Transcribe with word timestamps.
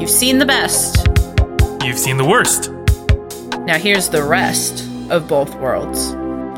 You've 0.00 0.08
seen 0.08 0.38
the 0.38 0.46
best. 0.46 1.06
You've 1.84 1.98
seen 1.98 2.16
the 2.16 2.24
worst. 2.24 2.70
Now 3.66 3.76
here's 3.76 4.08
the 4.08 4.22
rest 4.22 4.88
of 5.10 5.28
both 5.28 5.54
worlds. 5.56 6.12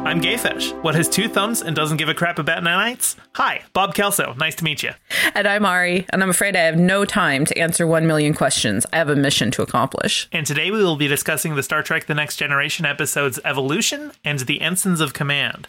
I'm 0.04 0.20
GayFesh. 0.20 0.80
What 0.84 0.94
has 0.94 1.08
two 1.08 1.28
thumbs 1.28 1.60
and 1.60 1.74
doesn't 1.74 1.96
give 1.96 2.08
a 2.08 2.14
crap 2.14 2.38
about 2.38 2.62
nanites? 2.62 3.16
Hi, 3.34 3.62
Bob 3.72 3.96
Kelso. 3.96 4.32
Nice 4.34 4.54
to 4.54 4.64
meet 4.64 4.84
you. 4.84 4.92
And 5.34 5.48
I'm 5.48 5.66
Ari, 5.66 6.06
and 6.10 6.22
I'm 6.22 6.30
afraid 6.30 6.54
I 6.54 6.60
have 6.60 6.78
no 6.78 7.04
time 7.04 7.44
to 7.46 7.58
answer 7.58 7.84
one 7.84 8.06
million 8.06 8.32
questions. 8.32 8.86
I 8.92 8.98
have 8.98 9.08
a 9.08 9.16
mission 9.16 9.50
to 9.50 9.62
accomplish. 9.62 10.28
And 10.30 10.46
today 10.46 10.70
we 10.70 10.78
will 10.78 10.94
be 10.94 11.08
discussing 11.08 11.56
the 11.56 11.64
Star 11.64 11.82
Trek 11.82 12.06
The 12.06 12.14
Next 12.14 12.36
Generation 12.36 12.86
episodes 12.86 13.40
Evolution 13.44 14.12
and 14.24 14.38
The 14.38 14.60
Ensigns 14.60 15.00
of 15.00 15.14
Command. 15.14 15.66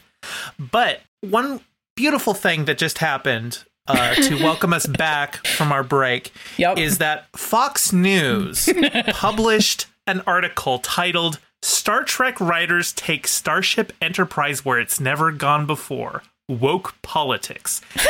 But 0.60 1.00
one 1.21 1.62
beautiful 1.96 2.36
thing 2.36 2.66
that 2.66 2.78
just 2.78 3.00
happened 3.00 3.66
uh, 3.88 4.16
to 4.16 4.36
welcome 4.42 4.74
us 4.74 4.86
back 4.88 5.46
from 5.48 5.72
our 5.72 5.84
break 5.84 6.32
Yep. 6.58 6.78
is 6.78 6.98
that 7.00 7.28
Fox 7.36 7.91
News 7.91 8.70
published 9.10 9.88
an 10.08 10.22
article 10.26 10.80
titled 10.80 11.40
Star 11.62 12.04
Trek 12.04 12.40
Writers 12.40 12.91
Take 12.94 13.27
Starship 13.27 13.91
Enterprise 14.02 14.64
Where 14.66 14.80
It's 14.80 15.00
Never 15.00 15.32
Gone 15.32 15.66
Before 15.66 16.24
Woke 16.48 16.96
Politics. 17.02 17.82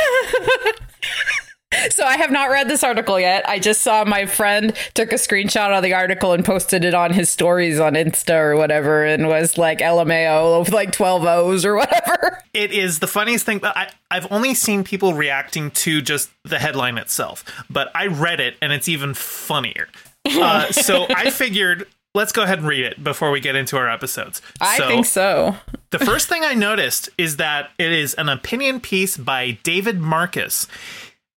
So 1.90 2.04
I 2.04 2.16
have 2.16 2.30
not 2.30 2.50
read 2.50 2.68
this 2.68 2.82
article 2.82 3.18
yet. 3.18 3.48
I 3.48 3.58
just 3.58 3.82
saw 3.82 4.04
my 4.04 4.26
friend 4.26 4.74
took 4.94 5.12
a 5.12 5.16
screenshot 5.16 5.76
of 5.76 5.82
the 5.82 5.94
article 5.94 6.32
and 6.32 6.44
posted 6.44 6.84
it 6.84 6.94
on 6.94 7.12
his 7.12 7.30
stories 7.30 7.80
on 7.80 7.94
Insta 7.94 8.38
or 8.38 8.56
whatever 8.56 9.04
and 9.04 9.28
was 9.28 9.58
like 9.58 9.78
LMAO 9.78 10.60
with 10.60 10.72
like 10.72 10.92
12 10.92 11.24
O's 11.24 11.64
or 11.64 11.76
whatever. 11.76 12.42
It 12.52 12.72
is 12.72 13.00
the 13.00 13.06
funniest 13.06 13.46
thing. 13.46 13.60
I, 13.64 13.90
I've 14.10 14.30
only 14.30 14.54
seen 14.54 14.84
people 14.84 15.14
reacting 15.14 15.70
to 15.72 16.00
just 16.00 16.30
the 16.44 16.58
headline 16.58 16.98
itself, 16.98 17.44
but 17.68 17.90
I 17.94 18.06
read 18.06 18.40
it 18.40 18.56
and 18.62 18.72
it's 18.72 18.88
even 18.88 19.14
funnier. 19.14 19.88
Uh, 20.24 20.70
so 20.72 21.06
I 21.10 21.30
figured 21.30 21.86
let's 22.14 22.32
go 22.32 22.42
ahead 22.42 22.58
and 22.58 22.68
read 22.68 22.84
it 22.84 23.02
before 23.02 23.30
we 23.30 23.40
get 23.40 23.56
into 23.56 23.76
our 23.76 23.90
episodes. 23.90 24.40
I 24.60 24.78
so, 24.78 24.88
think 24.88 25.06
so. 25.06 25.56
the 25.90 25.98
first 25.98 26.28
thing 26.28 26.44
I 26.44 26.54
noticed 26.54 27.10
is 27.18 27.36
that 27.36 27.70
it 27.78 27.92
is 27.92 28.14
an 28.14 28.28
opinion 28.28 28.80
piece 28.80 29.16
by 29.16 29.58
David 29.62 30.00
Marcus, 30.00 30.68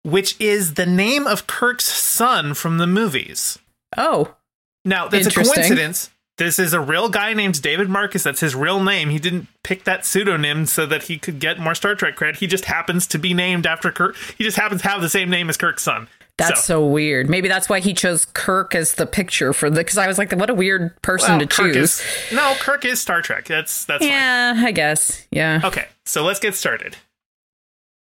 which 0.06 0.40
is 0.40 0.74
the 0.74 0.86
name 0.86 1.26
of 1.26 1.48
Kirk's 1.48 1.84
son 1.84 2.54
from 2.54 2.78
the 2.78 2.86
movies. 2.86 3.58
Oh, 3.96 4.36
Now, 4.84 5.08
that's 5.08 5.26
a 5.26 5.30
coincidence. 5.30 6.10
This 6.38 6.58
is 6.60 6.72
a 6.72 6.80
real 6.80 7.08
guy 7.08 7.32
named 7.32 7.60
David 7.60 7.88
Marcus. 7.88 8.22
That's 8.22 8.40
his 8.40 8.54
real 8.54 8.78
name. 8.78 9.10
He 9.10 9.18
didn't 9.18 9.48
pick 9.64 9.84
that 9.84 10.04
pseudonym 10.06 10.66
so 10.66 10.86
that 10.86 11.04
he 11.04 11.18
could 11.18 11.40
get 11.40 11.58
more 11.58 11.74
Star 11.74 11.94
Trek 11.94 12.14
credit. 12.14 12.36
He 12.36 12.46
just 12.46 12.66
happens 12.66 13.06
to 13.08 13.18
be 13.18 13.34
named 13.34 13.66
after 13.66 13.90
Kirk. 13.90 14.16
He 14.38 14.44
just 14.44 14.56
happens 14.56 14.82
to 14.82 14.88
have 14.88 15.00
the 15.00 15.08
same 15.08 15.28
name 15.28 15.48
as 15.48 15.56
Kirk's 15.56 15.82
son. 15.82 16.08
that's 16.36 16.60
so, 16.62 16.82
so, 16.82 16.86
weird. 16.86 17.28
Maybe 17.28 17.48
that's 17.48 17.68
why 17.68 17.80
he 17.80 17.92
chose 17.94 18.26
Kirk 18.26 18.74
as 18.74 18.94
the 18.94 19.06
picture 19.06 19.52
for 19.52 19.70
the 19.70 19.80
because 19.80 19.98
I 19.98 20.06
was 20.06 20.18
like, 20.18 20.30
what 20.32 20.50
a 20.50 20.54
weird 20.54 21.00
person 21.02 21.38
well, 21.38 21.40
to 21.40 21.46
Kirk 21.46 21.72
choose. 21.72 22.00
is 22.00 22.02
no 22.32 22.54
Kirk 22.60 22.84
is 22.84 23.00
Star 23.00 23.22
Trek. 23.22 23.46
That's 23.46 23.86
that's 23.86 24.04
fine. 24.04 24.12
yeah, 24.12 24.54
I 24.58 24.70
guess. 24.72 25.26
Yeah. 25.30 25.62
Okay, 25.64 25.86
so 26.04 26.22
let's 26.22 26.38
get 26.38 26.54
started. 26.54 26.96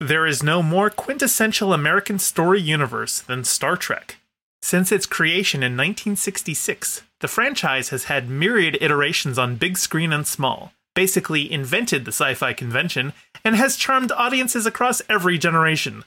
There 0.01 0.25
is 0.25 0.41
no 0.41 0.63
more 0.63 0.89
quintessential 0.89 1.73
American 1.73 2.17
story 2.17 2.59
universe 2.59 3.21
than 3.21 3.43
Star 3.43 3.77
Trek. 3.77 4.17
Since 4.63 4.91
its 4.91 5.05
creation 5.05 5.61
in 5.61 5.73
1966, 5.73 7.03
the 7.19 7.27
franchise 7.27 7.89
has 7.89 8.05
had 8.05 8.27
myriad 8.27 8.79
iterations 8.81 9.37
on 9.37 9.57
big 9.57 9.77
screen 9.77 10.11
and 10.11 10.25
small, 10.25 10.73
basically 10.95 11.51
invented 11.51 12.05
the 12.05 12.11
sci 12.11 12.33
fi 12.33 12.51
convention, 12.51 13.13
and 13.45 13.55
has 13.55 13.77
charmed 13.77 14.11
audiences 14.13 14.65
across 14.65 15.03
every 15.07 15.37
generation. 15.37 16.03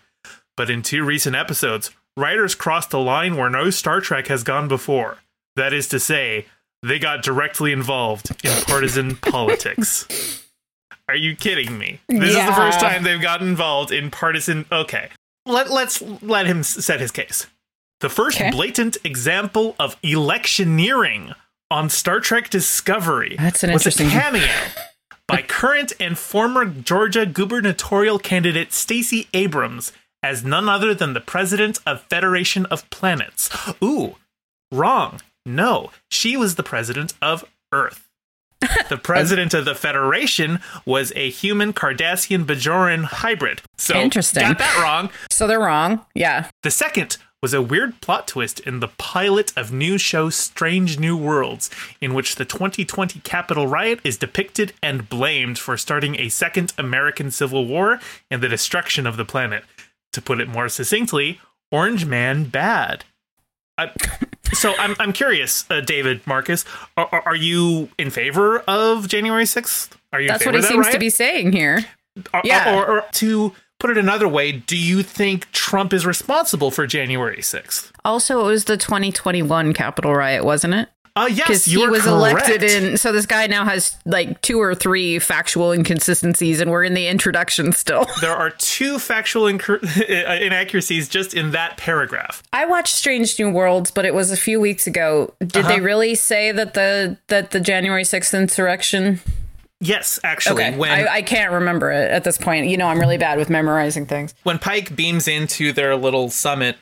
But 0.56 0.70
in 0.70 0.82
two 0.82 1.04
recent 1.04 1.36
episodes, 1.36 1.92
writers 2.16 2.56
crossed 2.56 2.92
a 2.92 2.98
line 2.98 3.36
where 3.36 3.48
no 3.48 3.70
Star 3.70 4.00
Trek 4.00 4.26
has 4.26 4.42
gone 4.42 4.66
before. 4.66 5.18
That 5.54 5.72
is 5.72 5.86
to 5.90 6.00
say, 6.00 6.46
they 6.82 6.98
got 6.98 7.22
directly 7.22 7.70
involved 7.70 8.32
in 8.44 8.60
partisan 8.64 9.14
politics. 9.22 10.43
Are 11.08 11.16
you 11.16 11.36
kidding 11.36 11.76
me? 11.78 12.00
This 12.08 12.30
is 12.36 12.46
the 12.46 12.52
first 12.54 12.80
time 12.80 13.02
they've 13.02 13.20
gotten 13.20 13.48
involved 13.48 13.92
in 13.92 14.10
partisan. 14.10 14.64
Okay, 14.72 15.10
let 15.46 15.70
let's 15.70 16.02
let 16.22 16.46
him 16.46 16.62
set 16.62 17.00
his 17.00 17.10
case. 17.10 17.46
The 18.00 18.08
first 18.08 18.40
Okay. 18.40 18.50
blatant 18.50 18.96
example 19.04 19.76
of 19.78 19.96
electioneering 20.02 21.34
on 21.70 21.88
Star 21.90 22.20
Trek 22.20 22.50
Discovery 22.50 23.36
That's 23.38 23.62
an 23.64 23.72
was 23.72 23.82
interesting- 23.86 24.08
a 24.08 24.10
cameo 24.10 24.48
by 25.28 25.42
current 25.42 25.92
and 25.98 26.18
former 26.18 26.64
Georgia 26.66 27.24
gubernatorial 27.26 28.18
candidate 28.18 28.72
Stacey 28.72 29.28
Abrams 29.32 29.92
as 30.22 30.44
none 30.44 30.68
other 30.68 30.94
than 30.94 31.12
the 31.14 31.20
president 31.20 31.78
of 31.86 32.02
Federation 32.04 32.66
of 32.66 32.88
Planets. 32.90 33.50
Ooh, 33.82 34.16
wrong. 34.72 35.20
No, 35.46 35.90
she 36.10 36.36
was 36.36 36.54
the 36.54 36.62
president 36.62 37.12
of 37.22 37.44
Earth. 37.72 38.03
The 38.88 38.98
president 39.02 39.54
of 39.54 39.64
the 39.64 39.74
Federation 39.74 40.60
was 40.84 41.12
a 41.16 41.30
human 41.30 41.72
Cardassian 41.72 42.44
Bajoran 42.44 43.04
hybrid. 43.04 43.62
So 43.78 43.96
Interesting. 43.96 44.42
got 44.42 44.58
that 44.58 44.82
wrong. 44.82 45.10
So 45.30 45.46
they're 45.46 45.60
wrong. 45.60 46.04
Yeah. 46.14 46.48
The 46.62 46.70
second 46.70 47.16
was 47.42 47.52
a 47.52 47.60
weird 47.60 48.00
plot 48.00 48.26
twist 48.26 48.58
in 48.60 48.80
the 48.80 48.88
pilot 48.88 49.52
of 49.54 49.70
new 49.70 49.98
show 49.98 50.30
Strange 50.30 50.98
New 50.98 51.14
Worlds, 51.14 51.68
in 52.00 52.14
which 52.14 52.36
the 52.36 52.46
2020 52.46 53.20
Capitol 53.20 53.66
riot 53.66 54.00
is 54.02 54.16
depicted 54.16 54.72
and 54.82 55.10
blamed 55.10 55.58
for 55.58 55.76
starting 55.76 56.18
a 56.18 56.30
second 56.30 56.72
American 56.78 57.30
Civil 57.30 57.66
War 57.66 58.00
and 58.30 58.42
the 58.42 58.48
destruction 58.48 59.06
of 59.06 59.18
the 59.18 59.26
planet. 59.26 59.64
To 60.12 60.22
put 60.22 60.40
it 60.40 60.48
more 60.48 60.70
succinctly, 60.70 61.38
Orange 61.70 62.06
Man 62.06 62.44
bad. 62.44 63.04
I, 63.76 63.90
so 64.52 64.74
I'm 64.78 64.94
I'm 64.98 65.12
curious, 65.12 65.64
uh, 65.70 65.80
David 65.80 66.26
Marcus, 66.26 66.64
are, 66.96 67.08
are- 67.12 67.22
are 67.26 67.36
you 67.36 67.88
in 67.98 68.10
favor 68.10 68.58
of 68.60 69.08
January 69.08 69.44
6th? 69.44 69.90
Are 70.12 70.20
you 70.20 70.28
That's 70.28 70.44
what 70.46 70.54
he 70.54 70.60
that 70.60 70.68
seems 70.68 70.88
to 70.90 70.98
be 70.98 71.10
saying 71.10 71.52
here. 71.52 71.84
Or- 72.32 72.42
Yeah. 72.44 72.76
Or, 72.76 72.86
or 72.86 73.04
to 73.14 73.52
put 73.80 73.90
it 73.90 73.98
another 73.98 74.28
way, 74.28 74.52
do 74.52 74.76
you 74.76 75.02
think 75.02 75.50
Trump 75.52 75.92
is 75.92 76.06
responsible 76.06 76.70
for 76.70 76.86
January 76.86 77.38
6th? 77.40 77.90
Also, 78.04 78.40
it 78.40 78.44
was 78.44 78.64
the 78.66 78.76
2021 78.76 79.72
Capitol 79.74 80.14
riot, 80.14 80.44
wasn't 80.44 80.74
it? 80.74 80.88
Uh, 81.16 81.28
yes, 81.32 81.68
you 81.68 81.78
he 81.80 81.86
was 81.86 82.02
correct. 82.02 82.48
elected 82.48 82.62
in. 82.64 82.96
So 82.96 83.12
this 83.12 83.24
guy 83.26 83.46
now 83.46 83.64
has 83.64 83.96
like 84.04 84.40
two 84.40 84.60
or 84.60 84.74
three 84.74 85.20
factual 85.20 85.70
inconsistencies, 85.70 86.60
and 86.60 86.72
we're 86.72 86.82
in 86.82 86.94
the 86.94 87.06
introduction 87.06 87.70
still. 87.72 88.04
There 88.20 88.34
are 88.34 88.50
two 88.50 88.98
factual 88.98 89.46
incur- 89.46 89.78
inaccuracies 90.08 91.08
just 91.08 91.32
in 91.34 91.52
that 91.52 91.76
paragraph. 91.76 92.42
I 92.52 92.66
watched 92.66 92.94
Strange 92.94 93.38
New 93.38 93.50
Worlds, 93.50 93.90
but 93.90 94.04
it 94.04 94.14
was 94.14 94.30
a 94.32 94.36
few 94.36 94.60
weeks 94.60 94.86
ago. 94.86 95.32
Did 95.40 95.58
Uh-huh. 95.58 95.68
they 95.68 95.80
really 95.80 96.14
say 96.16 96.50
that 96.52 96.74
the 96.74 97.16
that 97.28 97.52
the 97.52 97.60
January 97.60 98.02
6th 98.04 98.36
insurrection? 98.36 99.20
Yes, 99.80 100.18
actually, 100.24 100.64
Okay, 100.64 100.76
when 100.78 100.90
I, 100.90 101.16
I 101.16 101.22
can't 101.22 101.52
remember 101.52 101.90
it 101.92 102.10
at 102.10 102.24
this 102.24 102.38
point. 102.38 102.66
You 102.68 102.76
know, 102.78 102.86
I'm 102.86 102.98
really 102.98 103.18
bad 103.18 103.38
with 103.38 103.50
memorizing 103.50 104.06
things. 104.06 104.32
when 104.42 104.58
Pike 104.58 104.96
beams 104.96 105.28
into 105.28 105.72
their 105.72 105.94
little 105.94 106.30
summit, 106.30 106.76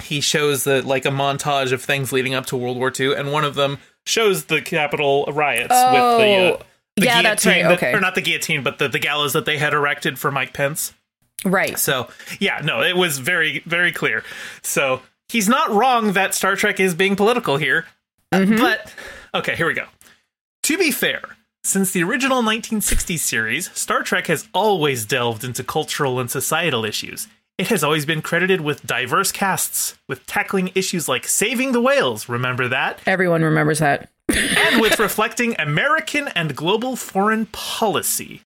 he 0.00 0.20
shows 0.20 0.64
the 0.64 0.82
like 0.82 1.04
a 1.04 1.10
montage 1.10 1.72
of 1.72 1.82
things 1.82 2.12
leading 2.12 2.34
up 2.34 2.46
to 2.46 2.56
World 2.56 2.76
War 2.78 2.92
II, 2.98 3.14
and 3.14 3.32
one 3.32 3.44
of 3.44 3.54
them 3.54 3.78
shows 4.06 4.46
the 4.46 4.60
Capitol 4.62 5.26
riots 5.32 5.68
with 5.70 5.70
the. 5.70 6.56
Uh, 6.56 6.58
Oh, 6.60 6.62
the 6.96 7.06
yeah, 7.06 7.22
that's 7.22 7.46
right, 7.46 7.62
that- 7.62 7.72
okay. 7.78 7.92
or 7.94 8.00
not 8.00 8.14
the 8.14 8.20
guillotine, 8.20 8.62
but 8.62 8.78
the, 8.78 8.88
the 8.88 8.98
gallows 8.98 9.32
that 9.32 9.44
they 9.46 9.56
had 9.56 9.72
erected 9.72 10.18
for 10.18 10.30
Mike 10.30 10.52
Pence. 10.52 10.92
Right. 11.44 11.78
So 11.78 12.08
yeah, 12.40 12.60
no, 12.62 12.82
it 12.82 12.96
was 12.96 13.18
very 13.18 13.60
very 13.64 13.92
clear. 13.92 14.22
So 14.62 15.00
he's 15.28 15.48
not 15.48 15.70
wrong 15.70 16.12
that 16.12 16.34
Star 16.34 16.56
Trek 16.56 16.78
is 16.80 16.94
being 16.94 17.16
political 17.16 17.56
here. 17.56 17.86
Uh, 18.32 18.44
but 18.44 18.92
okay, 19.34 19.54
here 19.56 19.66
we 19.66 19.72
go. 19.74 19.86
To 20.64 20.76
be 20.76 20.90
fair, 20.90 21.22
since 21.64 21.92
the 21.92 22.02
original 22.02 22.42
1960s 22.42 23.18
series, 23.20 23.70
Star 23.72 24.02
Trek 24.02 24.26
has 24.26 24.48
always 24.52 25.06
delved 25.06 25.42
into 25.44 25.64
cultural 25.64 26.20
and 26.20 26.30
societal 26.30 26.84
issues. 26.84 27.28
It 27.60 27.68
has 27.68 27.84
always 27.84 28.06
been 28.06 28.22
credited 28.22 28.62
with 28.62 28.86
diverse 28.86 29.30
casts, 29.30 29.98
with 30.08 30.24
tackling 30.24 30.70
issues 30.74 31.08
like 31.10 31.26
saving 31.26 31.72
the 31.72 31.80
whales, 31.82 32.26
remember 32.26 32.68
that? 32.68 33.00
Everyone 33.04 33.42
remembers 33.42 33.80
that. 33.80 34.08
and 34.28 34.80
with 34.80 34.98
reflecting 34.98 35.54
American 35.58 36.28
and 36.28 36.56
global 36.56 36.96
foreign 36.96 37.44
policy. 37.52 38.40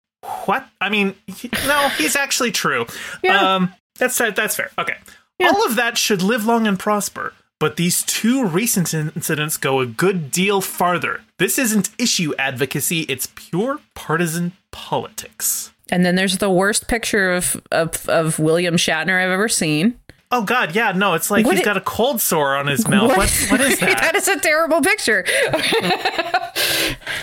What? 0.44 0.68
I 0.80 0.90
mean, 0.90 1.16
he- 1.26 1.50
no, 1.66 1.88
he's 1.88 2.14
actually 2.14 2.52
true. 2.52 2.86
Yeah. 3.24 3.54
Um, 3.56 3.74
that's 3.98 4.16
that's 4.16 4.54
fair. 4.54 4.70
Okay, 4.78 4.94
all 5.40 5.66
of 5.66 5.74
that 5.74 5.98
should 5.98 6.22
live 6.22 6.46
long 6.46 6.68
and 6.68 6.78
prosper. 6.78 7.32
But 7.58 7.76
these 7.76 8.04
two 8.04 8.46
recent 8.46 8.94
incidents 8.94 9.56
go 9.56 9.80
a 9.80 9.86
good 9.86 10.30
deal 10.30 10.60
farther. 10.60 11.22
This 11.38 11.58
isn't 11.58 11.90
issue 11.98 12.32
advocacy; 12.38 13.00
it's 13.02 13.26
pure 13.34 13.80
partisan 13.94 14.52
politics. 14.70 15.72
And 15.90 16.04
then 16.04 16.14
there's 16.14 16.38
the 16.38 16.50
worst 16.50 16.88
picture 16.88 17.32
of 17.32 17.60
of, 17.72 18.08
of 18.08 18.38
William 18.38 18.76
Shatner 18.76 19.22
I've 19.22 19.30
ever 19.30 19.48
seen. 19.48 19.98
Oh 20.32 20.42
God, 20.42 20.76
yeah, 20.76 20.92
no, 20.92 21.14
it's 21.14 21.28
like 21.28 21.44
What 21.44 21.56
he's 21.56 21.62
it- 21.62 21.64
got 21.64 21.76
a 21.76 21.80
cold 21.80 22.20
sore 22.20 22.54
on 22.56 22.68
his 22.68 22.86
mouth. 22.86 23.08
What, 23.16 23.28
what 23.50 23.60
is 23.60 23.78
that? 23.80 23.98
that 24.00 24.14
is 24.14 24.28
a 24.28 24.38
terrible 24.38 24.80
picture. 24.80 25.24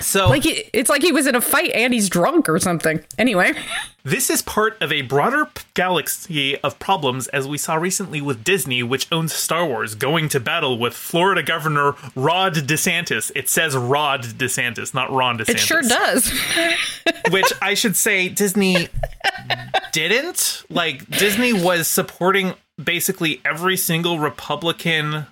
so 0.08 0.30
Like 0.30 0.44
he, 0.44 0.64
it's 0.74 0.90
like 0.90 1.02
he 1.02 1.12
was 1.12 1.28
in 1.28 1.36
a 1.36 1.42
fight 1.42 1.72
and 1.74 1.94
he's 1.94 2.10
drunk 2.10 2.48
or 2.50 2.60
something. 2.60 3.04
Anyway, 3.18 3.54
This 4.04 4.30
is 4.30 4.42
part 4.42 4.82
of 4.82 4.92
a 4.92 5.02
broader 5.02 5.50
galaxy 5.74 6.58
of 6.62 6.80
problems, 6.80 7.28
as 7.28 7.46
we 7.48 7.58
saw 7.58 7.76
recently 7.76 8.22
with 8.22 8.44
Disney, 8.44 8.82
which 8.82 9.08
owns 9.12 9.34
Star 9.34 9.66
Wars, 9.66 9.96
going 9.96 10.30
to 10.30 10.40
battle 10.40 10.78
with 10.80 10.94
Florida 10.94 11.44
Governor 11.44 11.94
Rod 12.16 12.54
DeSantis. 12.56 13.32
It 13.36 13.50
says 13.50 13.76
Rod 13.76 14.24
DeSantis, 14.24 14.94
not 14.94 15.12
Ron 15.12 15.38
DeSantis. 15.40 15.50
it 15.50 15.60
sure 15.60 15.82
does. 15.82 16.32
Which 17.32 17.52
I 17.62 17.74
should 17.74 17.96
say 17.98 18.30
Disney 18.30 18.88
didn't. 19.92 20.64
Like, 20.70 21.08
Disney 21.10 21.52
was 21.54 21.88
supporting 21.88 22.54
basically 22.82 23.42
every 23.44 23.76
single 23.78 24.20
Republican 24.20 25.26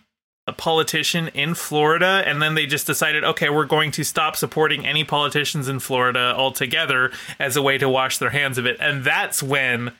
a 0.47 0.53
politician 0.53 1.27
in 1.29 1.55
Florida, 1.55 2.23
and 2.25 2.41
then 2.41 2.53
they 2.55 2.65
just 2.67 2.85
decided, 2.85 3.23
okay, 3.23 3.49
we're 3.49 3.65
going 3.65 3.89
to 3.91 4.03
stop 4.03 4.35
supporting 4.35 4.85
any 4.85 5.03
politicians 5.03 5.67
in 5.67 5.79
Florida 5.79 6.33
altogether 6.37 7.11
as 7.39 7.55
a 7.55 7.61
way 7.61 7.77
to 7.79 7.89
wash 7.89 8.17
their 8.19 8.29
hands 8.29 8.57
of 8.57 8.65
it. 8.65 8.77
And 8.79 9.03
that's 9.03 9.41
when 9.41 9.93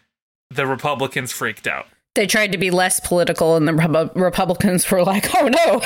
the 0.52 0.68
Republicans 0.68 1.32
freaked 1.32 1.66
out. 1.66 1.88
they 2.14 2.28
tried 2.28 2.52
to 2.52 2.58
be 2.60 2.70
less 2.72 3.00
political, 3.00 3.56
and 3.56 3.68
the 3.68 3.72
Repu- 3.72 4.14
Republicans 4.16 4.90
were 4.92 5.04
like, 5.04 5.28
"Oh 5.36 5.48
no." 5.48 5.82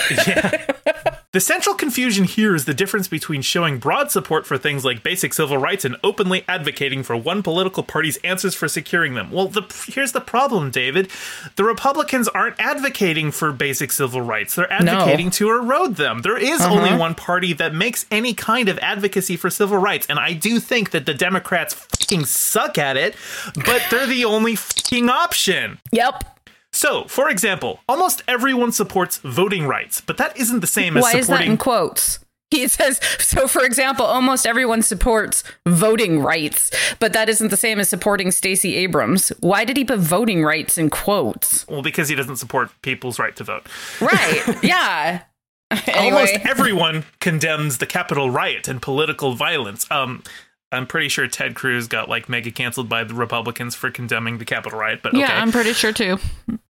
The 1.32 1.40
central 1.40 1.76
confusion 1.76 2.24
here 2.24 2.56
is 2.56 2.66
the 2.66 2.74
difference 2.74 3.08
between 3.08 3.44
showing 3.44 3.78
broad 3.78 4.10
support 4.10 4.48
for 4.48 4.58
things 4.58 4.84
like 4.84 5.04
basic 5.04 5.32
civil 5.32 5.60
rights 5.60 5.86
and 5.86 5.96
openly 6.04 6.44
advocating 6.48 7.04
for 7.04 7.16
one 7.16 7.44
political 7.44 7.84
party's 7.84 8.18
answers 8.24 8.56
for 8.56 8.68
securing 8.68 9.14
them. 9.14 9.30
Well, 9.30 9.48
the, 9.48 9.62
here's 9.86 10.12
the 10.12 10.22
problem, 10.22 10.72
David. 10.72 11.12
The 11.56 11.66
Republicans 11.66 12.28
aren't 12.30 12.56
advocating 12.60 13.30
for 13.30 13.52
basic 13.52 13.92
civil 13.92 14.22
rights. 14.22 14.56
They're 14.56 14.74
advocating 14.74 15.30
to 15.32 15.52
erode 15.52 15.98
them. 15.98 16.24
There 16.24 16.36
is 16.36 16.62
uh-huh. 16.62 16.74
only 16.74 16.98
one 16.98 17.14
party 17.14 17.54
that 17.54 17.76
makes 17.76 18.08
any 18.10 18.34
kind 18.34 18.68
of 18.68 18.80
advocacy 18.80 19.38
for 19.38 19.52
civil 19.52 19.78
rights, 19.78 20.08
and 20.10 20.18
I 20.18 20.34
do 20.34 20.60
think 20.60 20.90
that 20.92 21.06
the 21.06 21.14
Democrats 21.14 21.76
fucking 21.76 22.26
suck 22.26 22.80
at 22.80 22.98
it, 22.98 23.16
but 23.54 23.86
they're 23.92 24.08
the 24.08 24.26
only 24.26 24.56
fucking 24.56 25.10
option. 25.10 25.78
Yep. 25.92 26.39
So, 26.72 27.06
for 27.06 27.30
example, 27.30 27.80
almost 27.90 28.24
everyone 28.28 28.72
supports 28.72 29.18
voting 29.18 29.68
rights, 29.68 30.02
but 30.02 30.18
that 30.18 30.38
isn't 30.38 30.60
the 30.60 30.68
same 30.68 30.96
as 30.98 31.04
Why 31.04 31.10
is 31.10 31.14
that 31.14 31.24
supporting 31.26 31.52
in 31.52 31.58
quotes? 31.58 32.20
He 32.52 32.68
says, 32.68 33.00
so 33.20 33.48
for 33.48 33.64
example, 33.64 34.06
almost 34.06 34.48
everyone 34.48 34.82
supports 34.82 35.44
voting 35.68 36.20
rights, 36.20 36.72
but 37.00 37.14
that 37.14 37.30
isn't 37.30 37.50
the 37.50 37.58
same 37.58 37.80
as 37.80 37.90
supporting 37.90 38.32
Stacey 38.32 38.76
Abrams. 38.76 39.30
Why 39.40 39.66
did 39.66 39.78
he 39.78 39.86
put 39.86 40.00
voting 40.00 40.44
rights 40.44 40.78
in 40.78 40.90
quotes? 40.90 41.68
Well, 41.68 41.84
because 41.84 42.10
he 42.10 42.16
doesn't 42.16 42.38
support 42.38 42.72
people's 42.82 43.20
right 43.20 43.36
to 43.36 43.44
vote. 43.44 43.68
Right. 44.02 44.44
yeah. 44.64 45.24
Almost 45.96 46.34
everyone 46.44 47.06
condemns 47.20 47.78
the 47.78 47.86
Capitol 47.86 48.32
riot 48.32 48.68
and 48.68 48.82
political 48.82 49.36
violence. 49.36 49.86
Um, 49.92 50.24
I'm 50.72 50.88
pretty 50.88 51.10
sure 51.10 51.28
Ted 51.28 51.54
Cruz 51.54 51.88
got 51.88 52.10
like 52.10 52.30
mega 52.30 52.50
canceled 52.50 52.90
by 52.90 53.04
the 53.04 53.14
Republicans 53.14 53.76
for 53.76 53.92
condemning 53.92 54.40
the 54.40 54.46
Capitol 54.46 54.80
riot, 54.80 55.02
but 55.04 55.14
okay. 55.14 55.20
yeah, 55.20 55.40
I'm 55.40 55.52
pretty 55.52 55.74
sure 55.74 55.92
too. 55.92 56.18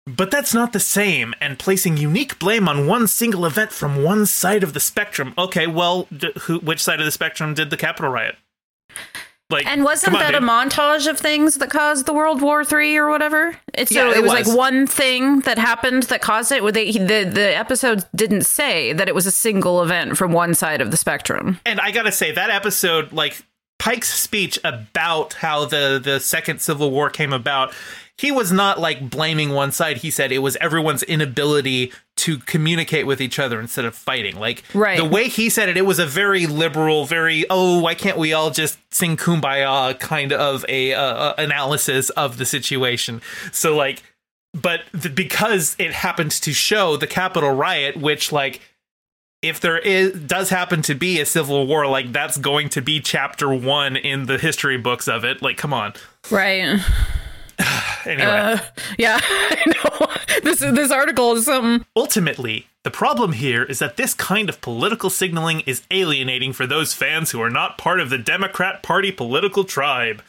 But 0.06 0.30
that's 0.32 0.52
not 0.52 0.72
the 0.72 0.80
same, 0.80 1.32
and 1.40 1.58
placing 1.58 1.96
unique 1.96 2.38
blame 2.40 2.68
on 2.68 2.86
one 2.88 3.06
single 3.06 3.46
event 3.46 3.70
from 3.72 4.02
one 4.02 4.26
side 4.26 4.64
of 4.64 4.72
the 4.72 4.80
spectrum. 4.80 5.32
Okay, 5.38 5.66
well, 5.68 6.08
d- 6.16 6.32
who, 6.42 6.58
which 6.58 6.82
side 6.82 6.98
of 6.98 7.04
the 7.06 7.12
spectrum 7.12 7.54
did 7.54 7.70
the 7.70 7.76
Capitol 7.76 8.10
riot? 8.10 8.36
Like, 9.48 9.66
And 9.66 9.84
wasn't 9.84 10.14
on, 10.14 10.20
that 10.20 10.34
a 10.34 10.40
montage 10.40 11.06
of 11.06 11.18
things 11.18 11.56
that 11.56 11.68
caused 11.70 12.06
the 12.06 12.12
World 12.14 12.40
War 12.40 12.64
Three 12.64 12.96
or 12.96 13.10
whatever? 13.10 13.54
It's 13.74 13.92
so 13.94 14.06
Yeah, 14.06 14.10
it, 14.10 14.16
it 14.18 14.22
was, 14.22 14.32
was. 14.32 14.48
like 14.48 14.56
one 14.56 14.86
thing 14.86 15.40
that 15.40 15.58
happened 15.58 16.04
that 16.04 16.22
caused 16.22 16.50
it. 16.52 16.62
Where 16.62 16.72
they 16.72 16.90
the 16.90 17.24
the 17.30 17.54
episode 17.56 18.04
didn't 18.14 18.44
say 18.46 18.92
that 18.94 19.08
it 19.08 19.14
was 19.14 19.26
a 19.26 19.30
single 19.30 19.82
event 19.82 20.16
from 20.16 20.32
one 20.32 20.54
side 20.54 20.80
of 20.80 20.90
the 20.90 20.96
spectrum. 20.96 21.60
and 21.66 21.80
I 21.80 21.90
gotta 21.90 22.12
say 22.12 22.32
that 22.32 22.48
episode, 22.48 23.12
like 23.12 23.42
Pike's 23.78 24.12
speech 24.18 24.58
about 24.64 25.34
how 25.34 25.66
the 25.66 26.00
the 26.02 26.18
second 26.18 26.60
Civil 26.62 26.90
War 26.90 27.10
came 27.10 27.34
about, 27.34 27.74
he 28.22 28.30
was 28.30 28.52
not 28.52 28.78
like 28.78 29.10
blaming 29.10 29.50
one 29.50 29.72
side. 29.72 29.96
He 29.98 30.10
said 30.12 30.30
it 30.30 30.38
was 30.38 30.54
everyone's 30.60 31.02
inability 31.02 31.92
to 32.18 32.38
communicate 32.38 33.04
with 33.04 33.20
each 33.20 33.40
other 33.40 33.58
instead 33.58 33.84
of 33.84 33.96
fighting. 33.96 34.36
Like 34.36 34.62
Right. 34.72 34.96
the 34.96 35.04
way 35.04 35.28
he 35.28 35.50
said 35.50 35.68
it, 35.68 35.76
it 35.76 35.84
was 35.84 35.98
a 35.98 36.06
very 36.06 36.46
liberal, 36.46 37.04
very 37.04 37.44
oh, 37.50 37.80
why 37.80 37.96
can't 37.96 38.16
we 38.16 38.32
all 38.32 38.50
just 38.50 38.78
sing 38.94 39.16
kumbaya 39.16 39.98
kind 39.98 40.32
of 40.32 40.64
a 40.68 40.94
uh, 40.94 41.34
analysis 41.36 42.10
of 42.10 42.38
the 42.38 42.46
situation. 42.46 43.20
So 43.50 43.74
like 43.74 44.04
but 44.54 44.82
th- 44.92 45.14
because 45.16 45.74
it 45.80 45.92
happened 45.92 46.30
to 46.30 46.52
show 46.52 46.96
the 46.96 47.08
Capitol 47.08 47.50
riot, 47.50 47.96
which 47.96 48.30
like 48.30 48.60
if 49.42 49.58
there 49.58 49.78
is 49.78 50.12
does 50.12 50.50
happen 50.50 50.82
to 50.82 50.94
be 50.94 51.20
a 51.20 51.26
civil 51.26 51.66
war, 51.66 51.88
like 51.88 52.12
that's 52.12 52.36
going 52.38 52.68
to 52.68 52.80
be 52.80 53.00
chapter 53.00 53.52
one 53.52 53.96
in 53.96 54.26
the 54.26 54.38
history 54.38 54.78
books 54.78 55.08
of 55.08 55.24
it. 55.24 55.42
Like, 55.42 55.56
come 55.56 55.74
on. 55.74 55.94
Right. 56.30 56.78
Anyway, 58.04 58.24
Uh, 58.26 58.58
yeah, 58.98 59.20
I 59.22 59.62
know. 59.66 60.06
This 60.42 60.58
this 60.58 60.90
article 60.90 61.34
is 61.34 61.44
some. 61.44 61.86
ultimately, 61.94 62.66
the 62.82 62.90
problem 62.90 63.32
here 63.34 63.62
is 63.62 63.78
that 63.78 63.96
this 63.96 64.12
kind 64.12 64.48
of 64.48 64.60
political 64.60 65.08
signaling 65.08 65.60
is 65.60 65.82
alienating 65.92 66.52
for 66.52 66.66
those 66.66 66.94
fans 66.94 67.30
who 67.30 67.40
are 67.40 67.48
not 67.50 67.78
part 67.78 68.00
of 68.00 68.10
the 68.10 68.18
Democrat 68.18 68.82
Party 68.82 69.12
political 69.12 69.62
tribe. 69.62 70.20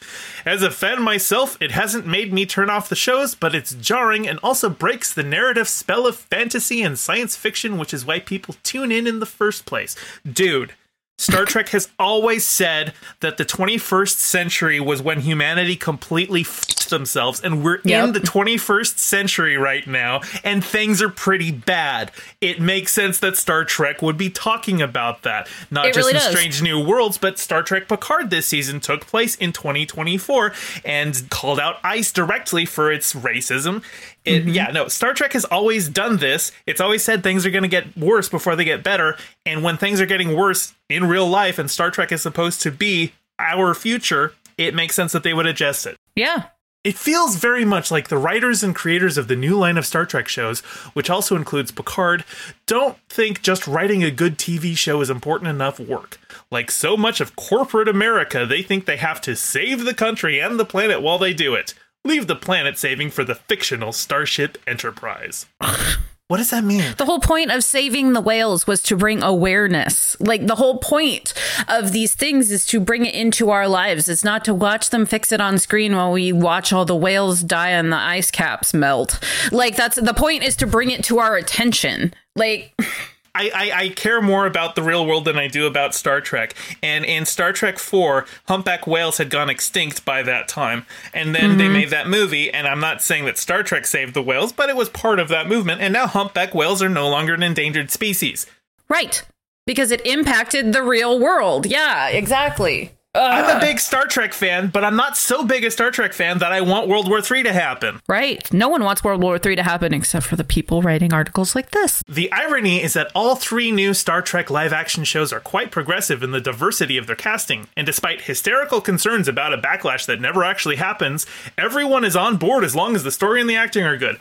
As 0.46 0.62
a 0.62 0.70
fan 0.70 1.02
myself, 1.02 1.58
it 1.60 1.72
hasn't 1.72 2.06
made 2.06 2.32
me 2.32 2.46
turn 2.46 2.70
off 2.70 2.90
the 2.90 2.96
shows, 2.96 3.34
but 3.34 3.56
it's 3.56 3.74
jarring 3.74 4.28
and 4.28 4.38
also 4.44 4.70
breaks 4.70 5.12
the 5.12 5.24
narrative 5.24 5.68
spell 5.68 6.06
of 6.06 6.16
fantasy 6.16 6.84
and 6.84 7.00
science 7.00 7.36
fiction, 7.36 7.80
which 7.80 7.92
is 7.94 8.06
why 8.06 8.20
people 8.20 8.56
tune 8.62 8.92
in 8.92 9.08
in 9.08 9.20
the 9.20 9.26
first 9.26 9.66
place. 9.66 9.96
Dude. 10.32 10.74
Star 11.18 11.45
Trek 11.45 11.69
has 11.69 11.89
always 12.00 12.44
said 12.44 12.94
that 13.19 13.38
the 13.38 13.45
21st 13.45 14.18
century 14.18 14.80
was 14.80 15.01
when 15.01 15.21
humanity 15.21 15.75
completely 15.75 16.42
f***ed 16.42 16.89
themselves, 16.89 17.39
and 17.42 17.63
we're 17.63 17.75
in 17.86 18.13
the 18.13 18.19
21st 18.19 18.98
century 18.98 19.57
right 19.57 19.88
now, 19.88 20.21
and 20.44 20.63
things 20.63 21.01
are 21.01 21.10
pretty 21.10 21.51
bad. 21.51 22.12
It 22.42 22.60
makes 22.60 22.92
sense 22.92 23.19
that 23.19 23.38
Star 23.38 23.63
Trek 23.63 24.01
would 24.01 24.18
be 24.18 24.30
talking 24.30 24.81
about 24.81 25.24
that. 25.24 25.48
Not 25.71 25.86
It 25.86 25.94
just 25.94 26.06
really 26.06 26.18
in 26.18 26.19
does. 26.19 26.31
Strange 26.31 26.62
New 26.62 26.83
Worlds, 26.83 27.18
but 27.18 27.39
Star 27.39 27.63
Trek 27.63 27.88
Picard 27.88 28.30
this 28.30 28.45
season 28.48 28.80
took 28.80 29.07
place 29.07 29.36
in 29.36 29.54
2024 29.54 30.54
and 30.83 31.30
called 31.30 31.60
out 31.60 31.77
ICE 31.83 32.12
directly 32.12 32.65
for 32.65 32.92
its 32.92 33.13
racism. 33.13 33.83
It, 34.25 34.46
mm-hmm. 34.46 34.50
Yeah, 34.50 34.68
no, 34.72 34.88
Star 34.88 35.14
Trek 35.14 35.34
has 35.34 35.46
always 35.46 35.90
done 35.90 36.18
this. 36.18 36.52
It's 36.66 36.80
always 36.80 37.04
said 37.04 37.24
things 37.24 37.46
are 37.46 37.52
going 37.52 37.64
to 37.64 37.70
get 37.70 37.98
worse 37.98 38.30
before 38.30 38.56
they 38.56 38.64
get 38.64 38.84
better. 38.84 39.18
And 39.46 39.64
when 39.64 39.78
things 39.78 40.00
are 40.00 40.06
getting 40.06 40.36
worse 40.36 40.74
in 40.90 41.06
real 41.06 41.28
life 41.28 41.60
and 41.60 41.70
Star 41.70 41.92
Trek 41.92 42.12
is 42.12 42.22
supposed 42.22 42.62
to 42.62 42.72
be 42.72 43.14
our 43.38 43.74
future, 43.74 44.34
it 44.58 44.74
makes 44.74 44.96
sense 44.96 45.12
that 45.12 45.24
they 45.24 45.34
would 45.34 45.48
adjust 45.48 45.86
it. 45.86 45.98
Yeah. 46.16 46.46
It 46.84 46.98
feels 46.98 47.38
very 47.38 47.64
much 47.64 47.92
like 47.92 48.10
the 48.10 48.18
writers 48.18 48.62
and 48.62 48.75
creators 48.75 49.18
of 49.18 49.30
the 49.30 49.38
new 49.38 49.58
line 49.58 49.78
of 49.78 49.86
Star 49.86 50.06
Trek 50.06 50.28
shows, 50.28 50.60
which 50.94 51.10
also 51.10 51.38
includes 51.38 51.72
Picard, 51.72 52.25
don't 52.65 52.98
think 53.08 53.42
just 53.42 53.68
writing 53.68 54.03
a 54.03 54.12
good 54.12 54.38
TV 54.38 54.75
show 54.75 55.00
is 55.00 55.10
important 55.10 55.50
enough 55.50 55.80
work. 55.80 56.20
Like 56.51 56.70
so 56.70 56.98
much 56.98 57.22
of 57.22 57.38
corporate 57.38 57.88
America, 57.88 58.46
they 58.46 58.62
think 58.62 58.86
they 58.86 58.98
have 58.98 59.22
to 59.22 59.36
save 59.36 59.86
the 59.86 59.94
country 59.94 60.42
and 60.42 60.60
the 60.60 60.65
planet 60.65 61.01
while 61.01 61.18
they 61.18 61.34
do 61.34 61.56
it. 61.56 61.74
Leave 62.05 62.27
the 62.27 62.36
planet 62.36 62.77
saving 62.77 63.10
for 63.10 63.24
the 63.24 63.36
fictional 63.36 63.93
Starship 63.93 64.57
Enterprise. 64.67 65.45
what 66.27 66.38
does 66.38 66.50
that 66.50 66.65
mean? 66.65 66.83
The 66.98 67.05
whole 67.05 67.22
point 67.22 67.50
of 67.50 67.63
saving 67.63 68.12
the 68.12 68.19
whales 68.19 68.67
was 68.67 68.83
to 68.83 68.98
bring 68.98 69.24
awareness. 69.24 70.19
Like 70.19 70.48
the 70.48 70.55
whole 70.55 70.79
point 70.79 71.33
of 71.69 71.93
these 71.93 72.13
things 72.13 72.51
is 72.51 72.65
to 72.67 72.81
bring 72.81 73.05
it 73.05 73.15
into 73.15 73.51
our 73.51 73.69
lives. 73.69 74.10
It's 74.10 74.24
not 74.24 74.43
to 74.45 74.53
watch 74.53 74.89
them 74.89 75.05
fix 75.05 75.31
it 75.31 75.39
on 75.39 75.57
screen 75.57 75.95
while 75.95 76.12
we 76.12 76.33
watch 76.33 76.74
all 76.74 76.83
the 76.83 76.95
whales 76.95 77.41
die 77.41 77.69
and 77.69 77.89
the 77.89 77.98
ice 77.98 78.31
caps 78.31 78.74
melt. 78.74 79.17
Like 79.53 79.77
that's 79.77 79.95
the 79.95 80.13
point 80.13 80.43
is 80.43 80.57
to 80.57 80.67
bring 80.67 80.91
it 80.91 81.05
to 81.05 81.19
our 81.19 81.38
attention. 81.38 82.13
Like 82.36 82.74
I, 83.36 83.52
I, 83.54 83.72
I 83.84 83.90
care 83.90 84.22
more 84.22 84.46
about 84.46 84.75
the 84.75 84.84
real 84.84 85.06
world 85.06 85.25
than 85.25 85.38
I 85.38 85.48
do 85.48 85.66
about 85.66 85.96
Star 85.96 86.22
Trek. 86.22 86.56
And 86.84 87.04
in 87.04 87.25
Star 87.25 87.52
Trek 87.52 87.80
4, 87.80 88.25
humpback 88.48 88.86
whales 88.86 89.18
had 89.18 89.30
gone 89.30 89.50
extinct 89.50 90.06
by 90.06 90.22
that 90.24 90.48
time. 90.48 90.86
And 91.13 91.34
then 91.34 91.58
they 91.58 91.66
mm-hmm. 91.66 91.74
made 91.74 91.90
that 91.90 92.08
movie. 92.08 92.52
And 92.52 92.68
I'm 92.68 92.80
not 92.80 93.02
saying 93.02 93.25
that 93.25 93.38
Star 93.38 93.63
Trek 93.63 93.88
saved 93.88 94.13
the 94.13 94.22
whales, 94.22 94.54
but 94.54 94.70
it 94.70 94.75
was 94.75 94.90
part 94.90 95.20
of 95.20 95.30
that 95.30 95.48
movement. 95.48 95.82
And 95.82 95.94
now 95.94 96.06
humpback 96.06 96.54
whales 96.54 96.84
are 96.84 96.90
no 96.90 97.10
longer 97.10 97.34
an 97.34 97.44
endangered 97.44 97.92
species. 97.92 98.46
right. 98.90 99.24
Because 99.66 99.92
it 99.92 100.06
impacted 100.06 100.74
the 100.74 100.84
real 100.84 101.18
world. 101.18 101.66
Yeah, 101.66 102.10
exactly. 102.10 102.92
I'm 103.15 103.58
a 103.58 103.60
big 103.60 103.79
Star 103.79 104.08
Trek 104.08 104.34
fan, 104.34 104.70
but 104.70 104.84
I'm 104.84 104.96
not 104.96 105.15
so 105.15 105.46
big 105.46 105.63
a 105.63 105.70
Star 105.70 105.91
Trek 105.91 106.13
fan 106.13 106.39
that 106.39 106.51
I 106.51 106.62
want 106.62 106.88
World 106.88 107.08
War 107.08 107.20
III 107.20 107.43
to 107.43 107.53
happen. 107.53 108.00
Right. 108.08 108.51
No 108.51 108.70
one 108.70 108.84
wants 108.84 109.03
World 109.03 109.22
War 109.22 109.39
III 109.43 109.55
to 109.58 109.63
happen 109.63 109.93
except 109.93 110.25
for 110.25 110.36
the 110.36 110.43
people 110.43 110.82
writing 110.82 111.13
articles 111.13 111.53
like 111.53 111.70
this. 111.72 112.01
The 112.08 112.32
irony 112.32 112.82
is 112.82 112.93
that 112.93 113.12
all 113.13 113.36
three 113.36 113.72
new 113.72 113.93
Star 113.93 114.24
Trek 114.24 114.50
live 114.50 114.74
action 114.74 115.03
shows 115.03 115.32
are 115.32 115.39
quite 115.39 115.70
progressive 115.70 116.24
in 116.24 116.32
the 116.32 116.41
diversity 116.41 116.98
of 116.98 117.05
their 117.05 117.15
casting, 117.15 117.67
and 117.77 117.86
despite 117.86 118.22
hysterical 118.22 118.82
concerns 118.82 119.27
about 119.27 119.53
a 119.53 119.60
backlash 119.60 120.08
that 120.08 120.20
never 120.20 120.43
actually 120.43 120.77
happens, 120.77 121.27
everyone 121.55 122.03
is 122.03 122.15
on 122.15 122.38
board 122.38 122.63
as 122.63 122.75
long 122.75 122.96
as 122.96 123.03
the 123.03 123.12
story 123.12 123.39
and 123.39 123.50
the 123.50 123.55
acting 123.55 123.84
are 123.84 123.98
good. 123.98 124.17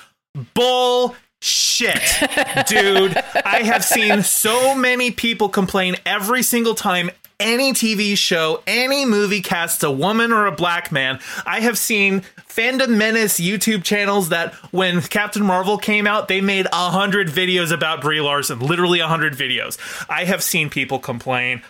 Bull 0.53 1.17
shit, 1.41 1.97
dude. 2.69 3.17
I 3.45 3.63
have 3.65 3.85
seen 3.85 4.23
so 4.23 4.75
many 4.75 5.11
people 5.11 5.49
complain 5.49 5.97
every 6.05 6.43
single 6.43 6.75
time 6.75 7.11
any 7.43 7.73
TV 7.73 8.17
show, 8.17 8.63
any 8.67 9.05
movie 9.05 9.41
casts 9.43 9.83
a 9.83 9.91
woman 9.91 10.33
or 10.33 10.47
a 10.47 10.53
black 10.53 10.91
man. 10.93 11.19
I 11.45 11.61
have 11.61 11.77
seen 11.77 12.21
Fandom 12.49 12.97
Menace 12.97 13.41
YouTube 13.41 13.83
channels 13.85 14.29
that 14.31 14.55
when 14.73 15.01
Captain 15.03 15.45
Marvel 15.45 15.79
came 15.79 16.07
out, 16.07 16.29
they 16.29 16.41
made 16.41 16.67
a 16.67 16.91
hundred 16.91 17.29
videos 17.29 17.73
about 17.73 18.01
Brie 18.01 18.21
Larson, 18.21 18.61
literally 18.61 19.01
a 19.01 19.09
hundred 19.09 19.35
videos. 19.35 19.79
I 20.09 20.25
have 20.25 20.43
seen 20.43 20.71
people 20.71 20.99
complain 20.99 21.63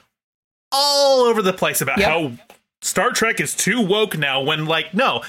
all 0.71 1.21
over 1.23 1.43
the 1.43 1.53
place 1.53 1.81
about 1.81 1.99
Yep. 1.99 2.09
how 2.09 2.33
Star 2.81 3.11
Trek 3.11 3.41
is 3.41 3.55
too 3.55 3.81
woke 3.81 4.17
now 4.17 4.41
when 4.43 4.67
like 4.67 4.93
no, 4.95 5.23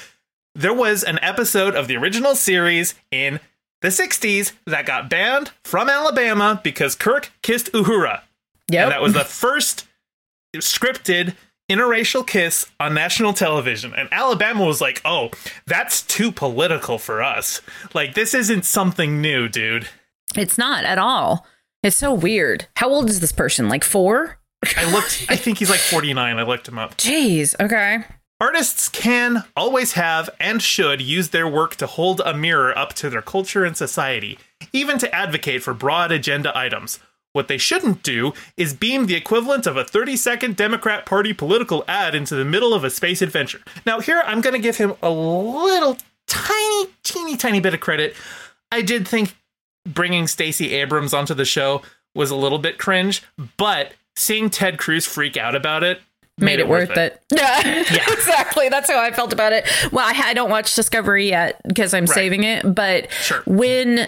there 0.55 0.73
was 0.73 1.03
an 1.03 1.19
episode 1.21 1.75
of 1.75 1.87
the 1.87 1.97
original 1.97 2.35
series 2.35 2.95
in 3.11 3.39
the 3.81 3.89
60s 3.89 4.53
that 4.65 4.85
got 4.85 5.09
banned 5.09 5.51
from 5.63 5.89
Alabama 5.89 6.61
because 6.63 6.95
Kirk 6.95 7.31
kissed 7.41 7.71
Uhura. 7.73 8.21
Yep. 8.69 8.83
And 8.83 8.91
that 8.91 9.01
was 9.01 9.13
the 9.13 9.25
first 9.25 9.85
scripted 10.61 11.35
interracial 11.69 12.25
kiss 12.25 12.69
on 12.79 12.93
national 12.93 13.33
television. 13.33 13.93
And 13.95 14.09
Alabama 14.11 14.65
was 14.65 14.81
like, 14.81 15.01
oh, 15.05 15.31
that's 15.65 16.01
too 16.01 16.31
political 16.31 16.97
for 16.97 17.23
us. 17.23 17.61
Like, 17.93 18.13
this 18.13 18.33
isn't 18.33 18.65
something 18.65 19.21
new, 19.21 19.47
dude. 19.47 19.87
it's 20.35 20.57
not 20.57 20.83
at 20.83 20.97
all. 20.97 21.45
It's 21.81 21.97
so 21.97 22.13
weird. 22.13 22.67
How 22.77 22.89
old 22.89 23.09
is 23.09 23.19
this 23.19 23.31
person? 23.31 23.69
Like 23.69 23.83
four? 23.83 24.37
I 24.77 24.91
looked, 24.91 25.25
I 25.29 25.35
think 25.35 25.57
he's 25.57 25.69
like 25.69 25.79
49. 25.79 26.37
I 26.37 26.43
looked 26.43 26.67
him 26.67 26.77
up. 26.79 26.95
Jeez. 26.97 27.55
Okay. 27.59 28.03
Artists 28.39 28.89
can, 28.89 29.43
always 29.55 29.93
have, 29.93 30.29
and 30.39 30.61
should 30.61 31.01
use 31.01 31.29
their 31.29 31.47
work 31.47 31.75
to 31.75 31.87
hold 31.87 32.21
a 32.25 32.33
mirror 32.33 32.77
up 32.77 32.93
to 32.95 33.09
their 33.09 33.21
culture 33.21 33.63
and 33.63 33.77
society, 33.77 34.37
even 34.73 34.97
to 34.99 35.15
advocate 35.15 35.63
for 35.63 35.73
broad 35.73 36.11
agenda 36.11 36.57
items. 36.57 36.99
What 37.33 37.47
they 37.47 37.57
shouldn't 37.57 38.03
do 38.03 38.33
is 38.55 38.73
beam 38.73 39.07
the 39.07 39.15
equivalent 39.15 39.67
of 39.67 39.75
a 39.75 39.83
30 39.83 40.15
second 40.15 40.55
Democrat 40.55 41.05
Party 41.05 41.33
political 41.33 41.83
ad 41.87 42.15
into 42.15 42.35
the 42.35 42.45
middle 42.45 42.73
of 42.73 42.83
a 42.83 42.89
space 42.89 43.21
adventure. 43.21 43.61
Now, 43.85 43.99
here 43.99 44.21
I'm 44.25 44.39
going 44.41 44.53
to 44.53 44.59
give 44.61 44.77
him 44.77 44.93
a 45.01 45.09
little 45.09 45.97
tiny, 46.27 46.85
teeny, 47.03 47.35
tiny 47.35 47.59
bit 47.59 47.73
of 47.73 47.79
credit. 47.79 48.15
I 48.71 48.81
did 48.81 49.07
think 49.07 49.35
bringing 49.85 50.27
Stacey 50.27 50.73
Abrams 50.73 51.13
onto 51.13 51.33
the 51.33 51.45
show 51.45 51.81
was 52.15 52.31
a 52.31 52.35
little 52.35 52.59
bit 52.59 52.77
cringe, 52.77 53.23
but 53.57 53.93
seeing 54.15 54.49
Ted 54.49 54.77
Cruz 54.77 55.05
freak 55.05 55.35
out 55.35 55.55
about 55.55 55.83
it 55.83 55.99
Made, 56.39 56.59
it, 56.59 56.67
worth 56.67 56.89
it. 56.97 57.21
Yeah, 57.31 57.83
exactly. 58.11 58.67
That's 58.69 58.89
how 58.89 58.99
I 58.99 59.11
felt 59.11 59.33
about 59.33 59.53
it. 59.53 59.67
Well, 59.91 60.05
I, 60.05 60.29
I 60.29 60.33
don't 60.33 60.49
watch 60.49 60.75
Discovery 60.75 61.29
yet 61.29 61.61
because 61.67 61.93
I'm 61.93 62.07
saving 62.07 62.43
it. 62.43 62.73
But 62.73 63.11
Sure. 63.11 63.43
when 63.45 64.07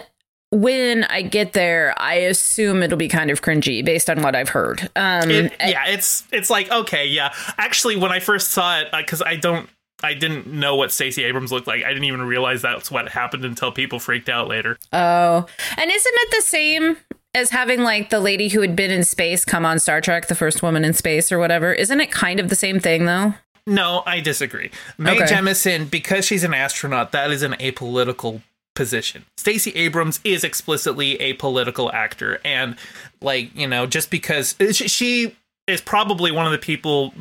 when 0.60 1.04
I 1.04 1.22
get 1.22 1.52
there, 1.52 1.94
I 1.98 2.14
assume 2.14 2.82
it'll 2.82 2.98
be 2.98 3.08
kind 3.08 3.30
of 3.30 3.42
cringy 3.42 3.84
based 3.84 4.08
on 4.08 4.22
what 4.22 4.34
I've 4.34 4.48
heard. 4.48 4.90
Um, 4.96 5.30
It- 5.30 5.54
yeah, 5.60 5.86
it's 5.88 6.24
it's 6.32 6.50
like 6.50 6.70
okay, 6.70 7.06
yeah. 7.06 7.32
Actually, 7.58 7.96
when 7.96 8.10
I 8.12 8.20
first 8.20 8.50
saw 8.50 8.78
it, 8.80 8.88
because 8.92 9.22
I 9.22 9.36
don't, 9.36 9.68
I 10.02 10.14
didn't 10.14 10.46
know 10.46 10.74
what 10.76 10.92
Stacey 10.92 11.24
Abrams 11.24 11.52
looked 11.52 11.66
like. 11.66 11.84
I 11.84 11.88
didn't 11.88 12.04
even 12.04 12.22
realize 12.22 12.62
that's 12.62 12.90
what 12.90 13.08
happened 13.10 13.44
until 13.44 13.70
people 13.72 13.98
freaked 13.98 14.28
out 14.28 14.48
later. 14.48 14.78
Oh, 14.92 15.46
and 15.76 15.90
isn't 15.90 16.14
it 16.14 16.30
the 16.36 16.42
same 16.42 16.96
as 17.34 17.50
having 17.50 17.82
like 17.82 18.08
the 18.10 18.20
lady 18.20 18.48
who 18.48 18.60
had 18.62 18.74
been 18.74 18.90
in 18.90 19.04
space 19.04 19.44
come 19.44 19.66
on 19.66 19.78
Star 19.78 20.00
Trek, 20.00 20.28
the 20.28 20.34
first 20.34 20.62
woman 20.62 20.84
in 20.84 20.92
space 20.94 21.30
or 21.30 21.38
whatever? 21.38 21.72
Isn't 21.72 22.00
it 22.00 22.10
kind 22.10 22.40
of 22.40 22.48
the 22.48 22.56
same 22.56 22.80
thing 22.80 23.04
though? 23.04 23.34
No, 23.68 24.04
I 24.06 24.20
disagree. 24.20 24.70
Mae 24.96 25.16
Okay. 25.20 25.24
Jemison, 25.34 25.90
because 25.90 26.24
she's 26.24 26.44
an 26.44 26.54
astronaut, 26.54 27.10
that 27.12 27.32
is 27.32 27.42
an 27.42 27.54
apolitical 27.54 28.42
position. 28.76 29.24
Stacey 29.36 29.72
Abrams 29.72 30.20
is 30.22 30.44
explicitly 30.44 31.20
a 31.20 31.32
political 31.32 31.90
actor, 31.90 32.40
and 32.44 32.76
like 33.20 33.52
you 33.56 33.66
know, 33.66 33.86
just 33.86 34.10
because 34.10 34.54
she, 34.70 34.86
she 34.86 35.36
is 35.66 35.80
probably 35.80 36.30
one 36.30 36.46
of 36.46 36.52
the 36.52 36.58
people. 36.58 37.12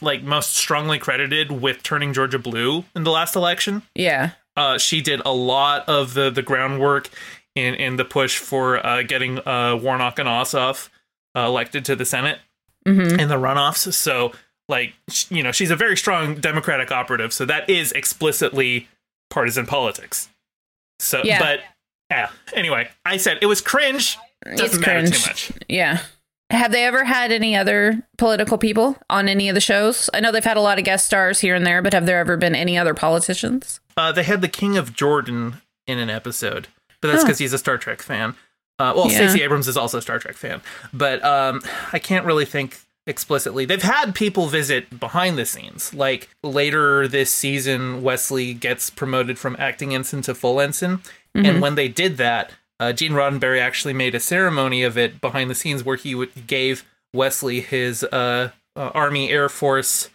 Like 0.00 0.22
most 0.22 0.54
strongly 0.54 1.00
credited 1.00 1.50
with 1.50 1.82
turning 1.82 2.12
Georgia 2.12 2.38
blue 2.38 2.84
in 2.94 3.02
the 3.02 3.10
last 3.10 3.34
election. 3.34 3.82
Yeah. 3.96 4.30
uh, 4.56 4.78
she 4.78 5.00
did 5.00 5.20
a 5.26 5.32
lot 5.32 5.88
of 5.88 6.14
the 6.14 6.30
the 6.30 6.40
groundwork 6.40 7.08
in 7.56 7.74
in 7.74 7.96
the 7.96 8.04
push 8.04 8.38
for 8.38 8.84
uh, 8.86 9.02
getting 9.02 9.40
uh, 9.40 9.76
Warnock 9.82 10.20
and 10.20 10.28
Ossoff 10.28 10.88
uh, 11.36 11.40
elected 11.40 11.84
to 11.86 11.96
the 11.96 12.04
Senate 12.04 12.38
hmm 12.86 13.18
in 13.18 13.28
the 13.28 13.34
runoffs. 13.34 13.92
So, 13.92 14.30
like, 14.68 14.94
you 15.30 15.42
know, 15.42 15.50
she's 15.50 15.72
a 15.72 15.76
very 15.76 15.96
strong 15.96 16.36
Democratic 16.36 16.92
operative. 16.92 17.32
So 17.32 17.44
that 17.46 17.68
is 17.68 17.90
explicitly 17.90 18.86
partisan 19.30 19.66
politics. 19.66 20.28
So, 20.98 21.22
Yeah. 21.24 21.38
but 21.38 21.60
yeah. 22.10 22.30
Anyway, 22.54 22.88
I 23.04 23.16
said 23.18 23.38
it 23.42 23.46
was 23.46 23.60
cringe. 23.60 24.16
Doesn't 24.44 24.64
It's 24.64 24.78
matter 24.86 25.00
cringe. 25.00 25.22
too 25.22 25.28
much. 25.28 25.52
Yeah. 25.68 26.00
Have 26.50 26.72
they 26.72 26.84
ever 26.86 27.04
had 27.04 27.30
any 27.30 27.54
other 27.54 28.02
political 28.16 28.56
people 28.56 28.96
on 29.10 29.28
any 29.28 29.48
of 29.50 29.54
the 29.54 29.60
shows? 29.60 30.08
I 30.14 30.20
know 30.20 30.32
they've 30.32 30.42
had 30.42 30.56
a 30.56 30.62
lot 30.62 30.78
of 30.78 30.84
guest 30.84 31.04
stars 31.04 31.40
here 31.40 31.54
and 31.54 31.66
there, 31.66 31.82
but 31.82 31.92
have 31.92 32.06
there 32.06 32.18
ever 32.18 32.38
been 32.38 32.54
any 32.54 32.78
other 32.78 32.94
politicians? 32.94 33.80
Uh, 33.98 34.12
they 34.12 34.22
had 34.22 34.40
the 34.40 34.48
King 34.48 34.76
of 34.78 34.94
Jordan 34.94 35.60
in 35.86 35.98
an 35.98 36.08
episode, 36.08 36.68
but 37.02 37.08
that's 37.08 37.22
because 37.24 37.38
he's 37.38 37.52
a 37.52 37.58
Star 37.58 37.76
Trek 37.76 38.00
fan. 38.00 38.30
Uh, 38.78 38.92
well, 38.96 39.10
Yeah. 39.10 39.16
Stacey 39.28 39.42
Abrams 39.42 39.68
is 39.68 39.76
also 39.76 39.98
a 39.98 40.02
Star 40.02 40.18
Trek 40.18 40.36
fan, 40.36 40.62
but 40.92 41.22
um, 41.22 41.60
I 41.92 41.98
can't 41.98 42.24
really 42.24 42.46
think 42.46 42.78
explicitly. 43.08 43.64
They've 43.64 43.82
had 43.82 44.14
people 44.14 44.46
visit 44.46 45.00
behind 45.00 45.36
the 45.38 45.46
scenes. 45.46 45.92
Like 45.92 46.28
later 46.44 47.08
this 47.08 47.32
season, 47.32 48.02
Wesley 48.02 48.54
gets 48.54 48.90
promoted 48.90 49.38
from 49.38 49.56
acting 49.58 49.94
ensign 49.94 50.22
to 50.22 50.34
full 50.34 50.60
ensign, 50.60 51.00
and 51.34 51.60
when 51.60 51.74
they 51.74 51.88
did 51.88 52.16
that, 52.18 52.52
uh, 52.80 52.92
Gene 52.92 53.12
Roddenberry 53.12 53.60
actually 53.60 53.94
made 53.94 54.14
a 54.14 54.20
ceremony 54.20 54.82
of 54.84 54.96
it 54.96 55.20
behind 55.20 55.50
the 55.50 55.54
scenes 55.54 55.82
where 55.84 55.96
he 55.96 56.14
would, 56.14 56.46
gave 56.46 56.84
Wesley 57.12 57.60
his 57.60 58.04
uh, 58.04 58.50
uh, 58.76 58.90
Army 58.94 59.30
Air 59.30 59.48
Force 59.48 60.10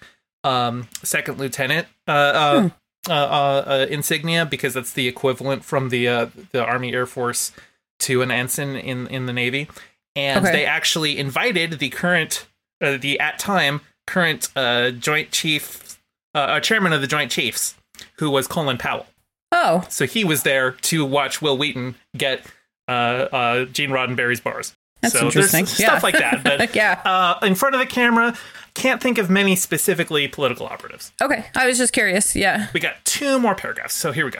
um, 0.45 0.87
second 1.03 1.39
lieutenant 1.39 1.87
uh, 2.07 2.11
uh, 2.11 2.69
uh, 3.09 3.13
uh, 3.13 3.63
uh, 3.67 3.87
insignia 3.89 4.45
because 4.45 4.73
that's 4.73 4.93
the 4.93 5.07
equivalent 5.07 5.63
from 5.65 5.89
the 5.89 6.07
uh, 6.07 6.27
the 6.51 6.63
Army 6.63 6.93
Air 6.93 7.05
Force 7.05 7.51
to 7.99 8.21
an 8.21 8.31
ensign 8.31 8.75
in 8.75 9.07
in 9.07 9.25
the 9.25 9.33
Navy, 9.33 9.67
and 10.15 10.45
Okay. 10.45 10.51
they 10.53 10.65
actually 10.65 11.17
invited 11.17 11.79
the 11.79 11.89
current 11.89 12.47
uh, 12.81 12.97
the 12.97 13.19
at 13.19 13.39
time 13.39 13.81
current 14.07 14.49
uh, 14.55 14.91
Joint 14.91 15.31
Chief 15.31 15.99
uh, 16.35 16.37
uh, 16.39 16.59
chairman 16.59 16.93
of 16.93 17.01
the 17.01 17.07
Joint 17.07 17.31
Chiefs, 17.31 17.75
who 18.19 18.29
was 18.29 18.47
Colin 18.47 18.77
Powell. 18.77 19.05
Oh, 19.51 19.85
So 19.89 20.05
he 20.05 20.23
was 20.23 20.43
there 20.43 20.71
to 20.71 21.05
watch 21.05 21.41
Wil 21.41 21.57
Wheaton 21.57 21.95
get 22.17 22.45
uh, 22.87 22.91
uh, 22.91 23.65
Gene 23.65 23.91
Roddenberry's 23.91 24.41
bars. 24.41 24.75
That's 25.01 25.13
so 25.13 25.25
interesting. 25.27 25.65
There's 25.65 25.79
Yeah. 25.79 25.87
stuff 25.89 26.03
like 26.03 26.17
that, 26.17 26.43
but 26.43 26.73
Yeah. 26.75 26.99
uh, 27.05 27.37
in 27.45 27.55
front 27.55 27.75
of 27.75 27.79
the 27.79 27.85
camera, 27.85 28.35
can't 28.73 28.99
think 29.01 29.17
of 29.19 29.29
many 29.29 29.55
specifically 29.55 30.27
political 30.27 30.65
operatives. 30.65 31.11
okay. 31.21 31.45
I 31.55 31.67
was 31.67 31.77
just 31.77 31.93
curious. 31.93 32.35
Yeah. 32.35 32.67
We 32.73 32.79
got 32.79 33.05
two 33.05 33.37
more 33.39 33.53
paragraphs, 33.53 33.93
so 33.93 34.11
here 34.11 34.25
we 34.25 34.31
go. 34.31 34.39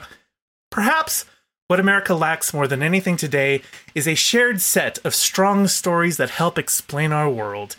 Perhaps 0.72 1.25
what 1.68 1.80
America 1.80 2.13
lacks 2.16 2.54
more 2.54 2.68
than 2.68 2.82
anything 2.82 3.16
today 3.18 3.62
is 3.94 4.08
a 4.08 4.16
shared 4.16 4.62
set 4.62 5.00
of 5.06 5.13
strong 5.13 5.68
stories 5.68 6.18
that 6.18 6.32
help 6.32 6.58
explain 6.58 7.12
our 7.12 7.30
world. 7.30 7.75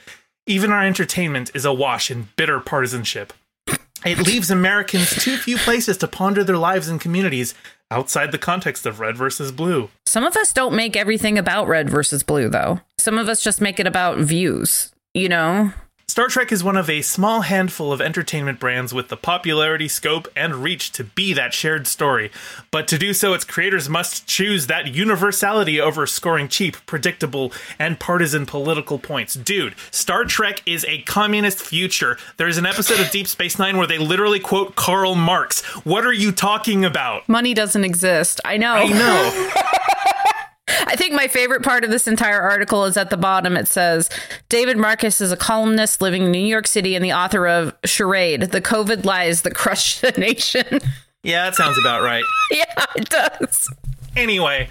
Even 0.46 0.70
our 0.70 0.84
entertainment 0.84 1.50
is 1.54 1.64
awash 1.64 2.10
in 2.10 2.28
bitter 2.36 2.60
partisanship. 2.60 3.32
It 4.04 4.18
leaves 4.18 4.50
Americans 4.50 5.08
too 5.08 5.38
few 5.38 5.56
places 5.56 5.96
to 5.98 6.08
ponder 6.08 6.44
their 6.44 6.58
lives 6.58 6.88
and 6.88 7.00
communities 7.00 7.54
outside 7.90 8.30
the 8.30 8.38
context 8.38 8.84
of 8.84 9.00
red 9.00 9.16
versus 9.16 9.50
blue. 9.50 9.88
Some 10.04 10.24
of 10.24 10.36
us 10.36 10.52
don't 10.52 10.76
make 10.76 10.96
everything 10.96 11.38
about 11.38 11.66
red 11.66 11.88
versus 11.88 12.22
blue, 12.22 12.50
though. 12.50 12.80
Some 12.98 13.16
of 13.16 13.30
us 13.30 13.42
just 13.42 13.62
make 13.62 13.80
it 13.80 13.86
about 13.86 14.18
views, 14.18 14.92
you 15.14 15.30
know? 15.30 15.72
Star 16.06 16.28
Trek 16.28 16.52
is 16.52 16.62
one 16.62 16.76
of 16.76 16.88
a 16.90 17.00
small 17.02 17.40
handful 17.40 17.90
of 17.92 18.00
entertainment 18.00 18.60
brands 18.60 18.92
with 18.92 19.08
the 19.08 19.16
popularity, 19.16 19.88
scope, 19.88 20.28
and 20.36 20.56
reach 20.56 20.92
to 20.92 21.02
be 21.02 21.32
that 21.32 21.54
shared 21.54 21.86
story. 21.86 22.30
But 22.70 22.86
to 22.88 22.98
do 22.98 23.14
so, 23.14 23.32
its 23.32 23.44
creators 23.44 23.88
must 23.88 24.26
choose 24.26 24.66
that 24.66 24.94
universality 24.94 25.80
over 25.80 26.06
scoring 26.06 26.46
cheap, 26.48 26.76
predictable, 26.86 27.52
and 27.78 27.98
partisan 27.98 28.44
political 28.44 28.98
points. 28.98 29.34
Dude, 29.34 29.74
Star 29.90 30.24
Trek 30.24 30.62
is 30.66 30.84
a 30.84 31.00
communist 31.02 31.60
future. 31.60 32.18
There's 32.36 32.58
an 32.58 32.66
episode 32.66 33.00
of 33.00 33.10
Deep 33.10 33.26
Space 33.26 33.58
Nine 33.58 33.78
where 33.78 33.86
they 33.86 33.98
literally 33.98 34.40
quote 34.40 34.76
Karl 34.76 35.14
Marx. 35.14 35.62
What 35.84 36.04
are 36.06 36.12
you 36.12 36.30
talking 36.32 36.84
about? 36.84 37.28
Money 37.28 37.54
doesn't 37.54 37.82
exist. 37.82 38.40
I 38.44 38.58
know. 38.58 38.74
I 38.74 38.86
know. 38.88 40.10
I 40.86 40.96
think 40.96 41.12
my 41.12 41.28
favorite 41.28 41.62
part 41.62 41.84
of 41.84 41.90
this 41.90 42.06
entire 42.06 42.40
article 42.40 42.84
is 42.84 42.96
at 42.96 43.10
the 43.10 43.16
bottom. 43.16 43.56
It 43.56 43.68
says 43.68 44.10
David 44.48 44.76
Marcus 44.76 45.20
is 45.20 45.32
a 45.32 45.36
columnist 45.36 46.00
living 46.00 46.24
in 46.24 46.30
New 46.32 46.38
York 46.38 46.66
City 46.66 46.94
and 46.94 47.04
the 47.04 47.12
author 47.12 47.46
of 47.46 47.74
Charade, 47.84 48.42
The 48.42 48.60
COVID 48.60 49.04
Lies 49.04 49.42
That 49.42 49.54
Crushed 49.54 50.00
the 50.02 50.12
Nation. 50.12 50.80
yeah, 51.22 51.44
that 51.44 51.54
sounds 51.54 51.78
about 51.78 52.02
right. 52.02 52.24
yeah, 52.50 52.84
it 52.96 53.08
does. 53.08 53.70
Anyway, 54.16 54.70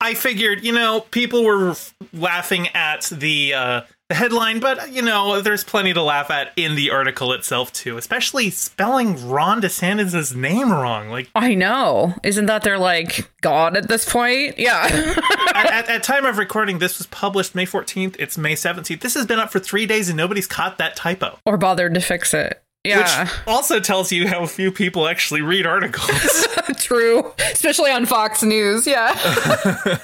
I 0.00 0.14
figured, 0.14 0.64
you 0.64 0.72
know, 0.72 1.00
people 1.10 1.44
were 1.44 1.74
laughing 2.12 2.68
at 2.68 3.02
the 3.12 3.54
uh, 3.54 3.80
the 4.10 4.16
headline, 4.16 4.58
but 4.58 4.90
you 4.92 5.02
know, 5.02 5.40
there's 5.40 5.62
plenty 5.62 5.94
to 5.94 6.02
laugh 6.02 6.30
at 6.30 6.52
in 6.56 6.74
the 6.74 6.90
article 6.90 7.32
itself 7.32 7.72
too, 7.72 7.96
especially 7.96 8.50
spelling 8.50 9.28
Ron 9.28 9.62
DeSantis' 9.62 10.34
name 10.34 10.72
wrong. 10.72 11.10
Like 11.10 11.30
I 11.34 11.54
know. 11.54 12.14
Isn't 12.24 12.46
that 12.46 12.62
their 12.62 12.76
like 12.76 13.30
god 13.40 13.76
at 13.76 13.88
this 13.88 14.10
point? 14.10 14.58
Yeah. 14.58 14.82
at, 15.54 15.66
at, 15.66 15.88
at, 15.88 16.02
time 16.02 16.24
of 16.24 16.38
recording, 16.38 16.80
this 16.80 16.98
was 16.98 17.06
published 17.06 17.54
May 17.54 17.66
14th. 17.66 18.16
It's 18.18 18.36
May 18.36 18.54
17th. 18.54 19.00
This 19.00 19.14
has 19.14 19.26
been 19.26 19.38
up 19.38 19.52
for 19.52 19.60
three 19.60 19.86
days 19.86 20.08
and 20.08 20.16
nobody's 20.16 20.48
caught 20.48 20.78
that 20.78 20.96
typo 20.96 21.38
or 21.46 21.56
bothered 21.56 21.94
to 21.94 22.00
fix 22.00 22.34
it. 22.34 22.62
Yeah. 22.84 23.24
Which 23.24 23.30
also 23.46 23.78
tells 23.80 24.10
you 24.10 24.26
how 24.26 24.46
few 24.46 24.72
people 24.72 25.06
actually 25.06 25.42
read 25.42 25.66
articles. 25.66 26.46
True. 26.76 27.32
Especially 27.52 27.90
on 27.90 28.06
Fox 28.06 28.42
News. 28.42 28.86
Yeah. 28.86 29.14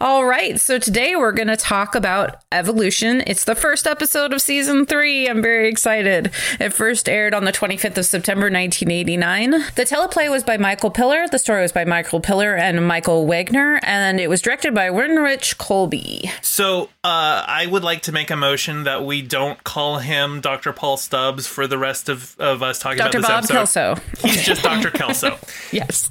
All 0.00 0.24
right. 0.24 0.58
So 0.60 0.78
today 0.78 1.16
we're 1.16 1.32
going 1.32 1.48
to 1.48 1.56
talk 1.56 1.94
about 1.94 2.42
evolution. 2.52 3.22
It's 3.26 3.44
the 3.44 3.54
first 3.54 3.86
episode 3.86 4.32
of 4.32 4.40
season 4.40 4.86
three. 4.86 5.26
I'm 5.28 5.42
very 5.42 5.68
excited. 5.68 6.30
It 6.58 6.72
first 6.72 7.08
aired 7.08 7.34
on 7.34 7.44
the 7.44 7.52
25th 7.52 7.98
of 7.98 8.06
September, 8.06 8.46
1989. 8.46 9.50
The 9.50 9.84
teleplay 9.84 10.30
was 10.30 10.42
by 10.42 10.56
Michael 10.56 10.90
Piller. 10.90 11.28
The 11.28 11.38
story 11.38 11.62
was 11.62 11.72
by 11.72 11.84
Michael 11.84 12.20
Piller 12.20 12.56
and 12.56 12.86
Michael 12.86 13.26
Wagner, 13.26 13.78
and 13.82 14.20
it 14.20 14.28
was 14.28 14.40
directed 14.40 14.74
by 14.74 14.88
Winrich 14.88 15.56
Kolbe. 15.56 16.30
So 16.42 16.84
uh, 17.04 17.44
I 17.46 17.66
would 17.70 17.84
like 17.84 18.02
to 18.02 18.12
make 18.12 18.30
a 18.30 18.36
motion 18.36 18.84
that 18.84 19.04
we 19.04 19.20
don't 19.22 19.62
call 19.64 19.98
him 19.98 20.40
Dr. 20.40 20.72
Paul 20.72 20.96
Stubbs 20.96 21.46
for 21.46 21.66
the 21.70 21.78
rest 21.78 22.08
of, 22.08 22.36
of 22.38 22.62
us 22.62 22.78
talking 22.78 22.98
Dr. 22.98 23.18
about 23.18 23.42
this 23.42 23.50
Bob 23.50 23.64
episode. 23.66 24.02
Kelso. 24.02 24.28
He's 24.28 24.44
just 24.44 24.62
Dr. 24.62 24.90
Kelso. 24.90 25.38
yes. 25.72 26.10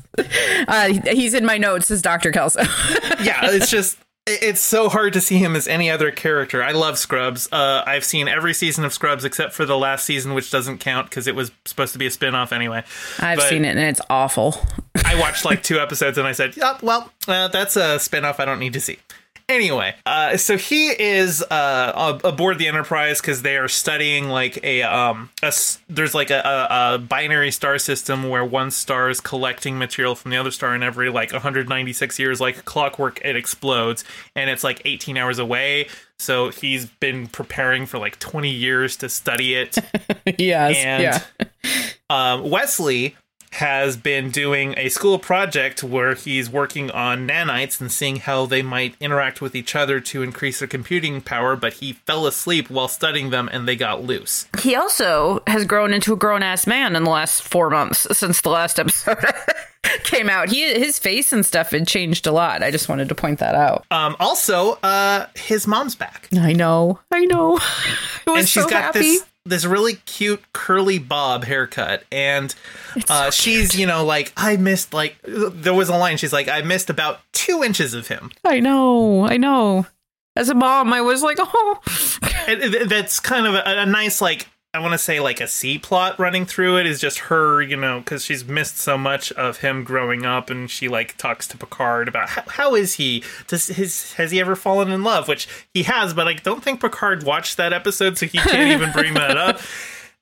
Uh, 0.67 0.93
he's 1.11 1.33
in 1.33 1.45
my 1.45 1.57
notes 1.57 1.91
as 1.91 2.01
Dr. 2.01 2.31
Kelso. 2.31 2.61
yeah, 3.21 3.41
it's 3.43 3.69
just 3.69 3.97
it's 4.29 4.61
so 4.61 4.89
hard 4.89 5.13
to 5.13 5.21
see 5.21 5.37
him 5.37 5.55
as 5.55 5.67
any 5.67 5.89
other 5.89 6.11
character. 6.11 6.63
I 6.63 6.71
love 6.71 6.97
Scrubs. 6.97 7.51
Uh, 7.51 7.83
I've 7.85 8.05
seen 8.05 8.27
every 8.27 8.53
season 8.53 8.85
of 8.85 8.93
Scrubs 8.93 9.25
except 9.25 9.53
for 9.53 9.65
the 9.65 9.77
last 9.77 10.05
season, 10.05 10.33
which 10.33 10.51
doesn't 10.51 10.79
count 10.79 11.09
because 11.09 11.25
it 11.27 11.35
was 11.35 11.51
supposed 11.65 11.93
to 11.93 11.99
be 11.99 12.05
a 12.05 12.11
spin 12.11 12.35
off 12.35 12.53
anyway. 12.53 12.83
I've 13.19 13.39
but 13.39 13.49
seen 13.49 13.65
it 13.65 13.69
and 13.69 13.79
it's 13.79 14.01
awful. 14.09 14.55
I 15.03 15.19
watched 15.19 15.45
like 15.45 15.63
two 15.63 15.79
episodes 15.79 16.17
and 16.17 16.27
I 16.27 16.33
said, 16.33 16.53
oh, 16.61 16.77
well, 16.81 17.11
uh, 17.27 17.47
that's 17.47 17.75
a 17.75 17.99
spin 17.99 18.25
off 18.25 18.39
I 18.39 18.45
don't 18.45 18.59
need 18.59 18.73
to 18.73 18.81
see. 18.81 18.99
Anyway, 19.49 19.95
uh, 20.05 20.37
so 20.37 20.57
he 20.57 20.89
is 20.89 21.41
uh, 21.41 22.19
aboard 22.23 22.59
the 22.59 22.67
Enterprise 22.67 23.19
because 23.19 23.41
they 23.41 23.57
are 23.57 23.67
studying 23.67 24.29
like 24.29 24.63
a 24.63 24.83
um 24.83 25.31
a, 25.41 25.51
there's 25.89 26.13
like 26.13 26.29
a, 26.29 26.39
a, 26.39 26.93
a, 26.93 26.97
binary 26.99 27.49
star 27.49 27.79
system 27.79 28.29
where 28.29 28.45
one 28.45 28.69
star 28.69 29.09
is 29.09 29.19
collecting 29.19 29.79
material 29.79 30.13
from 30.13 30.29
the 30.29 30.37
other 30.37 30.51
star, 30.51 30.75
and 30.75 30.83
every 30.83 31.09
like 31.09 31.31
196 31.33 32.19
years, 32.19 32.39
like 32.39 32.63
clockwork, 32.65 33.19
it 33.25 33.35
explodes, 33.35 34.05
and 34.35 34.51
it's 34.51 34.63
like 34.63 34.83
18 34.85 35.17
hours 35.17 35.39
away. 35.39 35.87
So 36.19 36.49
he's 36.51 36.85
been 36.85 37.25
preparing 37.25 37.87
for 37.87 37.97
like 37.97 38.19
20 38.19 38.51
years 38.51 38.97
to 38.97 39.09
study 39.09 39.55
it. 39.55 39.77
yes, 40.37 40.77
and 40.77 41.03
yeah. 41.03 41.47
um, 42.11 42.47
Wesley 42.47 43.15
has 43.53 43.97
been 43.97 44.29
doing 44.29 44.73
a 44.77 44.89
school 44.89 45.17
project 45.19 45.83
where 45.83 46.13
he's 46.15 46.49
working 46.49 46.91
on 46.91 47.27
nanites 47.27 47.81
and 47.81 47.91
seeing 47.91 48.17
how 48.17 48.45
they 48.45 48.61
might 48.61 48.95
interact 48.99 49.41
with 49.41 49.55
each 49.55 49.75
other 49.75 49.99
to 49.99 50.21
increase 50.21 50.59
their 50.59 50.67
computing 50.67 51.21
power, 51.21 51.55
but 51.55 51.73
he 51.73 51.93
fell 51.93 52.27
asleep 52.27 52.69
while 52.69 52.87
studying 52.87 53.29
them 53.31 53.49
and 53.51 53.67
they 53.67 53.75
got 53.75 54.03
loose. 54.03 54.47
He 54.61 54.75
also 54.75 55.41
has 55.47 55.65
grown 55.65 55.93
into 55.93 56.13
a 56.13 56.17
grown 56.17 56.43
ass 56.43 56.67
man 56.67 56.95
in 56.95 57.03
the 57.03 57.09
last 57.09 57.41
four 57.41 57.69
months 57.69 58.05
since 58.17 58.41
the 58.41 58.49
last 58.49 58.79
episode. 58.79 59.17
came 60.03 60.29
out. 60.29 60.49
He 60.49 60.73
his 60.73 60.99
face 60.99 61.31
and 61.33 61.45
stuff 61.45 61.71
had 61.71 61.87
changed 61.87 62.27
a 62.27 62.31
lot. 62.31 62.61
I 62.63 62.69
just 62.71 62.89
wanted 62.89 63.09
to 63.09 63.15
point 63.15 63.39
that 63.39 63.55
out. 63.55 63.85
Um, 63.91 64.15
also, 64.19 64.73
uh, 64.83 65.25
his 65.35 65.65
mom's 65.67 65.95
back. 65.95 66.27
I 66.33 66.53
know, 66.53 66.99
I 67.11 67.25
know. 67.25 67.59
and 68.27 68.47
she's 68.47 68.63
so 68.63 68.69
got 68.69 68.83
happy. 68.83 68.99
this 68.99 69.25
this 69.45 69.65
really 69.65 69.95
cute 70.05 70.43
curly 70.53 70.99
bob 70.99 71.43
haircut 71.43 72.03
and 72.11 72.53
uh, 73.09 73.25
so 73.25 73.31
she's 73.31 73.77
you 73.77 73.85
know 73.87 74.05
like 74.05 74.31
i 74.37 74.57
missed 74.57 74.93
like 74.93 75.15
there 75.23 75.73
was 75.73 75.89
a 75.89 75.95
line 75.95 76.17
she's 76.17 76.33
like 76.33 76.47
i 76.47 76.61
missed 76.61 76.89
about 76.89 77.19
two 77.33 77.63
inches 77.63 77.93
of 77.93 78.07
him. 78.07 78.31
I 78.43 78.59
know 78.59 79.25
i 79.25 79.37
know. 79.37 79.87
As 80.35 80.49
a 80.49 80.55
mom 80.55 80.93
i 80.93 81.01
was 81.01 81.23
like 81.23 81.37
oh. 81.41 81.79
That's 82.87 83.19
kind 83.19 83.47
of 83.47 83.55
a, 83.55 83.63
a 83.65 83.85
nice 83.85 84.21
like 84.21 84.47
I 84.73 84.79
want 84.79 84.91
to 84.91 84.99
say 84.99 85.19
like 85.19 85.41
a 85.41 85.47
C 85.47 85.79
plot 85.79 86.19
running 86.19 86.45
through 86.45 86.77
it 86.77 86.85
is 86.85 87.01
just 87.01 87.19
her, 87.19 87.59
you 87.61 87.75
know, 87.75 87.99
because 87.99 88.23
she's 88.23 88.45
missed 88.45 88.77
so 88.77 88.99
much 88.99 89.31
of 89.31 89.57
him 89.57 89.83
growing 89.83 90.25
up, 90.25 90.51
and 90.51 90.69
she 90.69 90.87
like 90.87 91.17
talks 91.17 91.47
to 91.47 91.57
Picard 91.57 92.07
about 92.07 92.29
how, 92.29 92.43
how 92.47 92.75
is 92.75 92.95
he? 92.95 93.23
Does 93.47 93.67
his 93.67 94.13
has 94.13 94.29
he 94.29 94.39
ever 94.39 94.55
fallen 94.55 94.91
in 94.91 95.03
love? 95.03 95.27
Which 95.27 95.47
he 95.73 95.83
has, 95.83 96.13
but 96.13 96.27
I 96.27 96.33
don't 96.33 96.63
think 96.63 96.81
Picard 96.81 97.23
watched 97.23 97.57
that 97.57 97.73
episode, 97.73 98.17
so 98.17 98.27
he 98.27 98.37
can't 98.37 98.71
even 98.71 98.91
bring 98.91 99.13
that 99.15 99.37
up. 99.37 99.59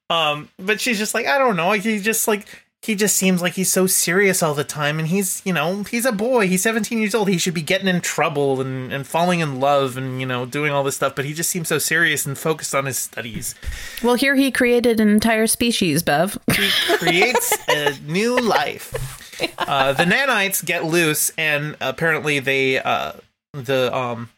Um, 0.10 0.48
but 0.58 0.80
she's 0.80 0.98
just 0.98 1.14
like, 1.14 1.26
I 1.26 1.38
don't 1.38 1.58
know, 1.58 1.72
he 1.74 2.00
just 2.00 2.30
like 2.30 2.48
he 2.82 2.96
just 2.96 3.16
seems 3.16 3.42
like 3.42 3.54
he's 3.54 3.72
so 3.72 3.88
serious 3.88 4.44
all 4.44 4.54
the 4.54 4.64
time 4.64 5.00
and 5.00 5.08
he's 5.08 5.42
you 5.46 5.52
know 5.52 5.84
he's 5.84 6.06
a 6.06 6.12
boy. 6.12 6.48
He's 6.48 6.64
17 6.64 7.00
years 7.00 7.16
old. 7.16 7.28
He 7.28 7.38
should 7.38 7.54
be 7.54 7.62
getting 7.62 7.88
in 7.88 8.02
trouble 8.02 8.62
and, 8.62 8.94
and 8.94 9.06
falling 9.06 9.40
in 9.40 9.60
love 9.60 9.98
and 9.98 10.20
you 10.20 10.26
know 10.26 10.46
doing 10.46 10.72
all 10.72 10.84
this 10.84 10.96
stuff 10.96 11.16
but 11.16 11.26
he 11.26 11.34
just 11.34 11.50
seems 11.50 11.68
so 11.68 11.80
serious 11.80 12.26
and 12.26 12.38
focused 12.38 12.76
on 12.76 12.86
his 12.86 12.98
studies. 12.98 13.56
Well 14.04 14.16
here 14.16 14.36
he 14.36 14.52
created 14.52 15.00
an 15.00 15.10
entire 15.10 15.48
species 15.48 16.04
bev. 16.04 16.38
He 16.56 16.70
creates 16.98 17.56
a 17.68 17.98
new 18.06 18.38
life. 18.38 19.16
Uh, 19.60 19.94
the 19.94 20.04
nanites 20.04 20.66
get 20.66 20.84
loose 20.84 21.32
and 21.38 21.78
apparently 21.80 22.40
they 22.40 22.80
uh, 22.80 23.12
the 23.54 23.96
um 23.96 24.30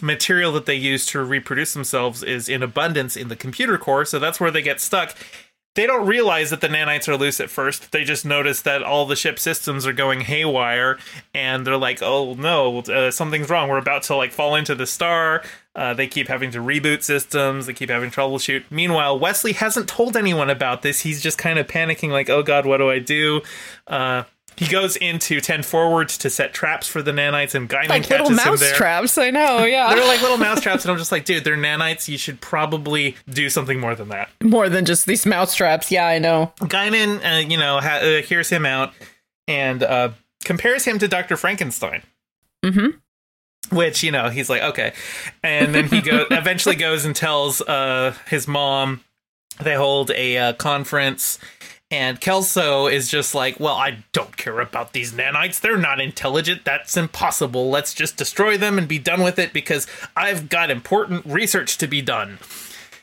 material 0.00 0.50
that 0.50 0.66
they 0.66 0.74
use 0.74 1.06
to 1.06 1.22
reproduce 1.22 1.74
themselves 1.74 2.24
is 2.24 2.48
in 2.48 2.60
abundance 2.60 3.16
in 3.16 3.28
the 3.28 3.36
computer 3.36 3.78
core 3.78 4.04
so 4.04 4.18
that's 4.18 4.40
where 4.40 4.50
they 4.50 4.62
get 4.62 4.80
stuck 4.80 5.14
they 5.78 5.86
don't 5.86 6.08
realize 6.08 6.50
that 6.50 6.60
the 6.60 6.66
nanites 6.66 7.06
are 7.06 7.16
loose 7.16 7.38
at 7.38 7.50
first. 7.50 7.92
They 7.92 8.02
just 8.02 8.26
notice 8.26 8.62
that 8.62 8.82
all 8.82 9.06
the 9.06 9.14
ship 9.14 9.38
systems 9.38 9.86
are 9.86 9.92
going 9.92 10.22
haywire, 10.22 10.98
and 11.32 11.64
they're 11.64 11.76
like, 11.76 12.02
"Oh 12.02 12.34
no, 12.34 12.78
uh, 12.80 13.12
something's 13.12 13.48
wrong. 13.48 13.68
We're 13.68 13.78
about 13.78 14.02
to 14.04 14.16
like 14.16 14.32
fall 14.32 14.56
into 14.56 14.74
the 14.74 14.88
star." 14.88 15.44
Uh, 15.76 15.94
they 15.94 16.08
keep 16.08 16.26
having 16.26 16.50
to 16.50 16.58
reboot 16.58 17.04
systems. 17.04 17.66
They 17.66 17.74
keep 17.74 17.90
having 17.90 18.10
troubleshoot. 18.10 18.64
Meanwhile, 18.70 19.20
Wesley 19.20 19.52
hasn't 19.52 19.88
told 19.88 20.16
anyone 20.16 20.50
about 20.50 20.82
this. 20.82 21.02
He's 21.02 21.22
just 21.22 21.38
kind 21.38 21.60
of 21.60 21.68
panicking, 21.68 22.08
like, 22.08 22.28
"Oh 22.28 22.42
God, 22.42 22.66
what 22.66 22.78
do 22.78 22.90
I 22.90 22.98
do?" 22.98 23.42
Uh, 23.86 24.24
he 24.58 24.66
goes 24.66 24.96
into 24.96 25.40
10 25.40 25.62
forwards 25.62 26.18
to 26.18 26.30
set 26.30 26.52
traps 26.52 26.86
for 26.88 27.00
the 27.02 27.12
nanites 27.12 27.54
and 27.54 27.68
Guinan 27.68 27.88
like 27.88 28.02
catches 28.04 28.10
little 28.10 28.30
mouse 28.30 28.46
him 28.46 28.56
there. 28.58 28.74
traps 28.74 29.16
i 29.18 29.30
know 29.30 29.64
yeah. 29.64 29.94
They're 29.94 30.04
like 30.06 30.20
little 30.20 30.36
mouse 30.38 30.60
traps 30.60 30.84
and 30.84 30.92
i'm 30.92 30.98
just 30.98 31.12
like 31.12 31.24
dude 31.24 31.44
they're 31.44 31.56
nanites. 31.56 32.08
You 32.08 32.18
should 32.18 32.40
probably 32.40 33.16
do 33.28 33.48
something 33.50 33.78
more 33.80 33.94
than 33.94 34.08
that. 34.08 34.30
More 34.42 34.68
than 34.68 34.84
just 34.84 35.06
these 35.06 35.24
mouse 35.26 35.54
traps 35.54 35.90
yeah 35.90 36.06
i 36.06 36.18
know. 36.18 36.52
Guinan, 36.60 37.24
uh, 37.24 37.46
you 37.48 37.56
know 37.56 37.80
ha- 37.80 38.00
uh, 38.02 38.22
hears 38.22 38.48
him 38.50 38.66
out 38.66 38.92
and 39.46 39.82
uh, 39.82 40.10
compares 40.44 40.84
him 40.84 40.98
to 40.98 41.08
dr 41.08 41.36
frankenstein. 41.36 42.02
Mm-hmm. 42.64 43.76
Which 43.76 44.02
you 44.02 44.10
know 44.10 44.30
he's 44.30 44.48
like 44.48 44.62
okay. 44.62 44.92
And 45.42 45.74
then 45.74 45.88
he 45.88 46.00
go 46.00 46.26
eventually 46.30 46.74
goes 46.76 47.04
and 47.04 47.14
tells 47.14 47.60
uh, 47.60 48.14
his 48.28 48.48
mom 48.48 49.02
they 49.60 49.74
hold 49.74 50.10
a 50.12 50.38
uh, 50.38 50.52
conference 50.54 51.38
and 51.90 52.20
Kelso 52.20 52.86
is 52.86 53.08
just 53.08 53.34
like, 53.34 53.58
well, 53.58 53.74
I 53.74 54.04
don't 54.12 54.36
care 54.36 54.60
about 54.60 54.92
these 54.92 55.12
nanites. 55.12 55.60
They're 55.60 55.78
not 55.78 56.00
intelligent. 56.00 56.64
That's 56.64 56.96
impossible. 56.96 57.70
Let's 57.70 57.94
just 57.94 58.16
destroy 58.16 58.58
them 58.58 58.76
and 58.76 58.86
be 58.86 58.98
done 58.98 59.22
with 59.22 59.38
it 59.38 59.54
because 59.54 59.86
I've 60.14 60.50
got 60.50 60.70
important 60.70 61.24
research 61.24 61.78
to 61.78 61.86
be 61.86 62.02
done. 62.02 62.38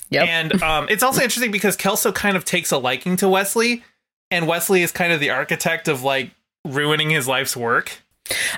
Yep. 0.10 0.28
And 0.28 0.64
um, 0.64 0.88
it's 0.90 1.02
also 1.02 1.24
interesting 1.24 1.52
because 1.52 1.76
Kelso 1.76 2.12
kind 2.12 2.38
of 2.38 2.46
takes 2.46 2.72
a 2.72 2.78
liking 2.78 3.18
to 3.18 3.28
Wesley, 3.28 3.84
and 4.30 4.48
Wesley 4.48 4.84
is 4.84 4.92
kind 4.92 5.12
of 5.12 5.20
the 5.20 5.32
architect 5.32 5.88
of 5.88 6.04
like 6.04 6.32
ruining 6.64 7.10
his 7.10 7.28
life's 7.28 7.58
work. 7.58 8.04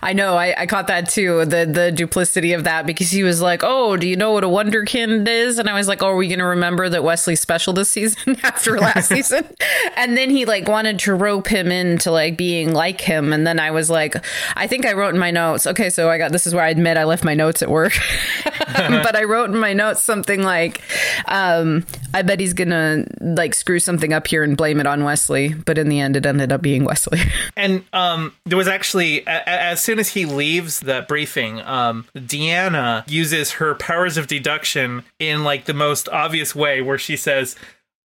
I 0.01 0.13
know. 0.13 0.35
I, 0.35 0.61
I 0.61 0.65
caught 0.65 0.87
that 0.87 1.09
too. 1.09 1.43
The 1.43 1.65
the 1.65 1.91
duplicity 1.91 2.53
of 2.53 2.63
that 2.63 2.85
because 2.85 3.11
he 3.11 3.23
was 3.23 3.41
like, 3.41 3.61
"Oh, 3.63 3.97
do 3.97 4.07
you 4.07 4.15
know 4.15 4.31
what 4.31 4.43
a 4.45 4.47
wonderkind 4.47 5.27
is?" 5.27 5.59
And 5.59 5.69
I 5.69 5.73
was 5.73 5.87
like, 5.89 6.01
"Oh, 6.01 6.07
are 6.07 6.15
we 6.15 6.27
going 6.29 6.39
to 6.39 6.45
remember 6.45 6.87
that 6.87 7.03
Wesley's 7.03 7.41
special 7.41 7.73
this 7.73 7.89
season 7.89 8.37
after 8.43 8.79
last 8.79 9.09
season?" 9.09 9.45
And 9.97 10.15
then 10.15 10.29
he 10.29 10.45
like 10.45 10.67
wanted 10.69 10.99
to 10.99 11.13
rope 11.13 11.47
him 11.47 11.69
into 11.71 12.11
like 12.11 12.37
being 12.37 12.73
like 12.73 13.01
him, 13.01 13.33
and 13.33 13.45
then 13.45 13.59
I 13.59 13.71
was 13.71 13.89
like, 13.89 14.15
I 14.55 14.67
think 14.67 14.85
I 14.85 14.93
wrote 14.93 15.13
in 15.13 15.19
my 15.19 15.31
notes. 15.31 15.67
Okay, 15.67 15.89
so 15.89 16.09
I 16.09 16.17
got 16.17 16.31
this 16.31 16.47
is 16.47 16.53
where 16.53 16.63
I 16.63 16.69
admit 16.69 16.95
I 16.95 17.03
left 17.03 17.25
my 17.25 17.33
notes 17.33 17.61
at 17.61 17.69
work, 17.69 17.93
but 18.45 19.15
I 19.15 19.25
wrote 19.25 19.49
in 19.49 19.57
my 19.57 19.73
notes 19.73 20.01
something 20.01 20.43
like, 20.43 20.81
um, 21.25 21.85
"I 22.13 22.21
bet 22.21 22.39
he's 22.39 22.53
gonna 22.53 23.05
like 23.19 23.53
screw 23.53 23.79
something 23.79 24.13
up 24.13 24.27
here 24.27 24.43
and 24.43 24.55
blame 24.55 24.79
it 24.79 24.87
on 24.87 25.03
Wesley," 25.03 25.53
but 25.53 25.77
in 25.77 25.89
the 25.89 25.99
end, 25.99 26.15
it 26.15 26.25
ended 26.25 26.53
up 26.53 26.61
being 26.61 26.85
Wesley. 26.85 27.19
And 27.57 27.83
um, 27.91 28.33
there 28.45 28.57
was 28.57 28.69
actually. 28.69 29.25
A- 29.25 29.56
as 29.57 29.81
soon 29.81 29.99
as 29.99 30.09
he 30.09 30.25
leaves 30.25 30.81
that 30.81 31.07
briefing, 31.07 31.61
um, 31.61 32.05
Deanna 32.15 33.03
uses 33.09 33.53
her 33.53 33.75
powers 33.75 34.17
of 34.17 34.27
deduction 34.27 35.03
in 35.19 35.43
like 35.43 35.65
the 35.65 35.73
most 35.73 36.07
obvious 36.09 36.55
way, 36.55 36.81
where 36.81 36.97
she 36.97 37.15
says, 37.17 37.55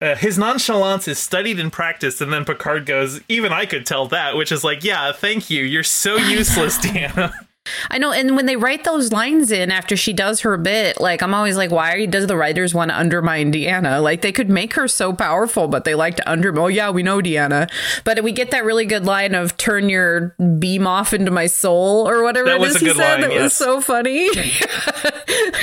uh, 0.01 0.17
his 0.17 0.37
nonchalance 0.37 1.07
is 1.07 1.19
studied 1.19 1.61
and 1.61 1.73
practiced, 1.73 2.21
and 2.21 2.33
then 2.33 2.45
Picard 2.45 2.87
goes, 2.87 3.21
"Even 3.29 3.53
I 3.53 3.67
could 3.67 3.87
tell 3.87 4.09
that," 4.09 4.37
which 4.37 4.51
is 4.51 4.65
like, 4.65 4.83
"Yeah, 4.83 5.13
thank 5.13 5.49
you. 5.49 5.63
You're 5.63 5.85
so 5.85 6.17
useless, 6.17 6.77
Deanna." 6.79 7.33
I 7.91 7.99
know, 7.99 8.13
and 8.13 8.35
when 8.35 8.47
they 8.47 8.57
write 8.57 8.85
those 8.85 9.13
lines 9.13 9.53
in 9.53 9.71
after 9.71 9.97
she 9.97 10.13
does 10.13 10.41
her 10.41 10.57
bit, 10.57 11.01
like 11.01 11.23
I'm 11.23 11.33
always 11.33 11.57
like, 11.57 11.71
why 11.71 11.95
you, 11.95 12.07
does 12.07 12.27
the 12.27 12.37
writers 12.37 12.75
want 12.75 12.91
to 12.91 12.99
undermine 12.99 13.53
Deanna? 13.53 14.03
Like 14.03 14.23
they 14.23 14.33
could 14.33 14.51
make 14.51 14.75
her 14.75 14.89
so 14.89 15.13
powerful, 15.13 15.69
but 15.69 15.85
they 15.85 15.95
like 15.95 16.17
to 16.17 16.29
undermine. 16.31 16.65
Oh 16.65 16.67
yeah, 16.69 16.91
we 16.91 17.03
know 17.03 17.21
Deanna, 17.21 17.71
but 18.05 18.23
we 18.25 18.33
get 18.33 18.51
that 18.51 18.65
really 18.65 18.85
good 18.85 19.05
line 19.05 19.35
of 19.35 19.57
"turn 19.57 19.89
your 19.89 20.35
beam 20.59 20.87
off 20.87 21.13
into 21.13 21.31
my 21.31 21.47
soul" 21.47 22.09
or 22.09 22.23
whatever 22.23 22.49
That 22.49 22.61
it 22.61 22.67
is 22.69 22.81
he 22.81 22.89
said. 22.89 22.97
line, 22.97 23.21
that 23.21 23.41
was 23.41 23.53
so 23.53 23.81
funny. 23.81 24.29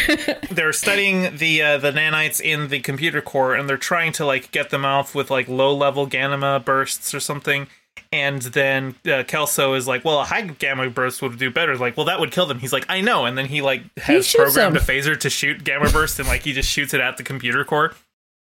they're 0.51 0.73
studying 0.73 1.35
the 1.37 1.61
uh, 1.61 1.77
the 1.77 1.91
nanites 1.91 2.39
in 2.39 2.69
the 2.69 2.79
computer 2.79 3.21
core 3.21 3.55
and 3.55 3.69
they're 3.69 3.77
trying 3.77 4.11
to 4.13 4.25
like 4.25 4.51
get 4.51 4.69
them 4.69 4.85
off 4.85 5.13
with 5.13 5.29
like 5.29 5.47
low 5.47 5.75
level 5.75 6.05
gamma 6.05 6.59
bursts 6.59 7.13
or 7.13 7.19
something 7.19 7.67
and 8.11 8.41
then 8.41 8.95
uh, 9.05 9.23
Kelso 9.23 9.73
is 9.75 9.87
like, 9.87 10.03
"Well, 10.03 10.19
a 10.19 10.23
high 10.23 10.41
gamma 10.41 10.89
burst 10.89 11.21
would 11.21 11.37
do 11.37 11.51
better." 11.51 11.77
Like, 11.77 11.95
well, 11.97 12.07
that 12.07 12.19
would 12.19 12.31
kill 12.31 12.45
them. 12.45 12.59
He's 12.59 12.73
like, 12.73 12.85
"I 12.89 13.01
know," 13.01 13.25
and 13.25 13.37
then 13.37 13.45
he 13.45 13.61
like 13.61 13.83
has 13.97 14.25
shoots 14.25 14.43
programmed 14.53 14.75
them. 14.75 14.83
a 14.83 14.85
phaser 14.85 15.19
to 15.19 15.29
shoot 15.29 15.63
gamma 15.63 15.89
burst, 15.91 16.19
and 16.19 16.27
like 16.27 16.43
he 16.43 16.53
just 16.53 16.69
shoots 16.69 16.93
it 16.93 17.01
at 17.01 17.17
the 17.17 17.23
computer 17.23 17.63
core. 17.63 17.93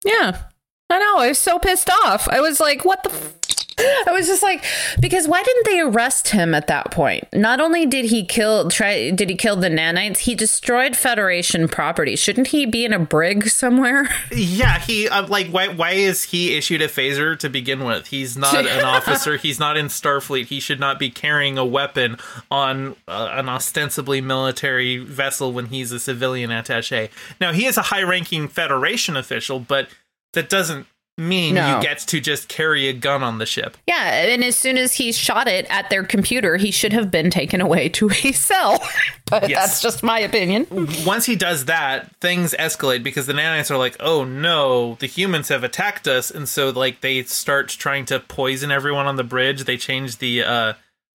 Yeah. 0.05 0.43
I 0.89 0.99
know. 0.99 1.17
I 1.17 1.27
was 1.27 1.39
so 1.39 1.59
pissed 1.59 1.89
off. 1.89 2.29
I 2.29 2.39
was 2.39 2.59
like, 2.59 2.85
what 2.85 3.03
the? 3.03 3.09
F-? 3.09 3.56
I 3.79 4.11
was 4.11 4.25
just 4.27 4.41
like, 4.41 4.63
because 4.99 5.27
why 5.27 5.43
didn't 5.43 5.65
they 5.65 5.79
arrest 5.79 6.29
him 6.29 6.55
at 6.55 6.67
that 6.67 6.91
point? 6.91 7.27
Not 7.31 7.59
only 7.59 7.85
did 7.85 8.05
he 8.05 8.25
kill, 8.25 8.69
try, 8.69 9.11
did 9.11 9.29
he 9.29 9.35
kill 9.35 9.55
the 9.55 9.69
nanites? 9.69 10.19
He 10.19 10.33
destroyed 10.33 10.95
Federation 10.95 11.67
property. 11.67 12.15
Shouldn't 12.15 12.47
he 12.47 12.65
be 12.65 12.85
in 12.85 12.93
a 12.93 12.99
brig 12.99 13.47
somewhere? 13.49 14.09
Yeah, 14.57 14.79
he 14.79 15.07
uh, 15.07 15.27
like 15.27 15.47
why 15.47 15.67
why 15.67 15.91
is 15.91 16.23
he 16.23 16.57
issued 16.57 16.81
a 16.81 16.87
phaser 16.87 17.37
to 17.39 17.49
begin 17.49 17.83
with? 17.83 18.07
He's 18.07 18.37
not 18.37 18.65
an 18.65 18.83
officer. 18.85 19.37
He's 19.37 19.59
not 19.59 19.77
in 19.77 19.87
Starfleet. 19.87 20.45
He 20.45 20.59
should 20.59 20.79
not 20.79 20.99
be 20.99 21.09
carrying 21.09 21.57
a 21.57 21.65
weapon 21.65 22.17
on 22.49 22.95
uh, 23.07 23.29
an 23.31 23.49
ostensibly 23.49 24.21
military 24.21 24.97
vessel 24.97 25.51
when 25.53 25.67
he's 25.67 25.91
a 25.91 25.99
civilian 25.99 26.49
attaché. 26.49 27.09
Now 27.39 27.51
he 27.51 27.65
is 27.65 27.77
a 27.77 27.83
high-ranking 27.83 28.47
Federation 28.49 29.15
official, 29.17 29.59
but 29.59 29.89
that 30.33 30.49
doesn't 30.49 30.87
mean 31.17 31.55
No. 31.55 31.77
you 31.77 31.81
get 31.81 31.99
to 31.99 32.19
just 32.19 32.47
carry 32.47 32.87
a 32.87 32.93
gun 32.93 33.23
on 33.23 33.39
the 33.39 33.45
ship. 33.45 33.75
yeah, 33.87 34.25
and 34.25 34.43
as 34.43 34.55
soon 34.55 34.77
as 34.77 34.93
he 34.93 35.11
shot 35.11 35.47
it 35.47 35.65
at 35.69 35.89
their 35.89 36.03
computer, 36.03 36.57
he 36.57 36.69
should 36.71 36.93
have 36.93 37.09
been 37.09 37.29
taken 37.31 37.59
away 37.59 37.89
to 37.89 38.09
a 38.09 38.31
cell. 38.31 38.79
but 39.25 39.49
Yes. 39.49 39.59
that's 39.69 39.81
just 39.81 40.03
my 40.03 40.19
opinion. 40.19 40.67
Once 41.05 41.25
he 41.25 41.35
does 41.35 41.65
that, 41.65 42.15
things 42.17 42.53
escalate 42.59 43.03
because 43.03 43.25
the 43.27 43.33
nanites 43.33 43.71
are 43.71 43.77
like, 43.77 43.95
"Oh 43.99 44.23
no, 44.23 44.95
the 44.99 45.07
humans 45.07 45.49
have 45.49 45.63
attacked 45.63 46.07
us," 46.07 46.29
and 46.31 46.47
so 46.47 46.69
like 46.69 47.01
they 47.01 47.23
start 47.23 47.69
trying 47.69 48.05
to 48.05 48.19
poison 48.19 48.71
everyone 48.71 49.07
on 49.07 49.15
the 49.15 49.23
bridge. 49.23 49.63
They 49.63 49.77
change 49.77 50.17
the 50.19 50.43
uh, 50.43 50.73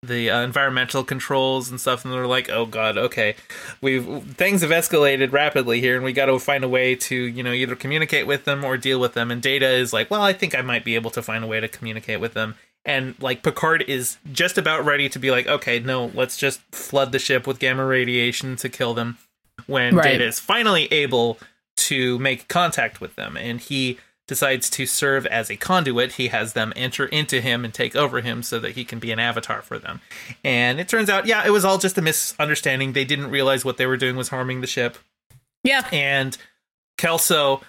the 0.07 0.29
uh, 0.29 0.41
environmental 0.41 1.03
controls 1.03 1.69
and 1.69 1.79
stuff, 1.79 2.03
and 2.03 2.13
they're 2.13 2.27
like, 2.27 2.49
"Oh 2.49 2.65
god, 2.65 2.97
okay, 2.97 3.35
we've 3.81 4.05
things 4.35 4.61
have 4.61 4.71
escalated 4.71 5.31
rapidly 5.31 5.79
here, 5.79 5.95
and 5.95 6.03
we 6.03 6.13
got 6.13 6.27
to 6.27 6.39
find 6.39 6.63
a 6.63 6.69
way 6.69 6.95
to 6.95 7.15
you 7.15 7.43
know 7.43 7.51
either 7.51 7.75
communicate 7.75 8.27
with 8.27 8.45
them 8.45 8.63
or 8.63 8.77
deal 8.77 8.99
with 8.99 9.13
them." 9.13 9.31
And 9.31 9.41
Data 9.41 9.67
is 9.69 9.93
like, 9.93 10.09
"Well, 10.09 10.21
I 10.21 10.33
think 10.33 10.55
I 10.57 10.61
might 10.61 10.83
be 10.83 10.95
able 10.95 11.11
to 11.11 11.21
find 11.21 11.43
a 11.43 11.47
way 11.47 11.59
to 11.59 11.67
communicate 11.67 12.19
with 12.19 12.33
them." 12.33 12.55
And 12.85 13.15
like 13.21 13.43
Picard 13.43 13.83
is 13.87 14.17
just 14.31 14.57
about 14.57 14.85
ready 14.85 15.09
to 15.09 15.19
be 15.19 15.29
like, 15.31 15.47
"Okay, 15.47 15.79
no, 15.79 16.11
let's 16.13 16.37
just 16.37 16.61
flood 16.71 17.11
the 17.11 17.19
ship 17.19 17.45
with 17.45 17.59
gamma 17.59 17.85
radiation 17.85 18.55
to 18.57 18.69
kill 18.69 18.93
them." 18.93 19.17
When 19.65 19.95
Right. 19.95 20.11
Data 20.11 20.25
is 20.25 20.39
finally 20.39 20.91
able 20.93 21.37
to 21.77 22.17
make 22.19 22.47
contact 22.47 23.01
with 23.01 23.15
them, 23.15 23.35
and 23.37 23.59
he 23.59 23.97
decides 24.27 24.69
to 24.71 24.85
serve 24.85 25.25
as 25.25 25.49
a 25.49 25.55
conduit. 25.55 26.13
He 26.13 26.27
has 26.27 26.53
them 26.53 26.73
enter 26.75 27.05
into 27.05 27.41
him 27.41 27.63
and 27.63 27.73
take 27.73 27.95
over 27.95 28.21
him 28.21 28.43
so 28.43 28.59
that 28.59 28.71
he 28.71 28.83
can 28.83 28.99
be 28.99 29.11
an 29.11 29.19
avatar 29.19 29.61
for 29.61 29.79
them. 29.79 30.01
And 30.43 30.79
it 30.79 30.89
turns 30.89 31.09
out, 31.09 31.25
yeah, 31.25 31.45
it 31.45 31.51
was 31.51 31.63
all 31.63 31.77
just 31.77 31.97
a 31.97 32.01
misunderstanding. 32.01 32.93
They 32.93 33.05
didn't 33.05 33.31
realize 33.31 33.63
what 33.63 33.77
they 33.77 33.85
were 33.85 33.97
doing 33.97 34.15
was 34.15 34.29
harming 34.29 34.61
the 34.61 34.67
ship. 34.67 34.97
Yeah. 35.63 35.87
And 35.91 36.37
Kelso 36.97 37.61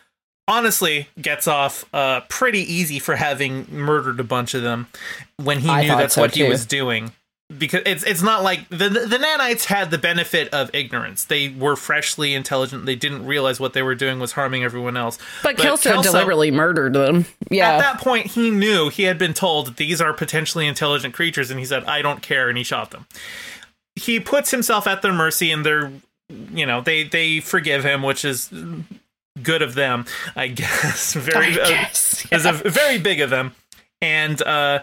honestly 0.49 1.09
gets 1.21 1.47
off 1.47 1.85
uh, 1.95 2.23
pretty 2.29 2.61
easy 2.61 2.99
for 2.99 3.15
having 3.15 3.67
murdered 3.71 4.19
a 4.19 4.25
bunch 4.25 4.55
of 4.55 4.63
them 4.63 4.89
when 5.37 5.61
he 5.61 5.69
I 5.69 5.83
knew 5.83 5.89
that's 5.89 6.15
so, 6.15 6.23
what 6.23 6.35
he 6.35 6.43
was 6.43 6.67
doing. 6.67 7.13
Because 7.57 7.81
it's 7.87 8.05
it's 8.05 8.21
not 8.21 8.43
like 8.43 8.69
the 8.69 8.91
the 8.91 9.17
nanites 9.17 9.65
had 9.65 9.91
the 9.91 9.97
benefit 9.97 10.53
of 10.53 10.71
ignorance. 10.75 11.25
They 11.25 11.49
were 11.49 11.77
freshly 11.77 12.35
intelligent. 12.35 12.85
They 12.85 12.95
didn't 12.95 13.25
realize 13.25 13.59
what 13.59 13.73
they 13.73 13.81
were 13.81 13.95
doing 13.95 14.21
was 14.21 14.33
harming 14.33 14.65
everyone 14.65 14.99
else. 14.99 15.19
But, 15.43 15.57
Kelso, 15.57 16.03
deliberately 16.03 16.51
murdered 16.51 16.93
them. 16.93 17.25
Yeah. 17.51 17.73
At 17.73 17.79
that 17.79 18.01
point, 18.01 18.27
he 18.27 18.51
knew 18.51 18.91
he 18.91 19.05
had 19.05 19.17
been 19.17 19.33
told 19.33 19.77
these 19.77 19.99
are 19.99 20.13
potentially 20.13 20.67
intelligent 20.67 21.15
creatures, 21.15 21.51
and 21.51 21.59
he 21.59 21.65
said, 21.65 21.85
"I 21.85 22.03
don't 22.03 22.21
care," 22.21 22.51
and 22.51 22.59
he 22.59 22.65
shot 22.65 22.91
them. 22.91 23.07
He 23.97 24.21
puts 24.21 24.51
himself 24.51 24.87
at 24.87 25.01
their 25.01 25.15
mercy, 25.15 25.51
and 25.51 25.65
they're, 25.65 25.91
you 26.53 26.67
know, 26.67 26.83
they 26.83 27.05
they 27.05 27.41
forgive 27.41 27.83
him, 27.83 28.03
which 28.03 28.27
is 28.27 28.53
good 29.43 29.63
of 29.63 29.75
them, 29.75 30.05
I 30.37 30.49
guess. 30.49 31.15
Very, 31.15 31.59
I 31.59 31.65
uh, 31.65 31.69
guess, 31.69 32.27
is 32.31 32.45
a 32.45 32.53
very 32.53 32.99
big 32.99 33.21
of 33.21 33.31
them, 33.31 33.55
and 34.01 34.41
uh, 34.43 34.81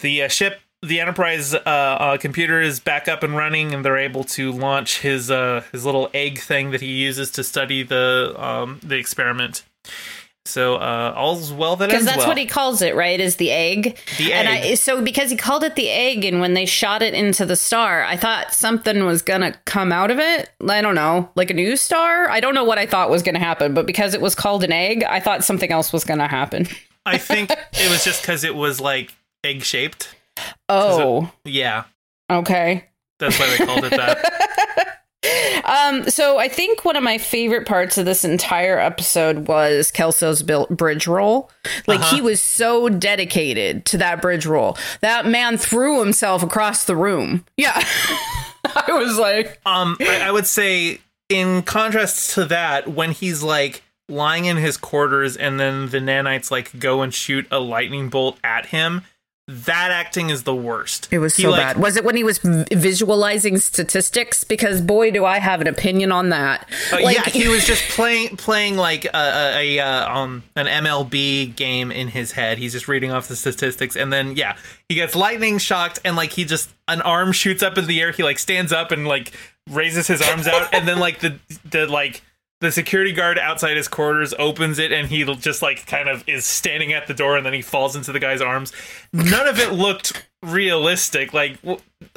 the 0.00 0.24
uh, 0.24 0.28
ship. 0.28 0.60
The 0.82 1.00
Enterprise 1.00 1.54
uh, 1.54 1.58
uh, 1.58 2.16
computer 2.18 2.60
is 2.60 2.80
back 2.80 3.08
up 3.08 3.22
and 3.22 3.36
running, 3.36 3.74
and 3.74 3.84
they're 3.84 3.98
able 3.98 4.24
to 4.24 4.52
launch 4.52 5.00
his 5.00 5.30
uh, 5.30 5.64
his 5.72 5.84
little 5.84 6.10
egg 6.14 6.38
thing 6.38 6.70
that 6.70 6.80
he 6.80 6.92
uses 6.92 7.30
to 7.32 7.44
study 7.44 7.82
the 7.82 8.34
um, 8.36 8.80
the 8.82 8.96
experiment. 8.96 9.64
So 10.44 10.76
uh, 10.76 11.12
all's 11.16 11.52
well 11.52 11.76
that 11.76 11.88
Because 11.88 12.04
that's 12.04 12.18
well. 12.18 12.28
what 12.28 12.38
he 12.38 12.46
calls 12.46 12.80
it, 12.82 12.94
right? 12.94 13.18
Is 13.18 13.36
the 13.36 13.50
egg. 13.50 13.98
The 14.18 14.32
And 14.32 14.46
egg. 14.48 14.64
I, 14.64 14.74
so 14.74 15.02
because 15.02 15.30
he 15.30 15.36
called 15.36 15.64
it 15.64 15.74
the 15.74 15.88
egg, 15.90 16.24
and 16.24 16.40
when 16.40 16.54
they 16.54 16.66
shot 16.66 17.02
it 17.02 17.14
into 17.14 17.44
the 17.44 17.56
star, 17.56 18.04
I 18.04 18.16
thought 18.16 18.54
something 18.54 19.04
was 19.04 19.22
gonna 19.22 19.54
come 19.64 19.92
out 19.92 20.10
of 20.10 20.18
it. 20.18 20.50
I 20.68 20.82
don't 20.82 20.94
know, 20.94 21.30
like 21.34 21.50
a 21.50 21.54
new 21.54 21.76
star. 21.76 22.28
I 22.30 22.40
don't 22.40 22.54
know 22.54 22.64
what 22.64 22.78
I 22.78 22.86
thought 22.86 23.10
was 23.10 23.22
gonna 23.22 23.40
happen, 23.40 23.74
but 23.74 23.86
because 23.86 24.14
it 24.14 24.20
was 24.20 24.34
called 24.34 24.62
an 24.62 24.72
egg, 24.72 25.02
I 25.04 25.20
thought 25.20 25.42
something 25.42 25.72
else 25.72 25.92
was 25.92 26.04
gonna 26.04 26.28
happen. 26.28 26.68
I 27.04 27.18
think 27.18 27.50
it 27.72 27.90
was 27.90 28.04
just 28.04 28.22
because 28.22 28.44
it 28.44 28.54
was 28.54 28.80
like 28.80 29.14
egg 29.42 29.62
shaped. 29.64 30.14
Oh, 30.68 31.30
Yeah, 31.44 31.84
okay. 32.30 32.84
that's 33.18 33.38
why 33.38 33.48
they 33.56 33.64
called 33.64 33.84
it 33.84 33.90
that. 33.90 34.92
Um, 35.64 36.08
so 36.08 36.38
I 36.38 36.46
think 36.48 36.84
one 36.84 36.94
of 36.94 37.02
my 37.02 37.18
favorite 37.18 37.66
parts 37.66 37.98
of 37.98 38.04
this 38.04 38.24
entire 38.24 38.78
episode 38.78 39.48
was 39.48 39.90
Kelso's 39.90 40.42
bridge 40.70 41.08
roll. 41.08 41.50
Like 41.88 41.98
Uh-huh. 42.00 42.14
he 42.14 42.22
was 42.22 42.40
so 42.40 42.88
dedicated 42.88 43.84
to 43.86 43.98
that 43.98 44.22
bridge 44.22 44.46
roll. 44.46 44.78
That 45.00 45.26
man 45.26 45.56
threw 45.58 45.98
himself 45.98 46.44
across 46.44 46.84
the 46.84 46.94
room. 46.94 47.44
Yeah. 47.56 47.72
I 48.64 48.84
was 48.92 49.18
like, 49.18 49.60
Um, 49.66 49.96
I, 50.00 50.28
I 50.28 50.30
would 50.30 50.46
say 50.46 51.00
in 51.28 51.62
contrast 51.62 52.34
to 52.34 52.44
that, 52.44 52.86
when 52.88 53.10
he's 53.10 53.42
like 53.42 53.82
lying 54.08 54.44
in 54.44 54.56
his 54.58 54.76
quarters 54.76 55.36
and 55.36 55.58
then 55.58 55.88
the 55.88 55.98
nanites 55.98 56.52
like 56.52 56.78
go 56.78 57.02
and 57.02 57.12
shoot 57.12 57.44
a 57.50 57.58
lightning 57.58 58.08
bolt 58.08 58.38
at 58.44 58.66
him, 58.66 59.02
that 59.48 59.92
acting 59.92 60.30
is 60.30 60.42
the 60.42 60.54
worst. 60.54 61.06
it 61.12 61.20
was 61.20 61.34
so 61.34 61.50
like, 61.50 61.60
bad. 61.60 61.76
Was 61.78 61.96
it 61.96 62.04
when 62.04 62.16
he 62.16 62.24
was 62.24 62.38
v- 62.38 62.64
visualizing 62.72 63.58
statistics? 63.58 64.42
Because 64.42 64.80
boy, 64.80 65.12
do 65.12 65.24
I 65.24 65.38
have 65.38 65.60
an 65.60 65.68
opinion 65.68 66.10
on 66.10 66.30
that. 66.30 66.68
Uh, 66.92 66.96
yeah, 66.98 67.22
he 67.22 67.46
was 67.46 67.64
just 67.66 67.82
playing 67.90 68.36
playing 68.36 68.76
like 68.76 69.04
a, 69.04 69.10
a, 69.14 69.78
a 69.78 69.78
uh, 69.78 70.12
um 70.12 70.42
an 70.56 70.66
MLB 70.66 71.54
game 71.54 71.92
in 71.92 72.08
his 72.08 72.32
head. 72.32 72.58
He's 72.58 72.72
just 72.72 72.88
reading 72.88 73.12
off 73.12 73.28
the 73.28 73.36
statistics, 73.36 73.94
and 73.94 74.12
then 74.12 74.34
yeah, 74.34 74.56
he 74.88 74.96
gets 74.96 75.14
lightning 75.14 75.58
shocked, 75.58 76.00
and 76.04 76.16
like 76.16 76.32
he 76.32 76.44
just 76.44 76.70
an 76.88 77.00
arm 77.02 77.30
shoots 77.30 77.62
up 77.62 77.78
in 77.78 77.86
the 77.86 78.00
air. 78.00 78.10
He 78.10 78.24
like 78.24 78.40
stands 78.40 78.72
up 78.72 78.90
and 78.90 79.06
like 79.06 79.32
raises 79.70 80.08
his 80.08 80.22
arms 80.22 80.48
out, 80.48 80.74
and 80.74 80.88
then 80.88 80.98
like 80.98 81.20
the 81.20 81.38
the 81.70 81.86
like 81.86 82.22
the 82.60 82.72
security 82.72 83.12
guard 83.12 83.38
outside 83.38 83.76
his 83.76 83.88
quarters 83.88 84.32
opens 84.38 84.78
it, 84.78 84.92
and 84.92 85.08
he 85.08 85.24
just 85.36 85.62
like 85.62 85.86
kind 85.86 86.08
of 86.08 86.26
is 86.28 86.44
standing 86.44 86.92
at 86.92 87.06
the 87.06 87.14
door, 87.14 87.36
and 87.36 87.44
then 87.44 87.52
he 87.52 87.62
falls 87.62 87.96
into 87.96 88.12
the 88.12 88.20
guy's 88.20 88.40
arms. 88.40 88.72
None 89.12 89.46
of 89.46 89.58
it 89.58 89.72
looked 89.72 90.28
realistic. 90.42 91.34
Like 91.34 91.58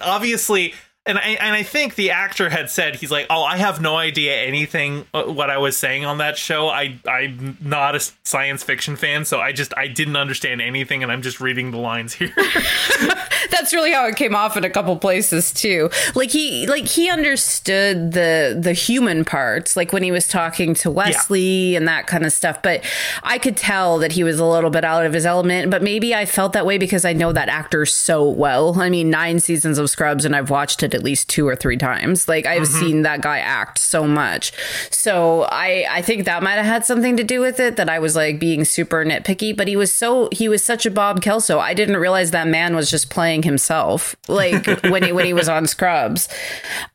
obviously 0.02 0.74
and 1.10 1.18
I 1.18 1.30
and 1.42 1.56
I 1.56 1.64
think 1.64 1.96
the 1.96 2.12
actor 2.12 2.50
had 2.50 2.70
said 2.70 2.96
he's 2.96 3.10
like, 3.10 3.26
"Oh, 3.32 3.44
I 3.44 3.58
have 3.58 3.82
no 3.82 3.98
idea 3.98 4.36
anything 4.36 5.06
uh, 5.14 5.24
what 5.24 5.50
I 5.50 5.58
was 5.58 5.76
saying 5.76 6.06
on 6.06 6.20
that 6.20 6.38
show. 6.38 6.70
I 6.70 7.00
I'm 7.08 7.58
not 7.60 7.96
a 7.96 8.00
science 8.24 8.64
fiction 8.64 8.96
fan, 8.96 9.26
so 9.26 9.40
I 9.40 9.52
just 9.52 9.74
I 9.76 9.88
didn't 9.88 10.16
understand 10.16 10.62
anything, 10.62 11.02
and 11.02 11.12
I'm 11.12 11.24
just 11.24 11.42
reading 11.42 11.72
the 11.72 11.78
lines 11.78 12.14
here." 12.14 12.32
That's 13.50 13.74
really 13.74 13.92
how 13.92 14.06
it 14.06 14.16
came 14.16 14.36
off 14.36 14.56
in 14.56 14.64
a 14.64 14.70
couple 14.70 14.96
places 14.98 15.52
too. 15.52 15.90
Like 16.14 16.30
he 16.30 16.68
like 16.68 16.88
he 16.88 17.10
understood 17.10 18.12
the 18.12 18.58
the 18.60 18.74
human 18.74 19.26
parts, 19.26 19.76
like 19.76 19.92
when 19.92 20.04
he 20.04 20.12
was 20.12 20.28
talking 20.28 20.76
to 20.76 20.92
Wesley 20.92 21.76
and 21.76 21.88
that 21.88 22.06
kind 22.06 22.26
of 22.26 22.32
stuff. 22.32 22.62
But 22.62 22.84
I 23.24 23.40
could 23.40 23.58
tell 23.58 23.98
that 23.98 24.12
he 24.12 24.24
was 24.24 24.40
a 24.40 24.46
little 24.46 24.70
bit 24.70 24.86
out 24.86 25.08
of 25.08 25.14
his 25.14 25.26
element. 25.26 25.72
But 25.72 25.82
maybe 25.82 26.14
I 26.14 26.26
felt 26.26 26.54
that 26.54 26.68
way 26.68 26.78
because 26.78 27.04
I 27.04 27.14
know 27.14 27.34
that 27.34 27.50
actor 27.50 27.88
so 27.88 28.30
well. 28.30 28.80
I 28.80 28.90
mean, 28.90 29.10
nine 29.10 29.40
seasons 29.40 29.80
of 29.80 29.90
Scrubs, 29.90 30.24
and 30.24 30.36
I've 30.36 30.52
watched 30.52 30.84
it 30.84 30.94
at 31.00 31.04
least 31.06 31.30
two 31.30 31.48
or 31.48 31.56
three 31.56 31.78
times. 31.78 32.28
Like 32.28 32.46
I've 32.46 32.68
seen 32.68 33.02
that 33.04 33.22
guy 33.22 33.40
act 33.40 33.80
so 33.80 34.06
much. 34.06 34.52
So 34.92 35.44
I 35.50 35.86
I 35.90 36.02
think 36.02 36.26
that 36.26 36.44
might 36.44 36.56
have 36.62 36.66
had 36.66 36.86
something 36.86 37.16
to 37.18 37.24
do 37.24 37.40
with 37.42 37.60
it 37.60 37.78
that 37.78 37.90
I 37.90 38.00
was 38.00 38.16
like 38.16 38.40
being 38.40 38.66
super 38.66 39.04
nitpicky, 39.06 39.56
but 39.56 39.68
he 39.68 39.76
was 39.76 39.94
so 39.94 40.30
he 40.32 40.48
was 40.50 40.64
such 40.64 40.86
a 40.86 40.92
Bob 40.92 41.22
Kelso. 41.22 41.58
I 41.60 41.74
didn't 41.74 41.98
realize 41.98 42.32
that 42.32 42.48
man 42.48 42.76
was 42.76 42.92
just 42.92 43.10
playing 43.10 43.44
himself 43.44 44.16
like 44.28 44.66
when 44.92 45.04
he 45.04 45.12
when 45.12 45.26
he 45.26 45.34
was 45.34 45.48
on 45.50 45.66
Scrubs. 45.68 46.28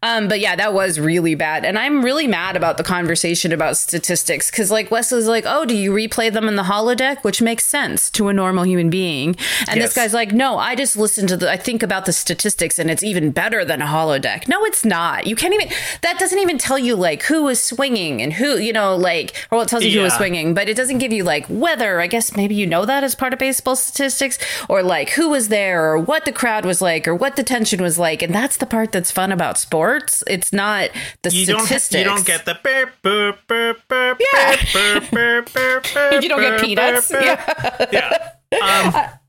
Um 0.03 0.29
but 0.29 0.41
yeah, 0.41 0.55
that 0.57 0.75
was 0.75 1.01
really 1.01 1.35
bad. 1.35 1.65
And 1.65 1.79
I'm 1.79 2.05
really 2.05 2.27
mad 2.27 2.57
about 2.57 2.77
the 2.77 2.85
conversation 2.85 3.53
about 3.53 3.77
statistics 3.77 4.51
cuz 4.51 4.71
like 4.71 4.91
Wesley's 4.91 5.27
like, 5.27 5.45
"Oh, 5.47 5.65
do 5.65 5.75
you 5.75 5.93
replay 5.93 6.33
them 6.33 6.47
in 6.49 6.57
the 6.57 6.65
holodeck?" 6.65 7.25
which 7.25 7.41
makes 7.41 7.65
sense 7.65 8.11
to 8.11 8.29
a 8.29 8.33
normal 8.33 8.65
human 8.65 8.91
being. 8.91 9.37
And 9.69 9.79
Yes. 9.81 9.89
this 9.89 9.95
guy's 9.95 10.15
like, 10.15 10.33
"No, 10.33 10.59
I 10.59 10.75
just 10.75 10.97
listen 10.97 11.27
to 11.29 11.37
the 11.37 11.51
I 11.51 11.57
think 11.57 11.83
about 11.83 12.05
the 12.05 12.13
statistics 12.13 12.79
and 12.79 12.91
it's 12.91 13.03
even 13.03 13.31
better 13.31 13.65
than 13.65 13.81
a 13.85 13.87
holodeck." 13.87 14.49
No, 14.49 14.65
it's 14.65 14.85
not. 14.85 15.27
You 15.27 15.37
can't 15.37 15.55
even 15.55 15.69
that 16.03 16.19
doesn't 16.19 16.39
even 16.39 16.59
tell 16.59 16.79
you 16.79 16.97
like 16.97 17.23
who 17.25 17.45
was 17.45 17.63
swinging 17.63 18.21
and 18.23 18.33
who, 18.33 18.57
you 18.59 18.73
know, 18.73 18.97
like 18.97 19.31
or 19.51 19.57
well, 19.59 19.63
it 19.63 19.69
tells 19.69 19.85
you 19.85 19.91
who 19.93 20.03
was 20.05 20.15
swinging, 20.15 20.55
but 20.55 20.69
it 20.69 20.77
doesn't 20.77 20.99
give 20.99 21.13
you 21.13 21.25
like 21.25 21.47
weather. 21.49 22.01
I 22.01 22.07
guess 22.07 22.37
maybe 22.37 22.55
you 22.55 22.67
know 22.67 22.85
that 22.85 23.05
as 23.05 23.15
part 23.15 23.33
of 23.33 23.39
baseball 23.39 23.77
statistics 23.77 24.39
or 24.69 24.83
like 24.83 25.11
who 25.11 25.29
was 25.29 25.49
there 25.49 25.85
or 25.85 25.99
what 25.99 26.25
the 26.25 26.33
crowd 26.33 26.65
was 26.65 26.81
like 26.83 27.07
or 27.07 27.15
what 27.15 27.37
the 27.37 27.43
tension 27.45 27.81
was 27.83 27.99
like. 27.99 28.23
And 28.23 28.35
that's 28.35 28.57
the 28.57 28.67
part 28.67 28.93
that's 28.93 29.11
fun 29.11 29.31
about 29.33 29.59
sports. 29.59 30.25
It's 30.27 30.53
not 30.53 30.91
the 31.23 31.31
You 31.31 31.47
don't, 31.47 31.61
statistics. 31.61 31.99
you 31.99 32.05
don't 32.05 32.27
get 32.27 32.45
the 32.45 32.59
burp, 32.63 32.91
burp, 33.03 33.39
burp, 33.47 33.79
burp, 33.89 34.21
Yeah. 34.33 34.57
burp, 34.73 35.11
burp, 35.11 35.53
burp, 35.53 35.87
burp, 35.95 36.13
You 36.23 36.29
don't 36.29 36.41
get 36.41 36.51
burp, 36.53 36.61
peanuts? 36.63 37.11
burp, 37.11 37.39
burp. 37.47 37.89
Yeah. 37.93 38.29
Um, 38.63 38.95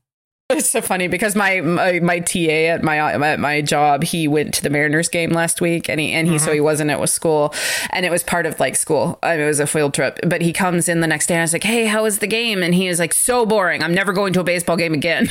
It's 0.48 0.70
so 0.70 0.80
funny 0.80 1.08
because 1.08 1.34
my 1.34 1.60
my, 1.60 1.98
my 1.98 2.20
TA 2.20 2.38
at 2.38 2.84
my 2.84 2.98
at 2.98 3.40
my 3.40 3.60
job 3.62 4.04
he 4.04 4.28
went 4.28 4.54
to 4.54 4.62
the 4.62 4.70
Mariners 4.70 5.08
game 5.08 5.30
last 5.30 5.60
week 5.60 5.88
and 5.88 5.98
he 5.98 6.12
and 6.12 6.28
he 6.28 6.38
so 6.38 6.52
he 6.52 6.60
wasn't 6.60 6.88
at 6.90 7.00
was 7.00 7.12
school 7.12 7.52
and 7.90 8.06
it 8.06 8.12
was 8.12 8.22
part 8.22 8.46
of 8.46 8.60
like 8.60 8.76
school. 8.76 9.18
I 9.24 9.32
mean, 9.32 9.40
it 9.40 9.48
was 9.48 9.58
a 9.58 9.66
field 9.66 9.92
trip 9.92 10.20
but 10.24 10.42
he 10.42 10.52
comes 10.52 10.88
in 10.88 11.00
the 11.00 11.08
next 11.08 11.26
day 11.26 11.34
and 11.34 11.40
I 11.40 11.44
was 11.44 11.52
like 11.52 11.64
hey 11.64 11.86
how 11.86 12.04
was 12.04 12.20
the 12.20 12.28
game? 12.28 12.62
And 12.62 12.76
he 12.76 12.86
is 12.86 13.00
like 13.00 13.12
so 13.12 13.44
boring. 13.44 13.82
I'm 13.82 13.92
never 13.92 14.12
going 14.12 14.32
to 14.34 14.40
a 14.40 14.44
baseball 14.44 14.76
game 14.76 14.94
again. 14.94 15.26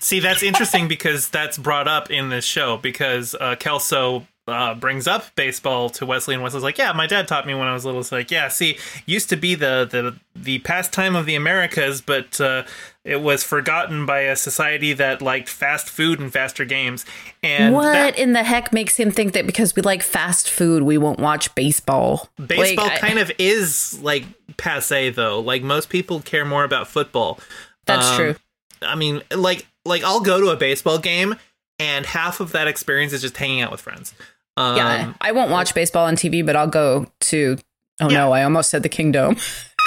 See, 0.00 0.20
that's 0.20 0.42
interesting 0.42 0.86
because 0.86 1.30
that's 1.30 1.56
brought 1.56 1.88
up 1.88 2.10
in 2.10 2.28
this 2.28 2.44
show 2.44 2.76
because 2.76 3.34
uh, 3.40 3.56
Kelso 3.56 4.26
uh, 4.48 4.74
brings 4.74 5.06
up 5.06 5.34
baseball 5.36 5.90
to 5.90 6.06
Wesley, 6.06 6.34
and 6.34 6.42
Wesley's 6.42 6.62
like, 6.62 6.78
"Yeah, 6.78 6.92
my 6.92 7.06
dad 7.06 7.28
taught 7.28 7.46
me 7.46 7.54
when 7.54 7.68
I 7.68 7.72
was 7.72 7.84
little." 7.84 8.00
It's 8.00 8.10
like, 8.10 8.30
"Yeah, 8.30 8.48
see, 8.48 8.78
used 9.06 9.28
to 9.28 9.36
be 9.36 9.54
the 9.54 9.86
the 9.90 10.16
the 10.34 10.58
pastime 10.60 11.14
of 11.14 11.26
the 11.26 11.34
Americas, 11.34 12.00
but 12.00 12.40
uh, 12.40 12.64
it 13.04 13.20
was 13.20 13.44
forgotten 13.44 14.06
by 14.06 14.20
a 14.20 14.36
society 14.36 14.92
that 14.94 15.22
liked 15.22 15.48
fast 15.48 15.88
food 15.88 16.18
and 16.18 16.32
faster 16.32 16.64
games." 16.64 17.04
And 17.42 17.74
what 17.74 17.92
that 17.92 18.18
in 18.18 18.32
the 18.32 18.42
heck 18.42 18.72
makes 18.72 18.96
him 18.96 19.10
think 19.10 19.34
that 19.34 19.46
because 19.46 19.76
we 19.76 19.82
like 19.82 20.02
fast 20.02 20.50
food 20.50 20.82
we 20.82 20.98
won't 20.98 21.20
watch 21.20 21.54
baseball 21.54 22.28
baseball 22.46 22.90
kind 22.90 23.18
of 23.18 23.30
is 23.38 24.00
like 24.02 24.24
passe, 24.56 25.10
though. 25.10 25.40
Like 25.40 25.62
most 25.62 25.88
people 25.88 26.20
care 26.20 26.44
more 26.44 26.64
about 26.64 26.88
football. 26.88 27.38
that's 27.86 28.06
um, 28.08 28.16
true 28.16 28.34
I 28.82 28.94
mean, 28.94 29.22
like 29.34 29.66
like 29.84 30.02
I'll 30.04 30.20
go 30.20 30.40
to 30.40 30.48
a 30.48 30.56
baseball 30.56 30.98
game, 30.98 31.34
and 31.78 32.06
half 32.06 32.40
of 32.40 32.52
that 32.52 32.68
experience 32.68 33.12
is 33.12 33.22
just 33.22 33.36
hanging 33.36 33.60
out 33.60 33.70
with 33.70 33.80
friends. 33.80 34.14
Um, 34.58 34.76
yeah 34.76 35.12
I 35.20 35.30
won't 35.32 35.50
watch 35.50 35.72
baseball 35.74 36.06
on 36.06 36.16
TV 36.16 36.44
but 36.44 36.56
I'll 36.56 36.66
go 36.66 37.06
to 37.20 37.56
oh 38.00 38.08
no 38.08 38.32
I 38.32 38.42
almost 38.42 38.70
said 38.70 38.82
the 38.82 38.88
Kingdome 38.88 39.38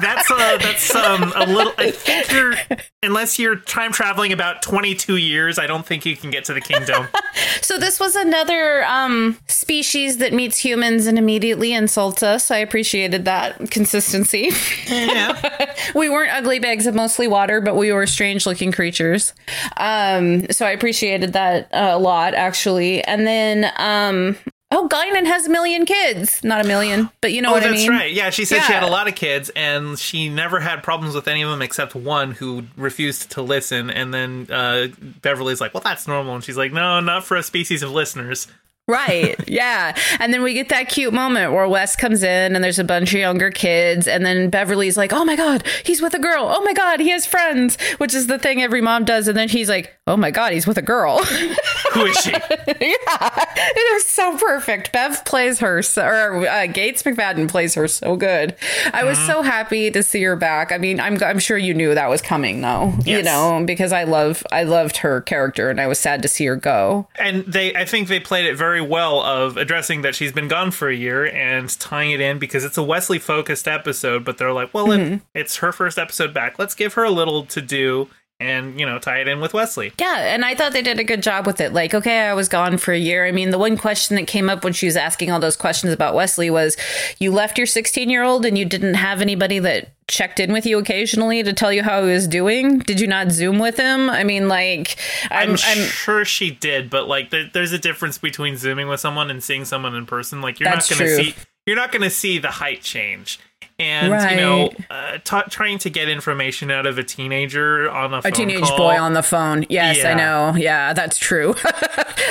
that's 0.00 0.30
uh, 0.30 0.58
that's 0.58 0.94
um 0.94 1.32
a 1.36 1.46
little. 1.46 1.72
I 1.78 1.90
think 1.90 2.30
you're 2.32 2.54
unless 3.02 3.38
you're 3.38 3.56
time 3.56 3.92
traveling 3.92 4.32
about 4.32 4.62
22 4.62 5.16
years. 5.16 5.58
I 5.58 5.66
don't 5.66 5.86
think 5.86 6.04
you 6.04 6.16
can 6.16 6.30
get 6.30 6.44
to 6.46 6.54
the 6.54 6.60
Kingdome. 6.60 7.08
So 7.62 7.78
this 7.78 8.00
was 8.00 8.16
another 8.16 8.84
um, 8.84 9.38
species 9.46 10.18
that 10.18 10.32
meets 10.32 10.58
humans 10.58 11.06
and 11.06 11.18
immediately 11.18 11.72
insults 11.72 12.22
us. 12.22 12.50
I 12.50 12.58
appreciated 12.58 13.24
that 13.26 13.70
consistency. 13.70 14.50
yeah, 14.88 15.74
we 15.94 16.08
weren't 16.08 16.32
ugly 16.32 16.58
bags 16.58 16.86
of 16.86 16.94
mostly 16.94 17.28
water, 17.28 17.60
but 17.60 17.76
we 17.76 17.92
were 17.92 18.06
strange 18.06 18.44
looking 18.44 18.72
creatures. 18.72 19.34
Um, 19.76 20.50
so 20.50 20.66
I 20.66 20.70
appreciated 20.70 21.32
that 21.34 21.68
a 21.72 21.98
lot, 21.98 22.34
actually. 22.34 23.04
And 23.04 23.26
then, 23.26 23.70
um, 23.76 24.36
oh, 24.70 24.88
Guinan 24.88 25.26
has 25.26 25.46
a 25.46 25.50
million 25.50 25.84
kids. 25.84 26.42
Not 26.44 26.64
a 26.64 26.68
million, 26.68 27.10
but 27.20 27.32
you 27.32 27.42
know 27.42 27.50
oh, 27.50 27.52
what 27.52 27.64
I 27.64 27.70
mean. 27.70 27.76
That's 27.76 27.88
right. 27.88 28.12
Yeah, 28.12 28.30
she 28.30 28.44
said 28.44 28.62
she 28.62 28.72
had 28.72 28.82
a 28.82 28.88
lot 28.88 29.08
of 29.08 29.14
kids, 29.14 29.50
and 29.56 29.98
she 29.98 30.28
never 30.28 30.60
had 30.60 30.82
problems 30.82 31.14
with 31.14 31.28
any 31.28 31.42
of 31.42 31.50
them 31.50 31.62
except 31.62 31.94
one 31.94 32.32
who 32.32 32.64
refused 32.76 33.30
to 33.32 33.42
listen. 33.42 33.90
And 33.90 34.14
then 34.14 34.46
uh, 34.50 34.88
Beverly's 35.22 35.60
like, 35.60 35.74
"Well, 35.74 35.82
that's 35.82 36.06
normal," 36.06 36.34
and 36.34 36.44
she's 36.44 36.56
like, 36.56 36.72
"No, 36.72 37.00
not 37.00 37.24
for 37.24 37.36
a 37.36 37.42
species 37.42 37.82
of 37.82 37.90
listeners." 37.90 38.46
Right. 38.90 39.36
Yeah. 39.50 39.96
And 40.20 40.32
then 40.32 40.42
we 40.42 40.54
get 40.54 40.68
that 40.68 40.88
cute 40.88 41.12
moment 41.12 41.52
where 41.52 41.66
Wes 41.66 41.96
comes 41.96 42.22
in 42.22 42.54
and 42.54 42.62
there's 42.62 42.78
a 42.78 42.84
bunch 42.84 43.12
of 43.12 43.18
younger 43.18 43.50
kids. 43.50 44.06
And 44.06 44.24
then 44.24 44.48
Beverly's 44.48 44.96
like, 44.96 45.12
oh 45.12 45.24
my 45.24 45.34
God, 45.34 45.66
he's 45.84 46.00
with 46.00 46.14
a 46.14 46.20
girl. 46.20 46.46
Oh 46.48 46.62
my 46.62 46.72
God, 46.72 47.00
he 47.00 47.08
has 47.10 47.26
friends, 47.26 47.76
which 47.98 48.14
is 48.14 48.28
the 48.28 48.38
thing 48.38 48.62
every 48.62 48.80
mom 48.80 49.04
does. 49.04 49.26
And 49.26 49.36
then 49.36 49.48
he's 49.48 49.68
like, 49.68 49.98
oh 50.06 50.16
my 50.16 50.30
God, 50.30 50.52
he's 50.52 50.68
with 50.68 50.78
a 50.78 50.82
girl. 50.82 51.18
Who 51.92 52.04
is 52.06 52.16
she? 52.18 52.30
yeah. 52.66 53.44
It 53.56 53.94
was 53.94 54.06
so 54.06 54.38
perfect. 54.38 54.92
Bev 54.92 55.24
plays 55.24 55.58
her, 55.58 55.82
so, 55.82 56.06
or 56.06 56.46
uh, 56.46 56.66
Gates 56.66 57.02
McFadden 57.02 57.48
plays 57.48 57.74
her 57.74 57.88
so 57.88 58.16
good. 58.16 58.54
I 58.92 59.02
was 59.04 59.18
so 59.18 59.42
happy 59.42 59.90
to 59.90 60.02
see 60.02 60.22
her 60.22 60.36
back. 60.36 60.70
I 60.70 60.78
mean, 60.78 61.00
I'm, 61.00 61.20
I'm 61.22 61.38
sure 61.40 61.58
you 61.58 61.74
knew 61.74 61.94
that 61.94 62.08
was 62.08 62.22
coming 62.22 62.60
though, 62.60 62.94
you 63.04 63.22
know, 63.22 63.62
because 63.66 63.92
I 63.92 64.04
love, 64.04 64.46
I 64.52 64.62
loved 64.62 64.98
her 64.98 65.20
character 65.22 65.70
and 65.70 65.80
I 65.80 65.88
was 65.88 65.98
sad 65.98 66.22
to 66.22 66.28
see 66.28 66.46
her 66.46 66.56
go. 66.56 67.08
and 67.18 67.44
they 67.46 67.74
i 67.74 67.84
think 67.84 68.08
they 68.08 68.20
played 68.20 68.46
it 68.46 68.56
very 68.56 68.79
well 68.80 69.20
of 69.20 69.56
addressing 69.56 70.02
that 70.02 70.14
she's 70.14 70.32
been 70.32 70.48
gone 70.48 70.70
for 70.70 70.88
a 70.88 70.94
year 70.94 71.26
and 71.26 71.78
tying 71.78 72.10
it 72.10 72.20
in 72.20 72.38
because 72.38 72.64
it's 72.64 72.78
a 72.78 72.82
wesley 72.82 73.18
focused 73.18 73.68
episode 73.68 74.24
but 74.24 74.38
they're 74.38 74.52
like 74.52 74.72
well 74.74 74.90
it, 74.92 74.98
mm-hmm. 74.98 75.16
it's 75.34 75.56
her 75.56 75.72
first 75.72 75.98
episode 75.98 76.32
back 76.34 76.58
let's 76.58 76.74
give 76.74 76.94
her 76.94 77.04
a 77.04 77.10
little 77.10 77.44
to 77.44 77.60
do 77.60 78.08
and 78.40 78.80
you 78.80 78.86
know 78.86 78.98
tie 78.98 79.20
it 79.20 79.28
in 79.28 79.40
with 79.40 79.52
wesley 79.52 79.92
Yeah, 79.98 80.34
and 80.34 80.44
I 80.44 80.54
thought 80.54 80.72
they 80.72 80.82
did 80.82 80.98
a 80.98 81.04
good 81.04 81.22
job 81.22 81.46
with 81.46 81.60
it. 81.60 81.72
Like, 81.72 81.94
okay, 81.94 82.20
I 82.20 82.34
was 82.34 82.48
gone 82.48 82.78
for 82.78 82.92
a 82.92 82.98
year. 82.98 83.26
I 83.26 83.32
mean, 83.32 83.50
the 83.50 83.58
one 83.58 83.76
question 83.76 84.16
that 84.16 84.26
came 84.26 84.48
up 84.48 84.64
when 84.64 84.72
she 84.72 84.86
was 84.86 84.96
asking 84.96 85.30
all 85.30 85.40
those 85.40 85.56
questions 85.56 85.92
about 85.92 86.14
Wesley 86.14 86.50
was 86.50 86.76
you 87.18 87.32
left 87.32 87.58
your 87.58 87.66
16 87.66 88.08
year 88.08 88.22
old 88.22 88.46
and 88.46 88.56
you 88.56 88.64
didn't 88.64 88.94
have 88.94 89.20
anybody 89.20 89.58
that 89.58 89.92
checked 90.10 90.40
in 90.40 90.52
with 90.52 90.66
you 90.66 90.78
occasionally 90.78 91.42
to 91.42 91.52
tell 91.52 91.72
you 91.72 91.82
how 91.82 92.04
he 92.04 92.12
was 92.12 92.28
doing? 92.28 92.80
Did 92.80 93.00
you 93.00 93.06
not 93.06 93.30
Zoom 93.30 93.58
with 93.58 93.76
him? 93.76 94.10
I 94.10 94.24
mean, 94.24 94.48
like, 94.48 94.96
I'm, 95.30 95.50
i'm, 95.50 95.56
I'm, 95.64 95.84
sure 95.86 96.24
she 96.24 96.50
did 96.50 96.90
but 96.90 97.08
like 97.08 97.30
there, 97.30 97.48
there's 97.52 97.72
a 97.72 97.78
difference 97.78 98.18
between 98.18 98.56
zooming 98.56 98.88
with 98.88 99.00
someone 99.00 99.30
and 99.30 99.42
seeing 99.42 99.64
someone 99.64 99.94
in 99.94 100.06
person 100.06 100.40
like 100.40 100.60
you're 100.60 100.68
not 100.68 100.86
gonna 100.88 101.08
see 101.08 101.34
you're 101.66 101.76
not 101.76 101.92
gonna 101.92 102.10
see 102.10 102.38
the 102.38 102.50
height 102.50 102.82
change 102.82 103.38
and 103.78 104.30
you 104.30 104.36
know 104.36 104.70
uh, 104.90 105.18
ta 105.24 105.42
trying 105.42 105.78
to 105.78 105.90
get 105.90 106.08
information 106.08 106.70
out 106.70 106.86
of 106.86 106.98
a 106.98 107.04
teenager 107.04 107.90
on 107.90 108.12
a, 108.12 108.20
a 108.24 108.30
teenage 108.30 108.68
boy 108.76 108.98
on 108.98 109.14
the 109.14 109.22
phone. 109.22 109.64
Yes, 109.70 110.04
I 110.04 110.14
know. 110.14 110.54
Yeah, 110.56 110.92
that's 110.92 111.16
true. 111.16 111.54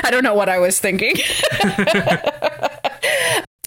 I 0.03 0.09
don't 0.11 0.23
know 0.23 0.35
what 0.35 0.47
I 0.47 0.59
was 0.59 0.79
thinking. 0.79 1.15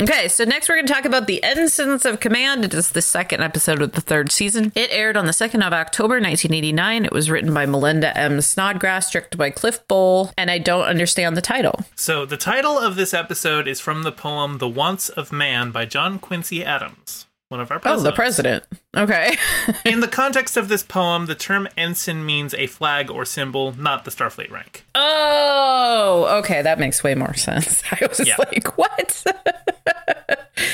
Okay, 0.03 0.27
so 0.27 0.43
next 0.43 0.69
we're 0.69 0.75
going 0.75 0.87
to 0.89 0.93
talk 0.93 1.05
about 1.05 1.29
The 1.29 1.45
Ensigns 1.45 2.05
of 2.05 2.19
Command. 2.19 2.65
It 2.65 2.75
is 2.75 2.91
the 2.91 3.01
second 3.01 3.41
episode 3.41 3.81
of 3.81 3.93
the 3.93 4.01
third 4.01 4.33
season. 4.33 4.73
It 4.75 4.91
aired 4.91 5.17
on 5.17 5.27
the 5.27 5.33
2nd 5.33 5.65
of 5.65 5.73
October 5.73 6.15
1989. 6.15 7.05
It 7.05 7.13
was 7.13 7.31
written 7.31 7.55
by 7.55 7.67
Melinda 7.67 8.19
M. 8.19 8.41
Snodgrass, 8.41 9.13
directed 9.13 9.37
by 9.37 9.51
Cliff 9.51 9.87
Bole, 9.87 10.33
and 10.37 10.51
I 10.51 10.59
don't 10.59 10.87
understand 10.87 11.37
the 11.37 11.41
title. 11.41 11.85
So 11.95 12.27
the 12.27 12.37
title 12.37 12.77
of 12.77 12.97
this 12.97 13.15
episode 13.15 13.69
is 13.69 13.79
from 13.79 14.03
the 14.03 14.11
poem 14.11 14.59
"The 14.59 14.69
Wants 14.69 15.09
of 15.09 15.31
Man" 15.31 15.71
by 15.71 15.85
John 15.85 16.19
Quincy 16.19 16.65
Adams, 16.65 17.27
one 17.53 17.61
of 17.61 17.71
our 17.71 17.79
presidents. 17.79 18.03
Oh, 18.07 18.11
the 18.11 18.17
president. 18.17 18.65
Okay. 18.97 19.37
In 19.85 20.01
the 20.01 20.09
context 20.09 20.57
of 20.57 20.69
this 20.69 20.83
poem, 20.83 21.27
the 21.27 21.37
term 21.37 21.69
ensign 21.77 22.27
means 22.27 22.53
a 22.55 22.67
flag 22.67 23.11
or 23.11 23.25
symbol, 23.25 23.73
not 23.81 24.05
the 24.05 24.11
Starfleet 24.11 24.51
rank. 24.51 24.85
oh, 24.97 26.39
okay. 26.41 26.63
That 26.63 26.79
makes 26.81 27.05
way 27.05 27.15
more 27.15 27.35
sense. 27.35 27.83
I 27.93 28.05
was 28.09 28.27
Yeah. 28.27 28.37
like, 28.39 28.77
what? 28.77 29.25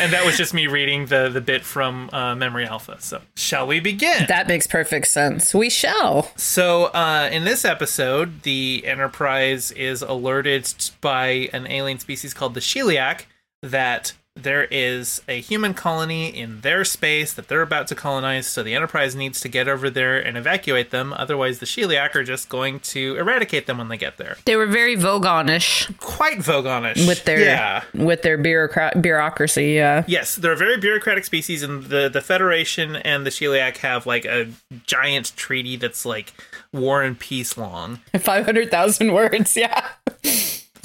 And 0.00 0.12
that 0.12 0.24
was 0.24 0.36
just 0.36 0.54
me 0.54 0.66
reading 0.68 1.06
the 1.06 1.28
the 1.28 1.40
bit 1.40 1.64
from 1.64 2.10
uh, 2.12 2.34
Memory 2.34 2.66
Alpha. 2.66 2.96
So, 3.00 3.20
shall 3.36 3.66
we 3.66 3.80
begin? 3.80 4.26
that 4.28 4.46
makes 4.46 4.66
perfect 4.66 5.08
sense. 5.08 5.52
We 5.54 5.70
shall. 5.70 6.30
So, 6.36 6.84
uh, 6.86 7.28
in 7.32 7.44
this 7.44 7.64
episode, 7.64 8.42
the 8.42 8.82
Enterprise 8.86 9.70
is 9.72 10.02
alerted 10.02 10.72
by 11.00 11.48
an 11.52 11.66
alien 11.66 11.98
species 11.98 12.32
called 12.34 12.54
the 12.54 12.60
Sheliak 12.60 13.22
that 13.62 14.12
there 14.42 14.64
is 14.70 15.20
a 15.28 15.40
human 15.40 15.74
colony 15.74 16.28
in 16.28 16.60
their 16.60 16.84
space 16.84 17.32
that 17.34 17.48
they're 17.48 17.62
about 17.62 17.86
to 17.88 17.94
colonize. 17.94 18.46
So, 18.46 18.62
the 18.62 18.74
Enterprise 18.74 19.14
needs 19.16 19.40
to 19.40 19.48
get 19.48 19.68
over 19.68 19.90
there 19.90 20.18
and 20.18 20.36
evacuate 20.36 20.90
them. 20.90 21.12
Otherwise, 21.12 21.58
the 21.58 21.66
Sheliak 21.66 22.14
are 22.14 22.24
just 22.24 22.48
going 22.48 22.80
to 22.80 23.16
eradicate 23.16 23.66
them 23.66 23.78
when 23.78 23.88
they 23.88 23.96
get 23.96 24.16
there. 24.16 24.36
They 24.44 24.56
were 24.56 24.66
very 24.66 24.96
Vogonish 24.96 25.96
Quite 25.98 26.38
Vogonish. 26.38 27.06
with 27.06 27.24
their 27.24 27.40
Yeah. 27.40 27.82
with 27.94 28.22
their 28.22 28.38
bureaucrat 28.38 29.02
bureaucracy. 29.02 29.72
Yeah. 29.72 30.04
Yes, 30.06 30.36
they're 30.36 30.52
a 30.52 30.56
very 30.56 30.76
bureaucratic 30.78 31.24
species, 31.24 31.62
and 31.62 31.84
the, 31.84 32.08
the 32.08 32.20
Federation 32.20 32.96
and 32.96 33.26
the 33.26 33.30
Sheliak 33.30 33.78
have 33.78 34.06
like 34.06 34.24
a 34.24 34.48
giant 34.86 35.32
treaty 35.36 35.76
that's 35.76 36.04
like 36.06 36.32
war 36.72 37.02
and 37.02 37.18
peace 37.18 37.56
long. 37.56 38.00
Five 38.18 38.44
hundred 38.44 38.70
thousand 38.70 39.12
words. 39.12 39.56
Yeah. 39.56 39.86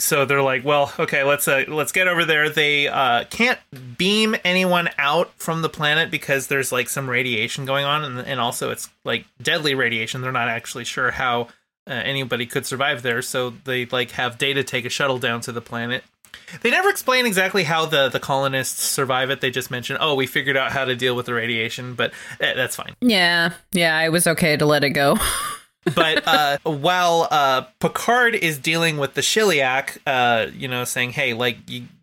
So 0.04 0.26
they're 0.26 0.42
like, 0.42 0.66
well, 0.66 0.92
okay, 1.00 1.24
let's 1.24 1.48
uh, 1.48 1.63
let's 1.68 1.92
get 1.92 2.08
over 2.08 2.26
there. 2.26 2.50
They 2.50 2.88
uh, 2.88 3.24
can't 3.30 3.60
beam 3.98 4.36
anyone 4.44 4.89
out 4.98 5.32
from 5.38 5.62
the 5.62 5.70
planet 5.70 6.12
because 6.12 6.48
there's 6.48 6.72
like 6.72 6.89
some 6.89 7.10
radiation 7.10 7.66
going 7.66 7.86
on, 7.86 8.04
and, 8.04 8.20
and 8.20 8.39
also 8.39 8.70
it's 8.70 8.89
like 9.06 9.26
deadly 9.42 9.76
radiation. 9.76 10.22
They're 10.22 10.32
not 10.32 10.50
actually 10.50 10.84
sure 10.84 11.12
how 11.12 11.44
uh, 11.88 11.94
anybody 11.94 12.46
could 12.46 12.66
survive 12.66 13.02
there, 13.02 13.22
so 13.22 13.52
they 13.52 13.86
like 13.86 14.12
have 14.12 14.38
Data 14.38 14.63
take 14.63 14.86
a 14.86 14.89
shuttle 14.89 15.20
down 15.20 15.42
to 15.42 15.52
the 15.52 15.62
planet. 15.62 16.04
They 16.62 16.70
never 16.70 16.89
explain 16.89 17.26
exactly 17.26 17.63
how 17.63 17.86
the 17.86 18.10
the 18.10 18.20
colonists 18.20 18.84
survive 18.84 19.30
it. 19.30 19.39
They 19.39 19.52
just 19.52 19.72
mention, 19.72 19.98
oh, 20.00 20.16
we 20.16 20.28
figured 20.28 20.58
out 20.58 20.72
how 20.74 20.84
to 20.86 20.96
deal 20.96 21.16
with 21.16 21.28
the 21.28 21.34
radiation, 21.34 21.96
but 21.96 22.12
eh, 22.42 22.54
that's 22.54 22.76
fine. 22.76 22.96
Yeah, 23.00 23.54
yeah, 23.72 23.98
I 23.98 24.10
was 24.10 24.28
okay 24.28 24.58
to 24.58 24.66
let 24.66 24.84
it 24.84 24.92
go. 24.92 25.18
but 25.96 26.28
uh, 26.28 26.58
while 26.63 27.28
uh, 27.30 27.62
Picard 27.80 28.36
is 28.36 28.58
dealing 28.58 28.98
with 28.98 29.13
the 29.13 29.22
Sheliak, 29.22 29.98
uh, 30.06 30.52
you 30.56 30.67
know, 30.67 30.84
saying, 30.84 31.12
"Hey, 31.12 31.34
like, 31.34 31.58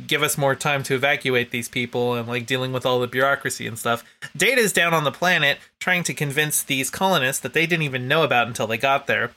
give 0.07 0.23
us 0.23 0.37
more 0.37 0.55
time 0.55 0.83
to 0.85 0.95
evacuate 0.95 1.51
these 1.51 1.69
people," 1.69 2.14
and 2.14 2.29
like 2.29 2.47
dealing 2.47 2.73
with 2.73 2.85
all 2.85 3.01
the 3.01 3.07
bureaucracy 3.07 3.66
and 3.66 3.79
stuff, 3.79 4.05
Data's 4.37 4.73
down 4.73 4.95
on 4.95 5.05
the 5.05 5.12
planet 5.12 5.59
trying 5.79 6.03
to 6.05 6.14
convince 6.14 6.62
these 6.62 6.90
colonists 6.90 7.40
that 7.43 7.53
they 7.53 7.66
didn't 7.66 7.83
even 7.83 8.09
know 8.09 8.23
about 8.23 8.47
until 8.47 8.66
they 8.66 8.79
got 8.79 9.07
there. 9.07 9.33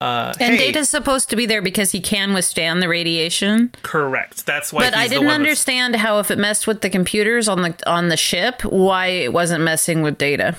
Uh, 0.00 0.34
and 0.38 0.56
hey, 0.56 0.66
Data's 0.66 0.90
supposed 0.90 1.30
to 1.30 1.36
be 1.36 1.46
there 1.46 1.62
because 1.62 1.92
he 1.92 2.00
can 2.00 2.34
withstand 2.34 2.82
the 2.82 2.88
radiation. 2.88 3.72
correct. 3.82 4.44
That's 4.44 4.72
why. 4.72 4.82
But 4.82 4.94
I 4.96 5.08
didn't 5.08 5.28
understand 5.28 5.96
how 5.96 6.18
if 6.18 6.30
it 6.30 6.38
messed 6.38 6.66
with 6.66 6.82
the 6.82 6.90
computers 6.90 7.48
on 7.48 7.62
the 7.62 7.74
on 7.86 8.08
the 8.08 8.16
ship, 8.16 8.62
why 8.62 9.06
it 9.06 9.32
wasn't 9.32 9.64
messing 9.64 10.02
with 10.02 10.18
Data. 10.18 10.56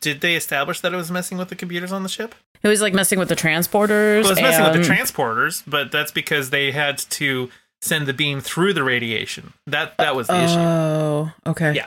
Did 0.00 0.20
they 0.20 0.34
establish 0.34 0.80
that 0.80 0.94
it 0.94 0.96
was 0.96 1.10
messing 1.10 1.36
with 1.36 1.48
the 1.48 1.56
computers 1.56 1.92
on 1.92 2.02
the 2.02 2.08
ship? 2.08 2.34
It 2.62 2.68
was 2.68 2.80
like 2.80 2.94
messing 2.94 3.18
with 3.18 3.28
the 3.28 3.36
transporters. 3.36 4.22
Well, 4.22 4.32
it's 4.32 4.40
messing 4.40 4.64
with 4.64 4.72
the 4.86 4.94
transporters, 4.94 5.62
but 5.66 5.90
that's 5.92 6.10
because 6.12 6.50
they 6.50 6.72
had 6.72 6.98
to 6.98 7.50
send 7.82 8.06
the 8.06 8.12
beam 8.14 8.40
through 8.40 8.72
the 8.74 8.82
radiation. 8.82 9.52
That 9.66 9.96
that 9.98 10.16
was 10.16 10.26
the 10.28 10.42
issue. 10.44 10.58
Oh, 10.58 11.32
okay. 11.46 11.74
Yeah. 11.74 11.86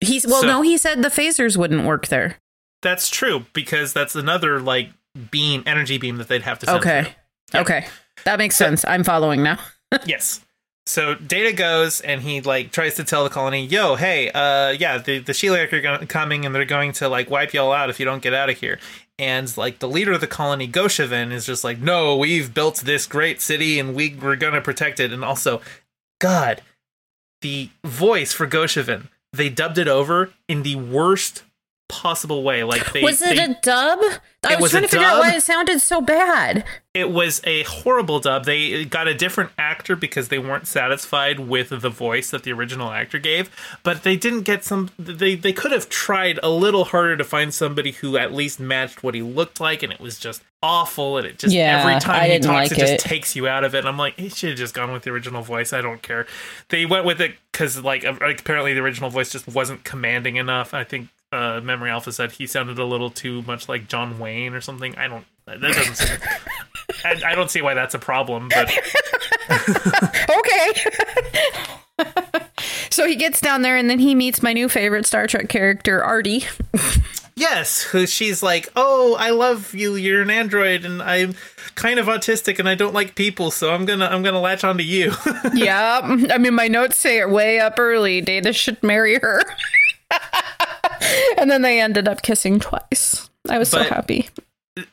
He's 0.00 0.26
well. 0.26 0.42
So- 0.42 0.46
no, 0.46 0.62
he 0.62 0.76
said 0.78 1.02
the 1.02 1.08
phasers 1.08 1.56
wouldn't 1.56 1.84
work 1.84 2.08
there. 2.08 2.36
That's 2.82 3.08
true 3.10 3.46
because 3.52 3.92
that's 3.92 4.14
another 4.14 4.60
like 4.60 4.90
beam, 5.30 5.62
energy 5.66 5.98
beam 5.98 6.16
that 6.18 6.28
they'd 6.28 6.42
have 6.42 6.58
to 6.60 6.66
send. 6.66 6.78
Okay. 6.80 7.14
Okay. 7.54 7.86
That 8.24 8.38
makes 8.38 8.56
sense. 8.56 8.84
I'm 8.84 9.04
following 9.04 9.42
now. 9.42 9.58
Yes. 10.04 10.44
So 10.88 11.14
Data 11.14 11.52
goes 11.52 12.00
and 12.00 12.22
he 12.22 12.40
like 12.40 12.72
tries 12.72 12.94
to 12.94 13.04
tell 13.04 13.22
the 13.22 13.28
colony, 13.28 13.66
"Yo, 13.66 13.96
hey, 13.96 14.30
uh, 14.30 14.70
yeah, 14.70 14.96
the 14.96 15.18
the 15.18 15.32
Sheliak 15.32 15.70
are 15.72 16.06
coming 16.06 16.46
and 16.46 16.54
they're 16.54 16.64
going 16.64 16.92
to 16.92 17.10
like 17.10 17.28
wipe 17.28 17.52
y'all 17.52 17.72
out 17.72 17.90
if 17.90 18.00
you 18.00 18.06
don't 18.06 18.22
get 18.22 18.32
out 18.32 18.48
of 18.48 18.58
here." 18.58 18.78
And 19.18 19.54
like 19.54 19.80
the 19.80 19.88
leader 19.88 20.12
of 20.12 20.22
the 20.22 20.26
colony, 20.26 20.66
Gosheven, 20.66 21.30
is 21.30 21.44
just 21.44 21.62
like, 21.62 21.78
"No, 21.78 22.16
we've 22.16 22.54
built 22.54 22.76
this 22.76 23.06
great 23.06 23.42
city 23.42 23.78
and 23.78 23.94
we 23.94 24.14
we're 24.14 24.36
gonna 24.36 24.62
protect 24.62 24.98
it." 24.98 25.12
And 25.12 25.22
also, 25.22 25.60
God, 26.22 26.62
the 27.42 27.68
voice 27.84 28.32
for 28.32 28.46
Gosheven, 28.46 29.08
they 29.30 29.50
dubbed 29.50 29.76
it 29.76 29.88
over 29.88 30.32
in 30.48 30.62
the 30.62 30.76
worst 30.76 31.42
possible 31.88 32.42
way. 32.42 32.64
Like 32.64 32.92
they 32.92 33.02
was 33.02 33.20
it 33.22 33.36
they- 33.36 33.44
a 33.44 33.58
dub? 33.62 33.98
I 34.44 34.54
was, 34.54 34.62
was 34.62 34.70
trying 34.70 34.82
to 34.84 34.88
figure 34.88 35.04
out 35.04 35.18
why 35.18 35.34
it 35.34 35.42
sounded 35.42 35.80
so 35.80 36.00
bad. 36.00 36.64
it 36.94 37.10
was 37.10 37.40
a 37.44 37.64
horrible 37.64 38.20
dub. 38.20 38.44
They 38.44 38.84
got 38.84 39.08
a 39.08 39.14
different 39.14 39.50
actor 39.58 39.96
because 39.96 40.28
they 40.28 40.38
weren't 40.38 40.66
satisfied 40.68 41.40
with 41.40 41.70
the 41.70 41.90
voice 41.90 42.30
that 42.30 42.44
the 42.44 42.52
original 42.52 42.90
actor 42.90 43.18
gave, 43.18 43.50
but 43.82 44.04
they 44.04 44.16
didn't 44.16 44.42
get 44.42 44.64
some 44.64 44.90
they 44.98 45.34
they 45.34 45.52
could 45.52 45.72
have 45.72 45.88
tried 45.88 46.38
a 46.42 46.50
little 46.50 46.84
harder 46.84 47.16
to 47.16 47.24
find 47.24 47.52
somebody 47.52 47.92
who 47.92 48.16
at 48.16 48.32
least 48.32 48.60
matched 48.60 49.02
what 49.02 49.14
he 49.14 49.22
looked 49.22 49.60
like 49.60 49.82
and 49.82 49.92
it 49.92 49.98
was 50.00 50.18
just 50.18 50.42
awful 50.62 51.18
and 51.18 51.26
it 51.26 51.38
just 51.38 51.54
Yeah, 51.54 51.80
every 51.80 52.00
time 52.00 52.22
I 52.22 52.28
he 52.28 52.38
talks 52.38 52.70
like 52.70 52.78
it 52.78 52.86
just 52.86 53.04
takes 53.04 53.34
you 53.34 53.48
out 53.48 53.64
of 53.64 53.74
it. 53.74 53.78
And 53.80 53.88
I'm 53.88 53.98
like, 53.98 54.18
he 54.18 54.28
should 54.28 54.50
have 54.50 54.58
just 54.58 54.74
gone 54.74 54.92
with 54.92 55.02
the 55.02 55.10
original 55.10 55.42
voice. 55.42 55.72
I 55.72 55.80
don't 55.80 56.02
care. 56.02 56.26
They 56.68 56.86
went 56.86 57.04
with 57.04 57.20
it 57.20 57.34
uh, 57.60 57.82
like 57.82 58.04
apparently 58.04 58.72
the 58.72 58.80
original 58.80 59.10
voice 59.10 59.30
just 59.30 59.48
wasn't 59.48 59.84
commanding 59.84 60.36
enough. 60.36 60.74
I 60.74 60.84
think 60.84 61.08
uh, 61.32 61.60
Memory 61.62 61.90
Alpha 61.90 62.12
said 62.12 62.32
he 62.32 62.46
sounded 62.46 62.78
a 62.78 62.84
little 62.84 63.10
too 63.10 63.42
much 63.42 63.68
like 63.68 63.88
John 63.88 64.18
Wayne 64.18 64.54
or 64.54 64.60
something. 64.60 64.96
I 64.96 65.08
don't. 65.08 65.24
That 65.46 65.60
doesn't. 65.60 65.94
Seem, 65.96 66.18
I, 67.04 67.32
I 67.32 67.34
don't 67.34 67.50
see 67.50 67.62
why 67.62 67.74
that's 67.74 67.94
a 67.94 67.98
problem, 67.98 68.48
but 68.48 68.70
Okay. 70.30 70.72
so 72.90 73.06
he 73.06 73.16
gets 73.16 73.40
down 73.40 73.62
there 73.62 73.76
and 73.76 73.88
then 73.88 73.98
he 73.98 74.14
meets 74.14 74.42
my 74.42 74.52
new 74.52 74.68
favorite 74.68 75.06
Star 75.06 75.26
Trek 75.26 75.48
character, 75.48 76.02
Artie. 76.02 76.44
yes, 77.34 77.82
who 77.82 78.06
she's 78.06 78.42
like, 78.42 78.68
"Oh, 78.76 79.16
I 79.18 79.30
love 79.30 79.74
you. 79.74 79.94
You're 79.96 80.22
an 80.22 80.30
android, 80.30 80.84
and 80.84 81.02
I'm 81.02 81.34
kind 81.74 81.98
of 81.98 82.06
autistic, 82.06 82.58
and 82.58 82.68
I 82.68 82.74
don't 82.74 82.94
like 82.94 83.14
people, 83.14 83.50
so 83.50 83.72
I'm 83.72 83.84
gonna 83.86 84.06
I'm 84.06 84.22
gonna 84.22 84.40
latch 84.40 84.64
onto 84.64 84.84
you." 84.84 85.12
yeah. 85.54 86.00
I 86.30 86.38
mean, 86.38 86.54
my 86.54 86.68
notes 86.68 86.98
say 86.98 87.18
it 87.18 87.30
way 87.30 87.58
up 87.60 87.78
early. 87.78 88.20
Data 88.20 88.52
should 88.52 88.82
marry 88.82 89.18
her. 89.18 89.42
and 91.38 91.50
then 91.50 91.62
they 91.62 91.80
ended 91.80 92.08
up 92.08 92.22
kissing 92.22 92.60
twice. 92.60 93.28
I 93.48 93.58
was 93.58 93.70
so 93.70 93.82
happy. 93.82 94.28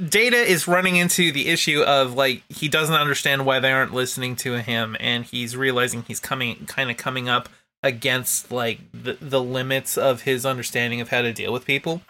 Data 0.09 0.37
is 0.37 0.67
running 0.67 0.95
into 0.95 1.31
the 1.31 1.49
issue 1.49 1.81
of 1.81 2.13
like 2.13 2.43
he 2.49 2.67
doesn't 2.67 2.95
understand 2.95 3.45
why 3.45 3.59
they 3.59 3.71
aren't 3.71 3.93
listening 3.93 4.35
to 4.37 4.53
him, 4.53 4.95
and 4.99 5.25
he's 5.25 5.55
realizing 5.55 6.03
he's 6.03 6.19
coming 6.19 6.65
kind 6.65 6.89
of 6.89 6.97
coming 6.97 7.29
up 7.29 7.49
against 7.83 8.51
like 8.51 8.79
the 8.93 9.17
the 9.21 9.41
limits 9.41 9.97
of 9.97 10.21
his 10.21 10.45
understanding 10.45 11.01
of 11.01 11.09
how 11.09 11.21
to 11.21 11.31
deal 11.31 11.53
with 11.53 11.65
people. 11.65 12.01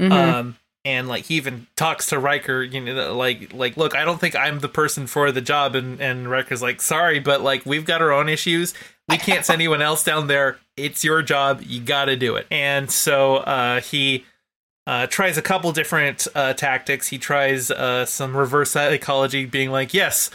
Um, 0.00 0.56
and 0.84 1.08
like 1.08 1.24
he 1.24 1.34
even 1.36 1.66
talks 1.76 2.06
to 2.06 2.18
Riker, 2.18 2.62
you 2.62 2.80
know, 2.80 3.16
like 3.16 3.52
like 3.52 3.76
look, 3.76 3.96
I 3.96 4.04
don't 4.04 4.20
think 4.20 4.36
I'm 4.36 4.60
the 4.60 4.68
person 4.68 5.06
for 5.06 5.32
the 5.32 5.40
job, 5.40 5.74
and 5.74 6.00
and 6.00 6.30
Riker's 6.30 6.62
like, 6.62 6.80
sorry, 6.80 7.18
but 7.18 7.40
like 7.40 7.64
we've 7.64 7.84
got 7.84 8.02
our 8.02 8.12
own 8.12 8.28
issues. 8.28 8.74
We 9.08 9.18
can't 9.18 9.44
send 9.44 9.60
anyone 9.60 9.82
else 9.82 10.02
down 10.02 10.28
there. 10.28 10.58
It's 10.76 11.04
your 11.04 11.22
job. 11.22 11.62
You 11.62 11.80
got 11.80 12.06
to 12.06 12.16
do 12.16 12.36
it. 12.36 12.46
And 12.50 12.90
so 12.90 13.36
uh, 13.36 13.80
he 13.80 14.24
uh, 14.86 15.06
tries 15.08 15.36
a 15.36 15.42
couple 15.42 15.72
different 15.72 16.26
uh, 16.34 16.54
tactics. 16.54 17.08
He 17.08 17.18
tries 17.18 17.70
uh, 17.70 18.06
some 18.06 18.36
reverse 18.36 18.70
psychology, 18.70 19.44
being 19.44 19.70
like, 19.70 19.92
yes. 19.92 20.30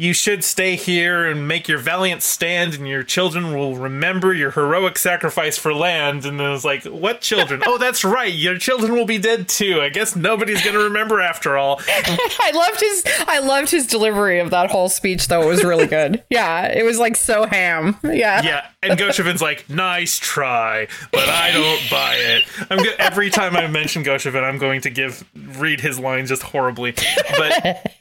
You 0.00 0.12
should 0.12 0.44
stay 0.44 0.76
here 0.76 1.26
and 1.26 1.48
make 1.48 1.66
your 1.66 1.78
valiant 1.78 2.22
stand, 2.22 2.74
and 2.74 2.86
your 2.86 3.02
children 3.02 3.52
will 3.52 3.76
remember 3.76 4.32
your 4.32 4.52
heroic 4.52 4.96
sacrifice 4.96 5.58
for 5.58 5.74
land. 5.74 6.24
And 6.24 6.38
then 6.38 6.52
it's 6.52 6.64
like, 6.64 6.84
what 6.84 7.20
children? 7.20 7.64
oh, 7.66 7.78
that's 7.78 8.04
right. 8.04 8.32
Your 8.32 8.56
children 8.58 8.94
will 8.94 9.06
be 9.06 9.18
dead 9.18 9.48
too. 9.48 9.80
I 9.80 9.88
guess 9.88 10.14
nobody's 10.14 10.64
gonna 10.64 10.78
remember 10.78 11.20
after 11.20 11.58
all. 11.58 11.80
I 11.88 12.52
loved 12.54 12.78
his 12.78 13.04
I 13.26 13.40
loved 13.40 13.70
his 13.72 13.88
delivery 13.88 14.38
of 14.38 14.50
that 14.50 14.70
whole 14.70 14.88
speech 14.88 15.26
though. 15.26 15.42
It 15.42 15.48
was 15.48 15.64
really 15.64 15.88
good. 15.88 16.22
yeah, 16.30 16.68
it 16.68 16.84
was 16.84 17.00
like 17.00 17.16
so 17.16 17.46
ham. 17.46 17.96
Yeah. 18.04 18.42
Yeah, 18.42 18.66
and 18.84 18.96
Gosheven's 18.96 19.42
like, 19.42 19.68
nice 19.68 20.16
try, 20.16 20.86
but 21.10 21.28
I 21.28 21.50
don't 21.50 21.90
buy 21.90 22.14
it. 22.14 22.44
I'm 22.70 22.78
go- 22.78 22.94
every 23.00 23.30
time 23.30 23.56
I 23.56 23.66
mention 23.66 24.04
Gosheven, 24.04 24.44
I'm 24.44 24.58
going 24.58 24.80
to 24.82 24.90
give 24.90 25.28
read 25.58 25.80
his 25.80 25.98
lines 25.98 26.28
just 26.28 26.42
horribly. 26.44 26.94
But 27.36 27.94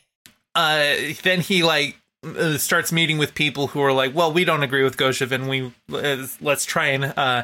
uh, 0.57 1.13
then 1.23 1.39
he 1.41 1.63
like 1.63 1.95
uh, 2.25 2.57
starts 2.57 2.91
meeting 2.91 3.17
with 3.17 3.33
people 3.35 3.67
who 3.67 3.81
are 3.81 3.93
like, 3.93 4.13
well, 4.15 4.33
we 4.33 4.43
don't 4.43 4.63
agree 4.63 4.83
with 4.83 4.97
Goshev, 4.97 5.31
and 5.31 5.47
We 5.47 5.71
uh, 5.93 6.25
let's 6.41 6.65
try 6.65 6.87
and 6.87 7.05
uh, 7.17 7.43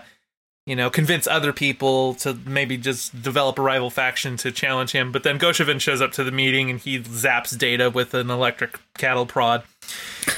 you 0.65 0.75
know 0.75 0.89
convince 0.89 1.27
other 1.27 1.53
people 1.53 2.15
to 2.15 2.33
maybe 2.45 2.75
just 2.77 3.21
develop 3.21 3.59
a 3.59 3.61
rival 3.61 3.89
faction 3.89 4.35
to 4.37 4.51
challenge 4.51 4.91
him. 4.91 5.11
But 5.11 5.23
then 5.23 5.37
Gosheven 5.37 5.79
shows 5.79 6.01
up 6.01 6.11
to 6.13 6.23
the 6.23 6.31
meeting 6.31 6.69
and 6.69 6.79
he 6.79 6.99
zaps 6.99 7.57
Data 7.57 7.89
with 7.89 8.13
an 8.13 8.29
electric 8.29 8.79
cattle 8.97 9.25
prod. 9.25 9.63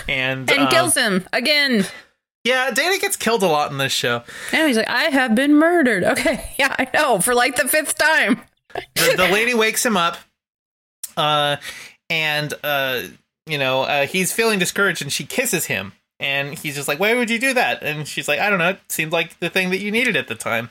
And, 0.07 0.49
And 0.51 0.61
um, 0.63 0.69
kills 0.69 0.95
him 0.95 1.27
again. 1.31 1.85
yeah, 2.43 2.71
Data 2.71 2.99
gets 2.99 3.15
killed 3.15 3.43
a 3.43 3.47
lot 3.47 3.71
in 3.71 3.77
this 3.77 3.91
show. 3.93 4.23
And 4.51 4.67
he's 4.67 4.77
like, 4.77 4.89
I 4.89 5.05
have 5.05 5.33
been 5.35 5.53
murdered. 5.55 6.03
Okay, 6.15 6.53
yeah, 6.57 6.75
I 6.77 6.87
know, 6.93 7.19
for 7.21 7.33
like 7.35 7.55
the 7.55 7.67
fifth 7.67 7.97
time. 7.97 8.41
The, 8.95 9.13
the 9.15 9.27
lady 9.29 9.53
wakes 9.53 9.85
him 9.85 9.95
up, 9.95 10.17
uh, 11.15 11.57
and 12.09 12.53
uh, 12.63 13.03
you 13.47 13.57
know 13.57 13.83
uh, 13.83 14.05
he's 14.07 14.31
feeling 14.31 14.59
discouraged, 14.59 15.01
and 15.01 15.11
she 15.11 15.25
kisses 15.25 15.65
him, 15.65 15.93
and 16.19 16.57
he's 16.57 16.75
just 16.75 16.87
like, 16.87 16.99
"Why 16.99 17.13
would 17.13 17.29
you 17.29 17.39
do 17.39 17.53
that?" 17.53 17.83
And 17.83 18.07
she's 18.07 18.27
like, 18.27 18.39
"I 18.39 18.49
don't 18.49 18.59
know. 18.59 18.69
It 18.69 18.79
seemed 18.89 19.11
like 19.11 19.39
the 19.39 19.49
thing 19.49 19.69
that 19.69 19.79
you 19.79 19.91
needed 19.91 20.15
at 20.15 20.27
the 20.27 20.35
time." 20.35 20.69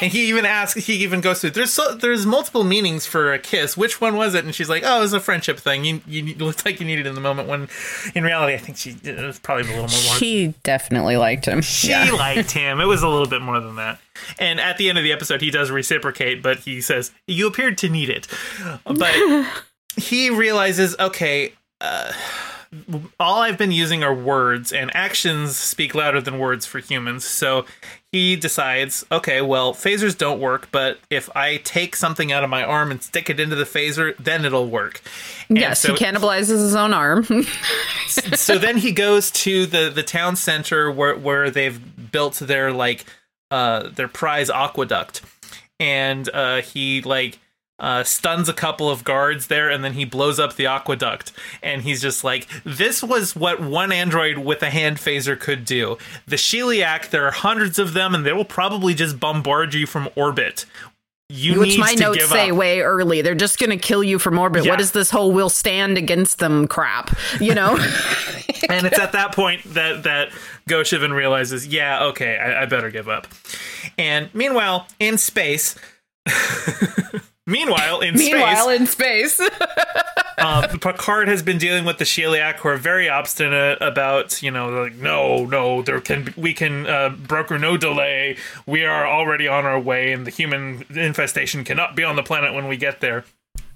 And 0.00 0.12
he 0.12 0.28
even 0.28 0.46
asks. 0.46 0.86
He 0.86 0.94
even 1.02 1.20
goes 1.20 1.40
through. 1.40 1.50
There's 1.50 1.72
so, 1.72 1.96
there's 1.96 2.24
multiple 2.24 2.62
meanings 2.62 3.06
for 3.06 3.32
a 3.32 3.40
kiss. 3.40 3.76
Which 3.76 4.00
one 4.00 4.14
was 4.14 4.34
it? 4.36 4.44
And 4.44 4.54
she's 4.54 4.68
like, 4.68 4.84
"Oh, 4.86 4.98
it 4.98 5.00
was 5.00 5.12
a 5.12 5.18
friendship 5.18 5.58
thing. 5.58 5.84
You 5.84 6.00
you 6.06 6.34
looked 6.36 6.64
like 6.64 6.78
you 6.78 6.86
needed 6.86 7.06
it 7.06 7.08
in 7.08 7.16
the 7.16 7.20
moment." 7.20 7.48
When 7.48 7.68
in 8.14 8.22
reality, 8.22 8.54
I 8.54 8.58
think 8.58 8.78
she 8.78 8.96
it 9.02 9.18
was 9.18 9.40
probably 9.40 9.64
a 9.64 9.66
little 9.66 9.82
more. 9.82 10.16
She 10.16 10.54
definitely 10.62 11.16
liked 11.16 11.46
him. 11.46 11.60
She 11.60 11.92
liked 12.12 12.50
him. 12.52 12.80
It 12.80 12.84
was 12.84 13.02
a 13.02 13.08
little 13.08 13.26
bit 13.26 13.42
more 13.42 13.58
than 13.58 13.74
that. 13.74 13.98
And 14.38 14.60
at 14.60 14.78
the 14.78 14.88
end 14.88 14.96
of 14.96 15.02
the 15.02 15.12
episode, 15.12 15.40
he 15.40 15.50
does 15.50 15.72
reciprocate, 15.72 16.40
but 16.40 16.58
he 16.60 16.80
says, 16.80 17.10
You 17.26 17.48
appeared 17.48 17.76
to 17.78 17.88
need 17.88 18.10
it. 18.10 18.28
But 18.84 19.12
he 19.96 20.30
realizes, 20.30 20.96
okay, 20.98 21.52
uh, 21.80 22.12
all 23.20 23.42
I've 23.42 23.58
been 23.58 23.72
using 23.72 24.02
are 24.02 24.14
words, 24.14 24.72
and 24.72 24.94
actions 24.94 25.56
speak 25.56 25.94
louder 25.94 26.20
than 26.20 26.38
words 26.38 26.66
for 26.66 26.78
humans. 26.78 27.24
So 27.24 27.66
he 28.12 28.36
decides, 28.36 29.04
okay, 29.10 29.40
well, 29.42 29.74
phasers 29.74 30.16
don't 30.16 30.40
work, 30.40 30.68
but 30.70 30.98
if 31.10 31.34
I 31.36 31.58
take 31.58 31.96
something 31.96 32.32
out 32.32 32.44
of 32.44 32.50
my 32.50 32.64
arm 32.64 32.90
and 32.90 33.02
stick 33.02 33.28
it 33.30 33.40
into 33.40 33.56
the 33.56 33.64
phaser, 33.64 34.16
then 34.18 34.44
it'll 34.44 34.68
work. 34.68 35.00
And 35.48 35.58
yes, 35.58 35.80
so, 35.80 35.94
he 35.94 36.04
cannibalizes 36.04 36.48
his 36.48 36.74
own 36.74 36.92
arm. 36.92 37.24
so 38.06 38.58
then 38.58 38.76
he 38.76 38.92
goes 38.92 39.30
to 39.32 39.66
the 39.66 39.90
the 39.90 40.02
town 40.02 40.36
center 40.36 40.90
where 40.90 41.16
where 41.16 41.50
they've 41.50 42.12
built 42.12 42.34
their 42.34 42.72
like 42.72 43.04
uh 43.50 43.88
their 43.88 44.08
prize 44.08 44.50
aqueduct, 44.50 45.22
and 45.80 46.28
uh 46.32 46.62
he 46.62 47.02
like 47.02 47.38
uh, 47.78 48.04
stuns 48.04 48.48
a 48.48 48.52
couple 48.52 48.88
of 48.88 49.04
guards 49.04 49.48
there, 49.48 49.70
and 49.70 49.82
then 49.82 49.94
he 49.94 50.04
blows 50.04 50.38
up 50.38 50.56
the 50.56 50.66
aqueduct. 50.66 51.32
And 51.62 51.82
he's 51.82 52.00
just 52.00 52.24
like, 52.24 52.48
"This 52.64 53.02
was 53.02 53.34
what 53.34 53.60
one 53.60 53.92
android 53.92 54.38
with 54.38 54.62
a 54.62 54.70
hand 54.70 54.98
phaser 54.98 55.38
could 55.38 55.64
do." 55.64 55.98
The 56.26 56.36
Sheliak, 56.36 57.10
there 57.10 57.26
are 57.26 57.32
hundreds 57.32 57.78
of 57.78 57.92
them, 57.92 58.14
and 58.14 58.24
they 58.24 58.32
will 58.32 58.44
probably 58.44 58.94
just 58.94 59.18
bombard 59.18 59.74
you 59.74 59.86
from 59.86 60.08
orbit. 60.14 60.66
You 61.30 61.60
Which 61.60 61.70
need 61.70 61.80
my 61.80 61.94
to 61.94 62.00
notes 62.00 62.28
say 62.28 62.50
up. 62.50 62.56
way 62.56 62.82
early. 62.82 63.22
They're 63.22 63.34
just 63.34 63.58
going 63.58 63.70
to 63.70 63.78
kill 63.78 64.04
you 64.04 64.18
from 64.18 64.38
orbit. 64.38 64.64
Yeah. 64.64 64.72
What 64.72 64.80
is 64.80 64.92
this 64.92 65.10
whole 65.10 65.32
"we'll 65.32 65.48
stand 65.48 65.98
against 65.98 66.38
them" 66.38 66.68
crap? 66.68 67.16
You 67.40 67.54
know? 67.54 67.76
and 68.68 68.86
it's 68.86 68.98
at 68.98 69.12
that 69.12 69.32
point 69.34 69.64
that 69.74 70.04
that 70.04 70.30
Gosheven 70.68 71.12
realizes, 71.12 71.66
yeah, 71.66 72.04
okay, 72.04 72.36
I, 72.36 72.62
I 72.62 72.66
better 72.66 72.90
give 72.90 73.08
up. 73.08 73.26
And 73.98 74.32
meanwhile, 74.34 74.86
in 75.00 75.18
space. 75.18 75.76
Meanwhile, 77.46 78.00
in 78.00 78.14
Meanwhile, 78.14 78.68
space, 78.68 78.80
in 78.80 78.86
space, 78.86 79.40
uh, 80.38 80.68
Picard 80.80 81.28
has 81.28 81.42
been 81.42 81.58
dealing 81.58 81.84
with 81.84 81.98
the 81.98 82.04
Sheliak, 82.04 82.56
who 82.56 82.68
are 82.68 82.78
very 82.78 83.06
obstinate 83.06 83.82
about, 83.82 84.42
you 84.42 84.50
know, 84.50 84.70
like, 84.70 84.94
no, 84.94 85.44
no, 85.44 85.82
there 85.82 86.00
can 86.00 86.24
be, 86.24 86.32
we 86.38 86.54
can 86.54 86.86
uh, 86.86 87.10
broker 87.10 87.58
no 87.58 87.76
delay. 87.76 88.38
We 88.66 88.84
are 88.86 89.06
already 89.06 89.46
on 89.46 89.66
our 89.66 89.78
way, 89.78 90.12
and 90.12 90.26
the 90.26 90.30
human 90.30 90.86
infestation 90.94 91.64
cannot 91.64 91.94
be 91.94 92.02
on 92.02 92.16
the 92.16 92.22
planet 92.22 92.54
when 92.54 92.66
we 92.66 92.78
get 92.78 93.00
there. 93.00 93.26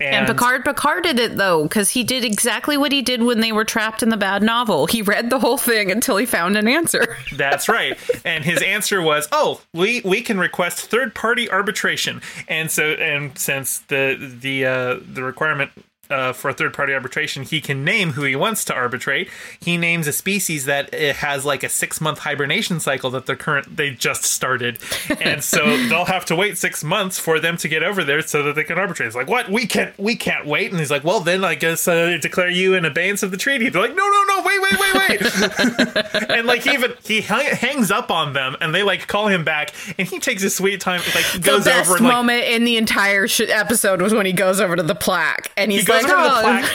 And 0.01 0.27
Picard 0.27 0.65
Picard 0.65 1.05
did 1.05 1.19
it 1.19 1.37
though 1.37 1.65
because 1.65 1.91
he 1.91 2.05
did 2.05 2.25
exactly 2.25 2.77
what 2.77 2.93
he 2.93 3.03
did 3.03 3.23
when 3.23 3.41
they 3.41 3.53
were 3.53 3.65
trapped 3.65 4.03
in 4.03 4.09
the 4.09 4.17
bad 4.17 4.43
novel. 4.43 4.87
He 4.87 5.03
read 5.03 5.31
the 5.31 5.39
whole 5.39 5.59
thing 5.59 5.91
until 5.91 6.17
he 6.17 6.27
found 6.27 6.57
an 6.57 6.69
answer. 6.69 7.17
That's 7.33 7.69
right. 7.69 7.99
And 8.25 8.45
his 8.45 8.63
answer 8.63 9.03
was, 9.03 9.29
"Oh, 9.33 9.61
we 9.73 10.01
we 10.05 10.23
can 10.23 10.39
request 10.39 10.87
third 10.87 11.15
party 11.15 11.51
arbitration." 11.51 12.23
And 12.47 12.71
so 12.71 12.93
and 12.93 13.37
since 13.37 13.81
the 13.81 14.17
the 14.41 14.67
uh, 14.67 15.01
the 15.13 15.23
requirement 15.23 15.71
uh, 16.11 16.33
for 16.33 16.53
third 16.53 16.75
party 16.75 16.93
arbitration, 16.93 17.43
he 17.43 17.61
can 17.61 17.85
name 17.85 18.13
who 18.13 18.23
he 18.25 18.35
wants 18.37 18.65
to 18.67 18.75
arbitrate. 18.75 19.29
He 19.61 19.77
names 19.77 20.07
a 20.07 20.13
species 20.13 20.65
that 20.65 20.93
it 20.93 21.17
has 21.17 21.45
like 21.45 21.63
a 21.63 21.69
six 21.69 22.01
month 22.01 22.21
hibernation 22.21 22.81
cycle 22.81 23.11
that 23.11 23.27
they're 23.27 23.37
current 23.37 23.77
they 23.77 23.91
just 23.91 24.25
started, 24.25 24.79
and 25.21 25.43
so 25.45 25.77
they'll 25.89 26.07
have 26.07 26.25
to 26.27 26.37
wait 26.37 26.59
six 26.59 26.83
months 26.83 27.19
for 27.19 27.39
them 27.41 27.57
to 27.59 27.69
get 27.69 27.83
over 27.83 28.05
there 28.05 28.23
so 28.23 28.43
that 28.43 28.55
they 28.55 28.65
can 28.65 28.79
arbitrate. 28.79 29.09
It's 29.09 29.17
like 29.17 29.29
what 29.29 29.51
we 29.51 29.67
can't 29.67 29.97
we 29.99 30.17
can't 30.17 30.47
wait, 30.47 30.71
and 30.71 30.81
he's 30.81 30.91
like, 30.91 31.05
well 31.05 31.21
then 31.21 31.45
I 31.45 31.55
guess 31.55 31.87
uh, 31.87 32.17
declare 32.21 32.51
you 32.51 32.75
in 32.75 32.85
abeyance 32.85 33.23
of 33.23 33.31
the 33.31 33.37
treaty. 33.37 33.69
They're 33.69 33.83
like, 33.83 33.95
no 33.97 34.09
no 34.09 34.25
no 34.29 34.43
wait 34.45 34.63
wait 34.63 34.81
wait 34.81 34.95
wait, 35.09 36.31
and 36.31 36.47
like 36.47 36.63
he 36.63 36.71
even 36.71 36.95
he 37.05 37.21
hang- 37.21 37.55
hangs 37.55 37.91
up 37.91 38.11
on 38.11 38.33
them, 38.33 38.57
and 38.61 38.75
they 38.75 38.83
like 38.83 39.07
call 39.07 39.29
him 39.29 39.45
back, 39.45 39.73
and 39.99 40.09
he 40.09 40.19
takes 40.19 40.43
his 40.43 40.55
sweet 40.55 40.81
time, 40.81 41.01
like 41.15 41.25
he 41.27 41.39
goes 41.39 41.65
the 41.65 41.71
best 41.71 41.89
over 41.89 41.97
and 41.99 42.07
like 42.07 42.15
moment 42.15 42.45
in 42.45 42.65
the 42.65 42.77
entire 42.77 43.27
sh- 43.29 43.41
episode 43.49 44.01
was 44.01 44.15
when 44.15 44.27
he 44.27 44.33
goes 44.33 44.61
over 44.61 44.77
to 44.77 44.83
the 44.83 44.95
plaque 44.95 45.51
and 45.57 45.71
he's 45.73 45.83
he 45.83 45.87
goes 46.07 46.13
like, 46.13 46.21
over 46.21 46.29
to 46.29 46.35
the 46.35 46.43
plaque, 46.43 46.71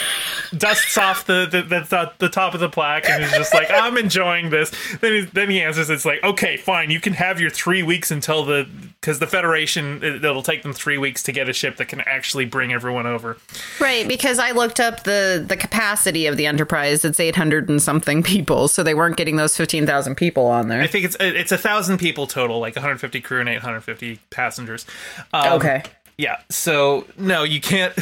dusts 0.58 0.98
off 0.98 1.26
the 1.26 1.48
the, 1.50 1.62
the 1.62 2.12
the 2.20 2.30
top 2.30 2.54
of 2.54 2.60
the 2.60 2.70
plaque, 2.70 3.10
and 3.10 3.24
he's 3.24 3.34
just 3.34 3.54
like, 3.54 3.70
"I'm 3.74 3.98
enjoying 3.98 4.50
this." 4.50 4.72
Then 5.02 5.14
he, 5.14 5.22
then 5.22 5.50
he 5.50 5.62
answers, 5.62 5.90
"It's 5.90 6.06
like, 6.06 6.24
okay, 6.24 6.58
fine, 6.58 6.90
you 6.92 7.00
can 7.00 7.14
have 7.14 7.40
your 7.40 7.50
three 7.50 7.84
weeks 7.84 8.12
until 8.12 8.46
the 8.46 8.68
because 9.02 9.20
the 9.20 9.28
Federation 9.28 10.04
it- 10.04 10.24
it'll 10.24 10.44
take 10.44 10.64
them 10.64 10.74
three 10.74 10.98
weeks 10.98 11.24
to 11.24 11.32
get 11.32 11.50
a 11.50 11.54
ship 11.54 11.78
that 11.78 11.88
can 11.88 12.02
actually 12.02 12.46
bring 12.46 12.72
everyone 12.74 13.06
over." 13.08 13.38
Right, 13.80 14.08
because 14.08 14.40
I 14.40 14.52
looked 14.52 14.80
up 14.80 15.04
the 15.04 15.44
the 15.46 15.58
capacity 15.58 16.28
of 16.28 16.38
the 16.38 16.46
Enterprise. 16.46 17.04
It's 17.04 17.20
eight 17.20 17.36
hundred 17.36 17.70
and 17.70 17.82
something 17.82 18.24
people, 18.24 18.68
so 18.68 18.84
they 18.84 18.94
weren't 18.94 19.18
getting 19.18 19.36
those 19.38 19.58
fifteen 19.58 19.86
thousand 19.86 20.16
people 20.16 20.46
on 20.48 20.68
there. 20.68 20.82
I 20.82 20.88
think 20.88 21.06
it's 21.06 21.18
it's 21.20 21.52
a 21.52 21.58
thousand 21.58 21.98
people 21.98 22.28
total, 22.28 22.60
like 22.60 22.76
150 22.76 23.22
crew 23.22 23.40
and 23.40 23.50
850 23.50 24.20
passengers. 24.30 24.86
Um, 25.34 25.54
okay. 25.54 25.84
Yeah. 26.18 26.38
So 26.50 27.06
no, 27.18 27.44
you 27.44 27.60
can't. 27.62 27.94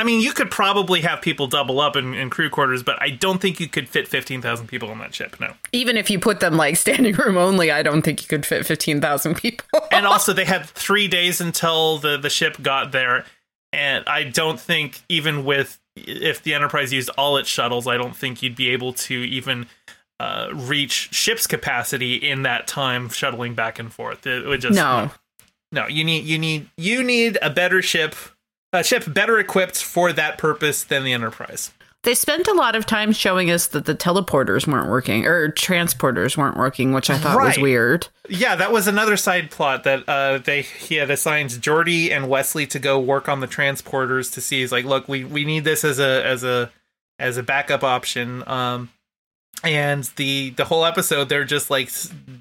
I 0.00 0.04
mean, 0.04 0.20
you 0.20 0.32
could 0.32 0.50
probably 0.50 1.02
have 1.02 1.20
people 1.20 1.46
double 1.46 1.78
up 1.80 1.94
in, 1.94 2.14
in 2.14 2.30
crew 2.30 2.48
quarters, 2.48 2.82
but 2.82 2.96
I 3.02 3.10
don't 3.10 3.38
think 3.40 3.60
you 3.60 3.68
could 3.68 3.86
fit 3.88 4.08
15,000 4.08 4.66
people 4.66 4.90
on 4.90 4.98
that 4.98 5.14
ship. 5.14 5.38
No. 5.38 5.52
Even 5.72 5.96
if 5.98 6.08
you 6.08 6.18
put 6.18 6.40
them 6.40 6.56
like 6.56 6.76
standing 6.76 7.14
room 7.14 7.36
only, 7.36 7.70
I 7.70 7.82
don't 7.82 8.00
think 8.00 8.22
you 8.22 8.28
could 8.28 8.46
fit 8.46 8.64
fifteen 8.64 9.00
thousand 9.00 9.34
people. 9.36 9.66
and 9.92 10.06
also 10.06 10.32
they 10.32 10.44
had 10.46 10.64
three 10.66 11.06
days 11.06 11.40
until 11.40 11.98
the 11.98 12.16
the 12.16 12.30
ship 12.30 12.56
got 12.62 12.92
there 12.92 13.24
and 13.72 14.02
i 14.08 14.24
don't 14.24 14.58
think 14.58 15.00
even 15.08 15.44
with 15.44 15.78
if 15.94 16.42
the 16.42 16.54
enterprise 16.54 16.92
used 16.92 17.08
all 17.16 17.36
its 17.36 17.48
shuttles 17.48 17.86
i 17.86 17.96
don't 17.96 18.16
think 18.16 18.42
you'd 18.42 18.56
be 18.56 18.68
able 18.70 18.92
to 18.92 19.14
even 19.14 19.64
uh, 20.18 20.48
reach 20.52 21.08
ship's 21.14 21.46
capacity 21.46 22.14
in 22.16 22.42
that 22.42 22.66
time 22.66 23.08
shuttling 23.08 23.54
back 23.54 23.78
and 23.78 23.92
forth 23.92 24.26
it 24.26 24.44
would 24.44 24.60
just 24.60 24.74
No. 24.74 25.10
no 25.70 25.86
you 25.86 26.02
need 26.02 26.24
you 26.24 26.36
need 26.38 26.68
you 26.76 27.04
need 27.04 27.38
a 27.42 27.50
better 27.50 27.80
ship 27.80 28.16
a 28.72 28.84
ship 28.84 29.04
better 29.12 29.38
equipped 29.38 29.82
for 29.82 30.12
that 30.12 30.38
purpose 30.38 30.84
than 30.84 31.04
the 31.04 31.12
enterprise 31.12 31.72
They 32.02 32.14
spent 32.14 32.48
a 32.48 32.54
lot 32.54 32.76
of 32.76 32.86
time 32.86 33.12
showing 33.12 33.50
us 33.50 33.66
that 33.68 33.84
the 33.84 33.94
teleporters 33.94 34.66
weren't 34.66 34.88
working 34.88 35.26
or 35.26 35.50
transporters 35.52 36.36
weren't 36.36 36.56
working, 36.56 36.92
which 36.92 37.10
I 37.10 37.18
thought 37.18 37.36
was 37.36 37.58
weird. 37.58 38.08
Yeah, 38.28 38.56
that 38.56 38.72
was 38.72 38.86
another 38.86 39.16
side 39.16 39.50
plot 39.50 39.84
that 39.84 40.08
uh, 40.08 40.38
they 40.38 40.62
he 40.62 40.94
had 40.94 41.10
assigned 41.10 41.50
Geordi 41.50 42.10
and 42.10 42.28
Wesley 42.28 42.66
to 42.68 42.78
go 42.78 42.98
work 42.98 43.28
on 43.28 43.40
the 43.40 43.48
transporters 43.48 44.32
to 44.34 44.40
see. 44.40 44.60
He's 44.60 44.72
like, 44.72 44.86
look, 44.86 45.08
we, 45.08 45.24
we 45.24 45.44
need 45.44 45.64
this 45.64 45.84
as 45.84 45.98
a 45.98 46.24
as 46.24 46.42
a 46.42 46.70
as 47.18 47.36
a 47.36 47.42
backup 47.42 47.84
option. 47.84 48.48
Um, 48.48 48.90
and 49.64 50.04
the 50.16 50.50
the 50.50 50.64
whole 50.64 50.84
episode 50.84 51.28
they're 51.28 51.44
just 51.44 51.70
like 51.70 51.90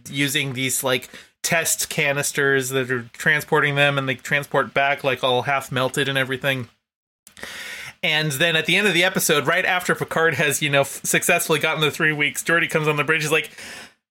using 0.09 0.53
these 0.53 0.83
like 0.83 1.09
test 1.43 1.89
canisters 1.89 2.69
that 2.69 2.91
are 2.91 3.03
transporting 3.13 3.75
them, 3.75 3.97
and 3.97 4.07
they 4.07 4.15
transport 4.15 4.73
back 4.73 5.03
like 5.03 5.23
all 5.23 5.43
half 5.43 5.71
melted 5.71 6.07
and 6.09 6.17
everything. 6.17 6.69
And 8.01 8.31
then 8.33 8.55
at 8.55 8.65
the 8.65 8.77
end 8.77 8.87
of 8.87 8.93
the 8.93 9.03
episode, 9.03 9.45
right 9.45 9.65
after 9.65 9.93
Picard 9.93 10.35
has, 10.35 10.61
you 10.61 10.69
know, 10.69 10.81
f- 10.81 11.01
successfully 11.03 11.59
gotten 11.59 11.81
the 11.81 11.91
three 11.91 12.13
weeks, 12.13 12.41
Geordi 12.43 12.69
comes 12.69 12.87
on 12.87 12.95
the 12.95 13.03
bridge. 13.03 13.23
He's 13.23 13.31
like, 13.31 13.51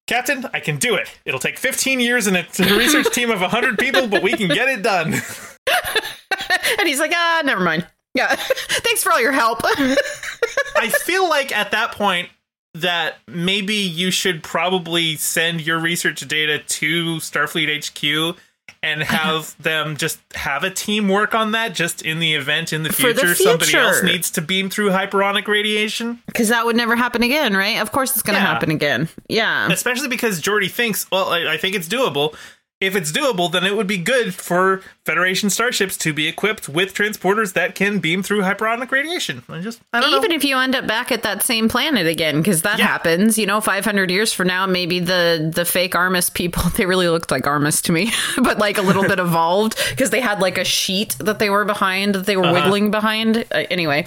Captain, 0.07 0.45
I 0.53 0.61
can 0.61 0.77
do 0.77 0.95
it. 0.95 1.09
It'll 1.25 1.41
take 1.41 1.57
15 1.57 1.99
years 1.99 2.27
and 2.27 2.37
a 2.37 2.41
a 2.41 2.77
research 2.77 3.11
team 3.15 3.31
of 3.31 3.41
100 3.41 3.79
people, 3.79 4.07
but 4.07 4.23
we 4.23 4.33
can 4.33 4.49
get 4.49 4.69
it 4.69 4.83
done. 4.83 5.15
And 6.79 6.89
he's 6.89 7.01
like, 7.01 7.13
ah, 7.15 7.43
never 7.45 7.63
mind. 7.63 7.87
Yeah. 8.15 8.35
Thanks 8.37 9.03
for 9.03 9.13
all 9.13 9.21
your 9.21 9.33
help. 9.33 9.61
I 9.65 10.89
feel 11.03 11.29
like 11.29 11.53
at 11.53 11.73
that 11.73 11.93
point 11.93 12.29
that 12.81 13.17
maybe 13.27 13.75
you 13.75 14.11
should 14.11 14.43
probably 14.43 15.17
send 15.17 15.61
your 15.61 15.79
research 15.79 16.21
data 16.29 16.59
to 16.59 17.17
Starfleet 17.17 17.69
HQ 18.33 18.37
and 18.83 19.03
have 19.05 19.61
them 19.61 19.97
just 19.97 20.21
have 20.35 20.63
a 20.63 20.71
team 20.71 21.09
work 21.09 21.35
on 21.35 21.51
that 21.53 21.75
just 21.75 22.03
in 22.03 22.21
the 22.21 22.35
event 22.35 22.73
in 22.73 22.83
the 22.85 22.93
For 22.93 23.13
the 23.13 23.21
future, 23.23 23.35
somebody 23.35 23.75
else 23.75 24.03
needs 24.03 24.31
to 24.33 24.41
beam 24.41 24.71
through 24.71 24.91
hyperonic 24.91 25.49
radiation. 25.49 26.23
Because 26.27 26.49
that 26.49 26.65
would 26.65 26.77
never 26.77 26.95
happen 26.95 27.23
again, 27.23 27.57
right? 27.57 27.81
Of 27.81 27.91
course 27.91 28.13
it's 28.13 28.23
going 28.23 28.37
to 28.37 28.41
Yeah. 28.43 28.47
happen 28.53 28.71
again. 28.71 29.09
Yeah. 29.29 29.71
Especially 29.73 30.09
because 30.09 30.41
Geordi 30.41 30.71
thinks, 30.71 31.11
well, 31.11 31.29
I, 31.31 31.55
I 31.55 31.57
think 31.57 31.75
it's 31.75 31.89
doable. 31.89 32.37
If 32.81 32.95
it's 32.95 33.11
doable, 33.11 33.51
then 33.51 33.65
it 33.65 33.77
would 33.77 33.89
be 33.89 33.99
good 33.99 34.35
for 34.35 34.83
Federation 35.05 35.51
starships 35.51 35.97
to 35.97 36.13
be 36.13 36.29
equipped 36.29 36.69
with 36.69 36.95
transporters 36.95 37.55
that 37.55 37.75
can 37.75 37.99
beam 37.99 38.23
through 38.23 38.43
hyperonic 38.43 38.91
radiation. 38.93 39.43
I 39.49 39.61
just, 39.61 39.81
I 39.93 40.01
don't 40.01 40.15
Even 40.15 40.31
know. 40.31 40.37
if 40.37 40.45
you 40.45 40.57
end 40.59 40.77
up 40.77 40.87
back 40.87 41.11
at 41.11 41.23
that 41.25 41.43
same 41.43 41.69
planet 41.69 42.07
again, 42.07 42.37
because 42.37 42.63
that 42.63 42.79
Yeah. 42.79 42.87
happens, 42.87 43.37
you 43.39 43.47
know, 43.47 43.61
500 43.61 44.11
years 44.13 44.33
from 44.33 44.47
now, 44.49 44.67
maybe 44.67 45.01
the 45.01 45.51
the 45.53 45.65
fake 45.65 45.95
Armus 45.95 46.33
people, 46.33 46.63
they 46.77 46.87
really 46.87 47.09
looked 47.09 47.31
like 47.33 47.45
Armus 47.45 47.83
to 47.85 47.93
me, 47.93 48.13
but 48.43 48.59
like 48.59 48.79
a 48.79 48.83
little 48.83 49.03
bit 49.03 49.19
evolved 49.29 49.77
because 49.91 50.11
they 50.11 50.21
had 50.21 50.41
like 50.41 50.57
a 50.59 50.65
sheet 50.65 51.17
that 51.19 51.39
they 51.41 51.51
were 51.51 51.65
behind, 51.65 52.15
that 52.15 52.27
they 52.27 52.37
were 52.37 52.53
wiggling 52.53 52.91
behind. 52.93 53.39
Uh, 53.51 53.65
anyway, 53.71 54.05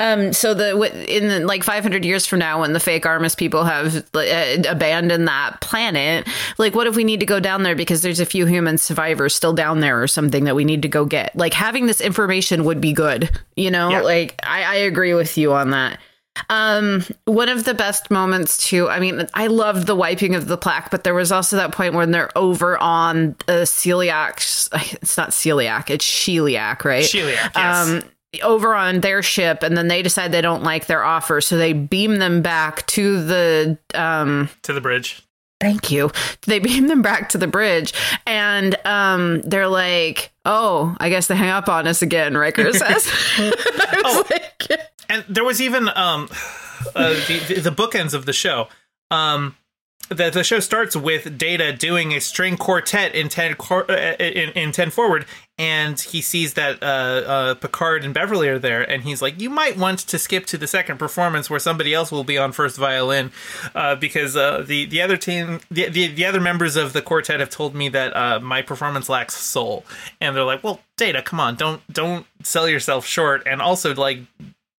um, 0.00 0.32
so 0.32 0.54
the 0.54 0.70
in 1.14 1.28
the, 1.28 1.40
like 1.40 1.62
500 1.62 2.04
years 2.04 2.26
from 2.26 2.38
now, 2.40 2.62
when 2.62 2.72
the 2.72 2.80
fake 2.80 3.04
Armus 3.04 3.36
people 3.36 3.64
have 3.64 3.96
uh, 4.14 4.62
abandoned 4.68 5.28
that 5.28 5.60
planet, 5.60 6.26
like 6.56 6.74
what 6.74 6.86
if 6.88 6.96
we 6.96 7.04
need 7.04 7.20
to 7.20 7.26
go 7.26 7.38
down 7.38 7.62
there 7.62 7.76
because 7.76 8.07
there's 8.08 8.20
a 8.20 8.26
few 8.26 8.46
human 8.46 8.78
survivors 8.78 9.34
still 9.34 9.52
down 9.52 9.80
there 9.80 10.02
or 10.02 10.06
something 10.06 10.44
that 10.44 10.56
we 10.56 10.64
need 10.64 10.80
to 10.82 10.88
go 10.88 11.04
get? 11.04 11.36
Like 11.36 11.52
having 11.52 11.86
this 11.86 12.00
information 12.00 12.64
would 12.64 12.80
be 12.80 12.94
good, 12.94 13.30
you 13.54 13.70
know. 13.70 13.90
Yeah. 13.90 14.00
Like 14.00 14.40
I, 14.42 14.62
I 14.62 14.74
agree 14.76 15.12
with 15.12 15.36
you 15.36 15.52
on 15.52 15.70
that. 15.70 16.00
Um, 16.48 17.04
one 17.26 17.50
of 17.50 17.64
the 17.64 17.74
best 17.74 18.10
moments 18.10 18.66
too. 18.66 18.88
I 18.88 18.98
mean, 18.98 19.28
I 19.34 19.48
loved 19.48 19.86
the 19.86 19.94
wiping 19.94 20.34
of 20.34 20.46
the 20.46 20.56
plaque, 20.56 20.90
but 20.90 21.04
there 21.04 21.12
was 21.12 21.30
also 21.30 21.56
that 21.56 21.72
point 21.72 21.92
when 21.92 22.12
they're 22.12 22.30
over 22.36 22.78
on 22.78 23.36
the 23.46 23.64
celiac. 23.64 24.36
It's 25.02 25.18
not 25.18 25.30
celiac, 25.30 25.90
it's 25.90 26.06
celiac, 26.06 26.84
right? 26.84 27.04
Sheliak, 27.04 27.50
yes. 27.54 27.88
Um, 27.88 28.02
over 28.42 28.74
on 28.74 29.00
their 29.00 29.22
ship 29.22 29.62
and 29.62 29.76
then 29.76 29.88
they 29.88 30.02
decide 30.02 30.32
they 30.32 30.42
don't 30.42 30.62
like 30.62 30.86
their 30.86 31.02
offer 31.02 31.40
so 31.40 31.56
they 31.56 31.72
beam 31.72 32.18
them 32.18 32.42
back 32.42 32.86
to 32.86 33.24
the 33.24 33.78
um 33.94 34.50
to 34.60 34.74
the 34.74 34.82
bridge 34.82 35.26
thank 35.60 35.90
you. 35.90 36.10
They 36.46 36.58
beam 36.68 36.88
them 36.88 37.02
back 37.02 37.28
to 37.30 37.38
the 37.38 37.46
bridge 37.46 37.92
and 38.26 38.76
um 38.86 39.40
they're 39.42 39.68
like 39.68 40.30
oh 40.44 40.96
i 41.00 41.08
guess 41.08 41.26
they 41.26 41.36
hang 41.36 41.50
up 41.50 41.68
on 41.68 41.86
us 41.86 42.02
again 42.02 42.36
riker 42.36 42.72
says. 42.72 43.10
Oh, 44.00 44.24
like, 44.30 44.70
and 45.08 45.24
there 45.28 45.44
was 45.44 45.60
even 45.60 45.88
um 45.88 46.28
uh, 46.94 47.14
the, 47.26 47.60
the 47.60 47.70
bookends 47.70 48.14
of 48.14 48.26
the 48.26 48.32
show. 48.32 48.68
Um 49.10 49.56
the, 50.08 50.30
the 50.30 50.44
show 50.44 50.60
starts 50.60 50.96
with 50.96 51.36
Data 51.36 51.72
doing 51.72 52.12
a 52.12 52.20
string 52.20 52.56
quartet 52.56 53.14
in 53.14 53.28
ten 53.28 53.56
uh, 53.70 53.84
in, 54.18 54.50
in 54.50 54.72
ten 54.72 54.90
forward, 54.90 55.26
and 55.58 56.00
he 56.00 56.22
sees 56.22 56.54
that 56.54 56.80
uh, 56.82 56.86
uh, 56.86 57.54
Picard 57.54 58.04
and 58.04 58.14
Beverly 58.14 58.48
are 58.48 58.60
there, 58.60 58.88
and 58.88 59.02
he's 59.02 59.20
like, 59.20 59.40
"You 59.40 59.50
might 59.50 59.76
want 59.76 59.98
to 59.98 60.18
skip 60.18 60.46
to 60.46 60.58
the 60.58 60.68
second 60.68 60.98
performance 60.98 61.50
where 61.50 61.58
somebody 61.58 61.92
else 61.92 62.12
will 62.12 62.24
be 62.24 62.38
on 62.38 62.52
first 62.52 62.76
violin, 62.76 63.32
uh, 63.74 63.96
because 63.96 64.36
uh, 64.36 64.62
the 64.64 64.86
the 64.86 65.02
other 65.02 65.16
team, 65.16 65.60
the, 65.68 65.88
the, 65.88 66.06
the 66.06 66.24
other 66.24 66.40
members 66.40 66.76
of 66.76 66.92
the 66.92 67.02
quartet 67.02 67.40
have 67.40 67.50
told 67.50 67.74
me 67.74 67.88
that 67.88 68.16
uh, 68.16 68.38
my 68.38 68.62
performance 68.62 69.08
lacks 69.08 69.34
soul." 69.34 69.84
And 70.20 70.36
they're 70.36 70.44
like, 70.44 70.62
"Well, 70.62 70.80
Data, 70.96 71.22
come 71.22 71.40
on, 71.40 71.56
don't 71.56 71.82
don't 71.92 72.26
sell 72.44 72.68
yourself 72.68 73.04
short, 73.04 73.42
and 73.44 73.60
also 73.60 73.94
like, 73.94 74.20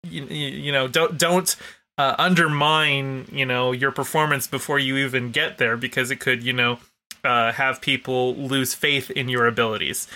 you, 0.03 0.23
you 0.25 0.71
know, 0.71 0.87
don't 0.87 1.17
don't." 1.17 1.55
Uh, 1.97 2.15
undermine 2.17 3.27
you 3.29 3.45
know 3.45 3.73
your 3.73 3.91
performance 3.91 4.47
before 4.47 4.79
you 4.79 4.95
even 4.95 5.31
get 5.31 5.57
there 5.57 5.75
because 5.75 6.11
it 6.11 6.15
could 6.21 6.41
you 6.41 6.53
know 6.53 6.79
have 7.25 7.81
people 7.81 8.33
lose 8.35 8.73
faith 8.73 9.11
in 9.11 9.27
your 9.27 9.45
abilities 9.45 10.07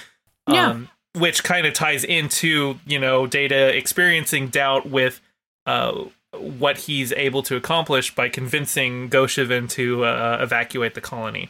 yeah. 0.48 0.70
Um, 0.70 0.90
which 1.16 1.44
kind 1.44 1.68
of 1.68 1.74
ties 1.74 2.04
into, 2.04 2.80
you 2.86 2.98
know, 3.00 3.28
Data 3.28 3.76
experiencing 3.76 4.48
doubt 4.48 4.90
with 4.90 5.22
uh, 5.66 6.06
what 6.36 6.80
he's 6.80 7.12
able 7.14 7.44
to 7.44 7.56
accomplish 7.56 8.14
by 8.16 8.30
convincing 8.30 9.10
Gosheven 9.10 9.70
to 9.72 10.06
uh, 10.06 10.40
evacuate 10.42 10.96
the 10.96 11.02
colony. 11.02 11.50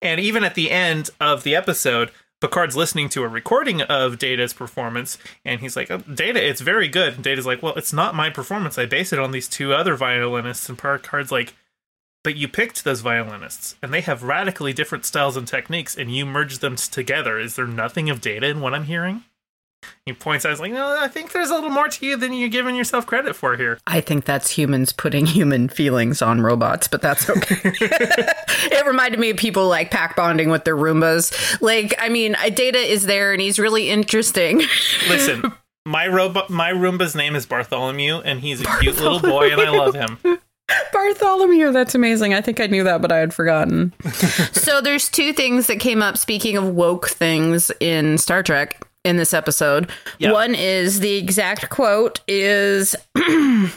And 0.00 0.20
even 0.20 0.44
at 0.44 0.54
the 0.54 0.70
end 0.70 1.10
of 1.20 1.42
the 1.42 1.54
episode, 1.54 2.10
Picard's 2.40 2.76
listening 2.76 3.08
to 3.10 3.22
a 3.22 3.28
recording 3.28 3.82
of 3.82 4.18
Data's 4.18 4.52
performance, 4.52 5.18
and 5.44 5.60
he's 5.60 5.74
like, 5.74 5.90
oh, 5.90 5.98
"Data, 5.98 6.46
it's 6.46 6.60
very 6.60 6.86
good." 6.86 7.14
And 7.14 7.24
Data's 7.24 7.46
like, 7.46 7.62
"Well, 7.62 7.74
it's 7.76 7.94
not 7.94 8.14
my 8.14 8.28
performance. 8.28 8.78
I 8.78 8.84
base 8.84 9.12
it 9.12 9.18
on 9.18 9.30
these 9.30 9.48
two 9.48 9.72
other 9.72 9.96
violinists." 9.96 10.68
And 10.68 10.78
Picard's 10.78 11.32
like, 11.32 11.54
but 12.26 12.34
you 12.34 12.48
picked 12.48 12.82
those 12.82 13.02
violinists, 13.02 13.76
and 13.80 13.94
they 13.94 14.00
have 14.00 14.24
radically 14.24 14.72
different 14.72 15.04
styles 15.04 15.36
and 15.36 15.46
techniques, 15.46 15.96
and 15.96 16.12
you 16.12 16.26
merged 16.26 16.60
them 16.60 16.74
together. 16.74 17.38
Is 17.38 17.54
there 17.54 17.68
nothing 17.68 18.10
of 18.10 18.20
data 18.20 18.48
in 18.48 18.60
what 18.60 18.74
I'm 18.74 18.86
hearing? 18.86 19.22
He 20.04 20.12
points 20.12 20.44
out, 20.44 20.58
like, 20.58 20.72
no, 20.72 20.98
I 20.98 21.06
think 21.06 21.30
there's 21.30 21.50
a 21.50 21.54
little 21.54 21.70
more 21.70 21.86
to 21.86 22.04
you 22.04 22.16
than 22.16 22.32
you're 22.32 22.48
giving 22.48 22.74
yourself 22.74 23.06
credit 23.06 23.36
for 23.36 23.56
here. 23.56 23.78
I 23.86 24.00
think 24.00 24.24
that's 24.24 24.50
humans 24.50 24.92
putting 24.92 25.24
human 25.26 25.68
feelings 25.68 26.20
on 26.20 26.40
robots, 26.40 26.88
but 26.88 27.00
that's 27.00 27.30
okay. 27.30 27.58
it 27.62 28.84
reminded 28.84 29.20
me 29.20 29.30
of 29.30 29.36
people 29.36 29.68
like 29.68 29.92
pack 29.92 30.16
bonding 30.16 30.50
with 30.50 30.64
their 30.64 30.76
Roombas. 30.76 31.62
Like, 31.62 31.94
I 32.00 32.08
mean, 32.08 32.34
Data 32.54 32.78
is 32.78 33.06
there 33.06 33.34
and 33.34 33.40
he's 33.40 33.60
really 33.60 33.88
interesting. 33.88 34.62
Listen, 35.08 35.44
my 35.86 36.08
robot, 36.08 36.50
my 36.50 36.72
Roomba's 36.72 37.14
name 37.14 37.36
is 37.36 37.46
Bartholomew, 37.46 38.16
and 38.16 38.40
he's 38.40 38.62
a 38.62 38.64
Bartholomew. 38.64 38.92
cute 38.92 39.04
little 39.04 39.20
boy, 39.20 39.52
and 39.52 39.60
I 39.60 39.70
love 39.70 39.94
him. 39.94 40.40
Bartholomew, 40.92 41.72
that's 41.72 41.94
amazing. 41.94 42.34
I 42.34 42.40
think 42.40 42.60
I 42.60 42.66
knew 42.66 42.84
that, 42.84 43.00
but 43.00 43.12
I 43.12 43.18
had 43.18 43.32
forgotten. 43.32 43.92
so 44.52 44.80
there's 44.80 45.08
two 45.08 45.32
things 45.32 45.66
that 45.68 45.80
came 45.80 46.02
up 46.02 46.16
speaking 46.16 46.56
of 46.56 46.74
woke 46.74 47.08
things 47.08 47.70
in 47.80 48.18
Star 48.18 48.42
Trek 48.42 48.84
in 49.04 49.16
this 49.16 49.32
episode. 49.32 49.90
Yep. 50.18 50.32
One 50.32 50.54
is 50.54 51.00
the 51.00 51.16
exact 51.16 51.70
quote 51.70 52.20
is 52.26 52.96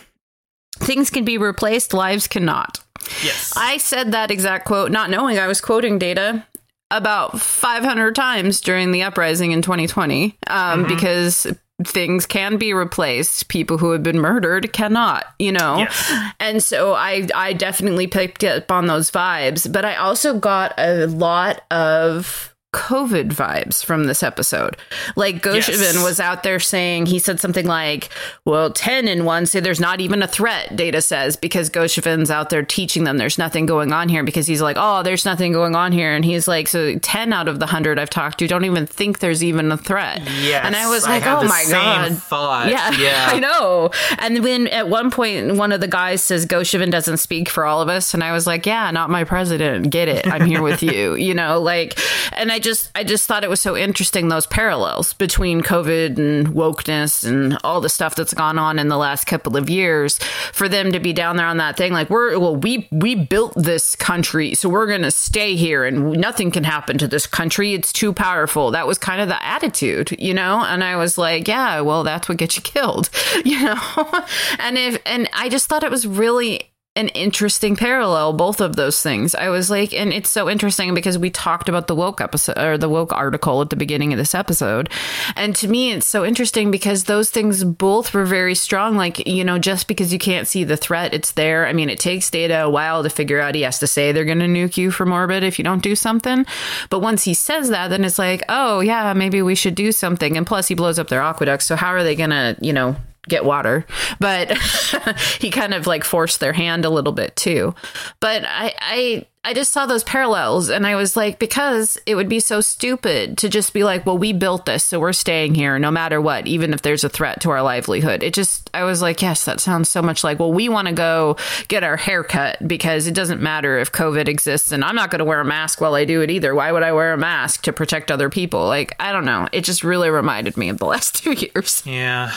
things 0.80 1.10
can 1.10 1.26
be 1.26 1.38
replaced, 1.38 1.94
lives 1.94 2.28
cannot. 2.28 2.80
Yes. 3.24 3.54
I 3.56 3.78
said 3.78 4.12
that 4.12 4.32
exact 4.32 4.66
quote 4.66 4.92
not 4.92 5.10
knowing 5.10 5.38
I 5.38 5.48
was 5.48 5.62
quoting 5.62 6.00
data 6.00 6.46
about 6.92 7.40
500 7.40 8.16
times 8.16 8.62
during 8.62 8.92
the 8.92 9.04
uprising 9.04 9.52
in 9.52 9.62
2020 9.62 10.38
um, 10.48 10.86
mm-hmm. 10.86 10.88
because 10.88 11.46
things 11.84 12.26
can 12.26 12.58
be 12.58 12.74
replaced. 12.74 13.48
People 13.48 13.78
who 13.78 13.92
have 13.92 14.04
been 14.04 14.20
murdered 14.20 14.74
cannot 14.74 15.26
you 15.40 15.52
know? 15.52 15.78
Yes. 15.78 16.32
and 16.40 16.62
so 16.62 16.94
i 16.94 17.28
i 17.34 17.54
definitely 17.54 18.08
picked 18.08 18.44
up 18.44 18.72
on 18.72 18.88
those 18.88 19.10
vibes. 19.10 19.72
But 19.72 19.86
i 19.86 19.96
also 19.96 20.38
got 20.38 20.74
a 20.78 21.06
lot 21.08 21.62
of 21.72 22.54
COVID 22.74 23.30
vibes 23.30 23.84
from 23.84 24.05
this 24.05 24.22
episode. 24.22 24.78
Like 25.15 25.41
Gosheven 25.41 25.93
yes. 25.93 26.03
was 26.03 26.20
out 26.20 26.43
there 26.43 26.59
saying, 26.59 27.07
he 27.07 27.17
said 27.17 27.39
something 27.39 27.65
like, 27.65 28.09
well, 28.45 28.72
10 28.72 29.07
in 29.07 29.26
one 29.26 29.47
say 29.47 29.59
there's 29.59 29.80
not 29.80 30.01
even 30.01 30.22
a 30.22 30.28
threat, 30.28 30.76
Data 30.76 31.01
says, 31.01 31.36
because 31.36 31.70
Gosheven's 31.70 32.30
out 32.30 32.49
there 32.51 32.63
teaching 32.63 33.05
them 33.05 33.17
there's 33.17 33.39
nothing 33.39 33.65
going 33.65 33.91
on 33.91 34.07
here 34.07 34.24
because 34.24 34.45
he's 34.45 34.61
like, 34.61 34.78
oh, 34.80 35.01
there's 35.01 35.26
nothing 35.26 35.51
going 35.51 35.76
on 35.76 35.91
here. 35.91 36.13
And 36.13 36.24
he's 36.24 36.47
like, 36.47 36.67
so 36.67 36.97
10 36.99 37.34
out 37.34 37.47
of 37.47 37.59
the 37.59 37.65
100 37.65 37.97
I've 37.97 38.09
talked 38.09 38.39
to 38.39 38.47
don't 38.47 38.65
even 38.65 38.86
think 38.86 39.20
there's 39.20 39.43
even 39.43 39.72
a 39.72 39.78
threat. 39.78 40.22
Yes. 40.41 40.63
And 40.63 40.76
I 40.76 40.88
was 40.89 41.05
like, 41.05 41.24
I 41.24 41.39
oh 41.39 41.47
my 41.47 41.65
God. 41.70 42.17
Thought. 42.17 42.70
Yeah, 42.70 42.91
yeah. 42.99 43.30
I 43.32 43.39
know. 43.39 43.89
And 44.20 44.45
then 44.45 44.67
at 44.67 44.88
one 44.88 45.09
point, 45.09 45.55
one 45.55 45.72
of 45.72 45.82
the 45.82 45.88
guys 45.88 46.22
says, 46.22 46.45
Gosheven 46.45 46.91
doesn't 46.91 47.17
speak 47.17 47.49
for 47.49 47.65
all 47.65 47.82
of 47.82 47.89
us. 47.89 48.13
And 48.13 48.24
I 48.24 48.32
was 48.32 48.45
like, 48.45 48.67
yeah, 48.67 48.91
not 48.91 49.09
my 49.09 49.24
president. 49.24 49.89
Get 49.89 50.07
it. 50.07 50.28
I'm 50.28 50.45
here 50.45 50.61
with 50.61 50.84
you, 50.84 51.15
you 51.15 51.34
know, 51.34 51.59
like, 51.59 51.99
and 52.34 52.51
I 52.51 52.59
I 52.60 52.62
just 52.62 52.91
I 52.93 53.05
just 53.05 53.26
thought 53.26 53.45
it 53.45 53.49
was 53.49 53.62
so 53.62 53.78
interesting 53.78 54.28
those 54.28 54.45
parallels 54.45 55.14
between 55.14 55.62
COVID 55.62 56.18
and 56.18 56.47
wokeness 56.49 57.26
and 57.26 57.57
all 57.64 57.80
the 57.80 57.88
stuff 57.88 58.16
that's 58.16 58.34
gone 58.34 58.60
on 58.60 58.80
in 58.80 58.89
the 58.89 58.97
last 58.97 59.28
couple 59.28 59.55
of 59.55 59.70
years 59.70 60.18
for 60.51 60.68
them 60.68 60.91
to 60.91 60.99
be 60.99 61.14
down 61.14 61.38
there 61.38 61.45
on 61.45 61.55
that 61.55 61.78
thing. 61.78 61.93
Like 61.93 62.10
we're 62.10 62.38
well 62.38 62.57
we 62.57 62.89
we 62.91 63.16
built 63.16 63.53
this 63.55 63.95
country 63.95 64.55
so 64.55 64.68
we're 64.68 64.88
going 64.88 65.03
to 65.03 65.12
stay 65.12 65.55
here 65.55 65.86
and 65.86 66.12
nothing 66.12 66.51
can 66.51 66.66
happen 66.66 66.97
to 66.97 67.07
this 67.07 67.26
country. 67.26 67.74
It's 67.74 67.93
too 67.93 68.12
powerful. 68.12 68.72
That 68.72 68.88
was 68.88 68.97
kind 68.97 69.22
of 69.22 69.30
the 69.30 69.41
attitude 69.41 70.14
you 70.20 70.34
know? 70.34 70.62
And 70.62 70.84
I 70.84 70.97
was 70.97 71.18
like 71.18 71.47
yeah 71.47 71.80
well 71.80 72.03
that's 72.03 72.28
what 72.28 72.39
gets 72.39 72.57
you 72.57 72.62
killed 72.62 73.10
you 73.45 73.64
know? 73.64 74.26
And 74.60 74.78
if 74.78 75.01
and 75.05 75.30
I 75.32 75.47
just 75.47 75.70
thought 75.70 75.86
it 75.86 75.91
was 75.91 76.05
really 76.05 76.70
an 77.00 77.08
interesting 77.10 77.78
parallel 77.78 78.34
both 78.34 78.60
of 78.60 78.76
those 78.76 79.02
things. 79.02 79.34
I 79.34 79.47
was 79.47 79.70
like 79.70 79.93
and 79.93 80.12
it's 80.12 80.30
so 80.30 80.50
interesting 80.50 80.93
because 80.93 81.18
we 81.18 81.30
talked 81.30 81.70
about 81.70 81.88
the 81.88 81.95
woke 81.95 82.20
episode 82.20 82.58
or 82.58 82.78
the 82.78 82.89
woke 82.89 83.14
article 83.14 83.62
at 83.62 83.70
the 83.70 83.78
beginning 83.78 84.12
of 84.12 84.20
this 84.20 84.36
episode. 84.36 84.89
And 85.38 85.56
to 85.56 85.70
me 85.70 85.93
it's 85.93 86.06
so 86.06 86.26
interesting 86.26 86.72
because 86.72 87.06
those 87.06 87.32
things 87.32 87.64
both 87.64 88.14
were 88.14 88.26
very 88.26 88.54
strong. 88.54 88.97
Like 88.97 89.26
you 89.26 89.45
know 89.45 89.58
just 89.58 89.88
because 89.88 90.12
you 90.12 90.20
can't 90.20 90.45
see 90.45 90.66
the 90.66 90.76
threat 90.76 91.14
it's 91.14 91.32
there. 91.32 91.66
I 91.66 91.72
mean 91.72 91.89
it 91.89 92.02
takes 92.02 92.30
data 92.30 92.64
a 92.64 92.70
while 92.70 93.02
to 93.02 93.10
figure 93.10 93.39
out 93.39 93.56
he 93.56 93.62
has 93.62 93.80
to 93.80 93.88
say 93.88 94.12
they're 94.12 94.26
going 94.26 94.39
to 94.39 94.45
nuke 94.45 94.76
you 94.76 94.91
from 94.91 95.14
orbit 95.14 95.43
if 95.43 95.58
you 95.58 95.64
don't 95.64 95.82
do 95.82 95.95
something. 95.95 96.45
But 96.89 97.00
once 97.00 97.24
he 97.24 97.34
says 97.34 97.70
that 97.70 97.88
then 97.88 98.04
it's 98.04 98.20
like 98.20 98.43
oh 98.50 98.82
yeah 98.82 99.14
maybe 99.14 99.41
we 99.41 99.56
should 99.56 99.76
do 99.76 99.93
something. 99.93 100.36
And 100.36 100.45
plus 100.45 100.68
he 100.68 100.76
blows 100.76 101.00
up 101.00 101.08
their 101.08 101.22
aqueducts 101.22 101.66
so 101.66 101.78
how 101.78 101.93
are 101.93 102.04
they 102.04 102.18
going 102.18 102.32
to 102.32 102.58
you 102.60 102.74
know 102.74 102.97
get 103.30 103.46
water. 103.46 103.86
But 104.20 104.58
he 105.40 105.50
kind 105.50 105.74
of 105.74 105.88
like 105.88 106.04
forced 106.04 106.40
their 106.40 106.54
hand 106.54 106.86
a 106.86 106.90
little 106.90 107.14
bit 107.14 107.36
too. 107.36 107.74
But 108.20 108.44
i 108.46 108.74
i 108.80 109.26
i 109.46 109.54
just 109.54 109.72
saw 109.72 109.86
those 109.86 110.04
parallels 110.04 110.70
and 110.70 110.86
i 110.86 110.96
was 110.96 111.16
like 111.16 111.40
because 111.40 111.98
it 112.06 112.16
would 112.16 112.28
be 112.28 112.40
so 112.40 112.60
stupid 112.60 113.38
to 113.38 113.48
just 113.48 113.74
be 113.74 113.86
like 113.86 114.06
well 114.06 114.18
we 114.18 114.34
built 114.34 114.66
this 114.66 114.84
so 114.84 115.00
we're 115.00 115.14
staying 115.14 115.56
here 115.56 115.80
no 115.80 115.90
matter 115.90 116.20
what 116.20 116.46
even 116.46 116.74
if 116.74 116.82
there's 116.82 117.06
a 117.06 117.10
threat 117.10 117.40
to 117.42 117.50
our 117.50 117.62
livelihood. 117.62 118.22
It 118.22 118.34
just 118.34 118.70
i 118.74 118.84
was 118.84 119.02
like 119.02 119.22
yes 119.22 119.46
that 119.46 119.60
sounds 119.60 119.90
so 119.90 120.02
much 120.02 120.24
like 120.24 120.40
well 120.40 120.52
we 120.52 120.68
want 120.68 120.88
to 120.88 120.94
go 120.94 121.38
get 121.68 121.84
our 121.84 121.98
hair 121.98 122.24
cut 122.24 122.68
because 122.68 123.08
it 123.08 123.14
doesn't 123.14 123.42
matter 123.42 123.78
if 123.80 123.92
covid 123.92 124.28
exists 124.28 124.72
and 124.72 124.84
i'm 124.84 124.96
not 124.96 125.10
going 125.10 125.20
to 125.20 125.26
wear 125.26 125.40
a 125.40 125.46
mask 125.46 125.80
while 125.80 125.96
i 125.96 126.06
do 126.06 126.22
it 126.22 126.30
either. 126.30 126.54
Why 126.54 126.72
would 126.72 126.84
i 126.84 126.92
wear 126.92 127.14
a 127.14 127.18
mask 127.18 127.64
to 127.64 127.74
protect 127.74 128.12
other 128.12 128.30
people? 128.30 128.66
Like 128.68 128.96
i 129.00 129.12
don't 129.12 129.26
know. 129.26 129.48
It 129.54 129.64
just 129.64 129.84
really 129.84 130.10
reminded 130.10 130.58
me 130.58 130.70
of 130.70 130.78
the 130.80 130.86
last 130.86 131.16
two 131.24 131.34
years. 131.34 131.82
Yeah 131.86 132.32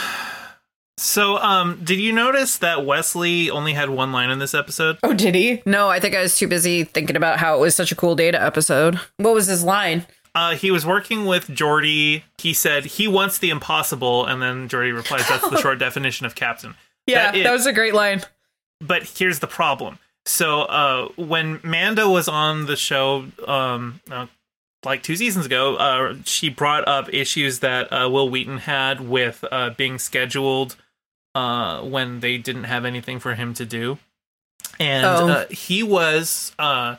so, 0.98 1.38
um, 1.38 1.80
did 1.82 1.98
you 1.98 2.12
notice 2.12 2.58
that 2.58 2.84
Wesley 2.84 3.50
only 3.50 3.72
had 3.72 3.90
one 3.90 4.12
line 4.12 4.30
in 4.30 4.38
this 4.38 4.54
episode? 4.54 4.98
Oh, 5.02 5.14
did 5.14 5.34
he? 5.34 5.62
No, 5.64 5.88
I 5.88 6.00
think 6.00 6.14
I 6.14 6.22
was 6.22 6.36
too 6.36 6.48
busy 6.48 6.84
thinking 6.84 7.16
about 7.16 7.38
how 7.38 7.56
it 7.56 7.60
was 7.60 7.74
such 7.74 7.92
a 7.92 7.96
cool 7.96 8.14
data 8.14 8.40
episode. 8.42 9.00
What 9.16 9.34
was 9.34 9.46
his 9.46 9.64
line? 9.64 10.06
Uh, 10.34 10.54
he 10.54 10.70
was 10.70 10.86
working 10.86 11.26
with 11.26 11.48
Geordi. 11.48 12.22
He 12.38 12.54
said 12.54 12.84
he 12.84 13.06
wants 13.06 13.38
the 13.38 13.50
impossible, 13.50 14.26
and 14.26 14.40
then 14.40 14.68
Geordi 14.68 14.94
replies, 14.94 15.28
"That's 15.28 15.48
the 15.48 15.56
short 15.60 15.78
definition 15.78 16.24
of 16.24 16.34
captain." 16.34 16.74
Yeah, 17.06 17.32
that, 17.32 17.42
that 17.42 17.52
was 17.52 17.66
a 17.66 17.72
great 17.72 17.94
line. 17.94 18.22
But 18.80 19.04
here's 19.16 19.40
the 19.40 19.46
problem. 19.46 19.98
So, 20.24 20.62
uh, 20.62 21.08
when 21.16 21.60
Manda 21.62 22.08
was 22.08 22.28
on 22.28 22.66
the 22.66 22.76
show, 22.76 23.26
um, 23.46 24.00
uh, 24.10 24.26
like 24.84 25.02
two 25.02 25.16
seasons 25.16 25.46
ago, 25.46 25.76
uh, 25.76 26.16
she 26.24 26.48
brought 26.48 26.86
up 26.88 27.12
issues 27.12 27.60
that 27.60 27.92
uh, 27.92 28.08
Wil 28.10 28.28
Wheaton 28.28 28.58
had 28.58 29.00
with 29.08 29.44
uh, 29.50 29.70
being 29.70 29.98
scheduled 29.98 30.76
uh, 31.34 31.82
when 31.82 32.20
they 32.20 32.38
didn't 32.38 32.64
have 32.64 32.84
anything 32.84 33.18
for 33.20 33.34
him 33.34 33.54
to 33.54 33.64
do, 33.64 33.98
and 34.78 35.06
oh. 35.06 35.28
uh, 35.28 35.46
he 35.48 35.82
was 35.82 36.52
uh, 36.58 36.96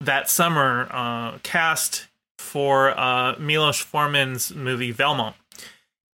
that 0.00 0.28
summer 0.28 0.88
uh, 0.90 1.38
cast 1.42 2.08
for 2.38 2.98
uh, 2.98 3.36
Milos 3.38 3.80
Forman's 3.80 4.54
movie 4.54 4.92
Valmont, 4.92 5.34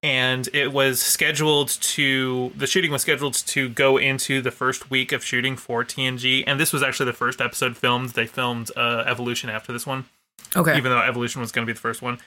and 0.03 0.47
it 0.53 0.72
was 0.72 1.01
scheduled 1.01 1.70
to 1.70 2.51
the 2.55 2.68
shooting 2.68 2.91
was 2.91 3.01
scheduled 3.01 3.34
to 3.34 3.70
go 3.70 3.97
into 3.97 4.41
the 4.41 4.51
first 4.51 4.89
week 4.89 5.11
of 5.11 5.24
shooting 5.24 5.55
for 5.55 5.84
TNG, 5.84 6.43
and 6.45 6.59
this 6.59 6.72
was 6.72 6.84
actually 6.84 7.07
the 7.07 7.13
first 7.13 7.41
episode 7.41 7.76
filmed. 7.76 8.11
They 8.11 8.28
filmed 8.28 8.72
uh, 8.76 9.03
Evolution 9.07 9.49
after 9.49 9.74
this 9.74 9.88
one, 9.88 10.05
Okay. 10.58 10.78
even 10.78 10.91
though 10.91 11.01
Evolution 11.01 11.39
was 11.41 11.51
going 11.51 11.66
to 11.66 11.70
be 11.70 11.74
the 11.74 11.80
first 11.80 12.01
one. 12.01 12.20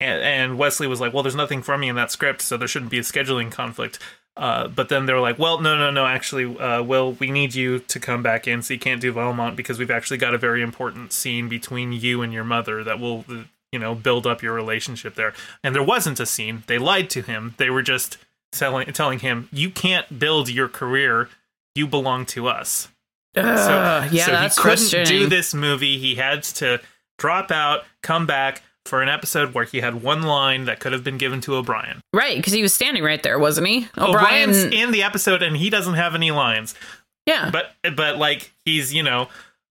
And, 0.00 0.22
and 0.22 0.58
Wesley 0.58 0.86
was 0.86 1.00
like, 1.00 1.12
"Well, 1.12 1.22
there's 1.22 1.34
nothing 1.34 1.62
for 1.62 1.76
me 1.76 1.88
in 1.88 1.96
that 1.96 2.12
script, 2.12 2.42
so 2.42 2.56
there 2.56 2.68
shouldn't 2.68 2.90
be 2.90 2.98
a 2.98 3.02
scheduling 3.02 3.50
conflict." 3.50 3.98
Uh, 4.36 4.68
but 4.68 4.88
then 4.88 5.06
they 5.06 5.12
were 5.12 5.20
like, 5.20 5.38
"Well, 5.38 5.60
no, 5.60 5.76
no, 5.76 5.90
no. 5.90 6.06
Actually, 6.06 6.56
uh, 6.58 6.82
Will, 6.82 7.12
we 7.14 7.32
need 7.32 7.54
you 7.56 7.80
to 7.80 7.98
come 7.98 8.22
back 8.22 8.46
in, 8.46 8.62
so 8.62 8.74
you 8.74 8.78
can't 8.78 9.00
do 9.00 9.12
Valmont 9.12 9.56
because 9.56 9.78
we've 9.78 9.90
actually 9.90 10.18
got 10.18 10.34
a 10.34 10.38
very 10.38 10.62
important 10.62 11.12
scene 11.12 11.48
between 11.48 11.92
you 11.92 12.22
and 12.22 12.32
your 12.32 12.44
mother 12.44 12.84
that 12.84 13.00
will, 13.00 13.24
uh, 13.28 13.42
you 13.72 13.80
know, 13.80 13.96
build 13.96 14.24
up 14.24 14.40
your 14.40 14.54
relationship 14.54 15.16
there." 15.16 15.32
And 15.64 15.74
there 15.74 15.82
wasn't 15.82 16.20
a 16.20 16.26
scene. 16.26 16.62
They 16.68 16.78
lied 16.78 17.10
to 17.10 17.22
him. 17.22 17.54
They 17.56 17.70
were 17.70 17.82
just 17.82 18.18
telling 18.52 18.92
telling 18.92 19.18
him, 19.18 19.48
"You 19.50 19.70
can't 19.70 20.20
build 20.20 20.48
your 20.48 20.68
career. 20.68 21.28
You 21.74 21.88
belong 21.88 22.24
to 22.26 22.46
us." 22.46 22.86
Ugh, 23.36 24.12
yeah, 24.12 24.24
so 24.24 24.36
he 24.36 24.48
couldn't 24.62 25.06
do 25.06 25.26
this 25.26 25.52
movie. 25.54 25.98
He 25.98 26.14
had 26.14 26.44
to 26.44 26.80
drop 27.18 27.50
out, 27.50 27.84
come 28.02 28.26
back 28.26 28.62
for 28.86 29.02
an 29.02 29.08
episode 29.08 29.54
where 29.54 29.64
he 29.64 29.80
had 29.80 30.02
one 30.02 30.22
line 30.22 30.64
that 30.64 30.80
could 30.80 30.92
have 30.92 31.04
been 31.04 31.18
given 31.18 31.40
to 31.42 31.54
O'Brien. 31.54 32.00
Right, 32.12 32.36
because 32.36 32.52
he 32.52 32.62
was 32.62 32.72
standing 32.72 33.04
right 33.04 33.22
there, 33.22 33.38
wasn't 33.38 33.68
he? 33.68 33.88
O'Brien's 33.98 34.64
in 34.64 34.90
the 34.90 35.02
episode 35.02 35.42
and 35.42 35.56
he 35.56 35.68
doesn't 35.70 35.94
have 35.94 36.14
any 36.14 36.30
lines. 36.30 36.74
yeah. 37.26 37.50
But 37.50 37.74
but 37.94 38.16
like 38.16 38.52
he's 38.64 38.92
you 38.94 39.02
know. 39.02 39.28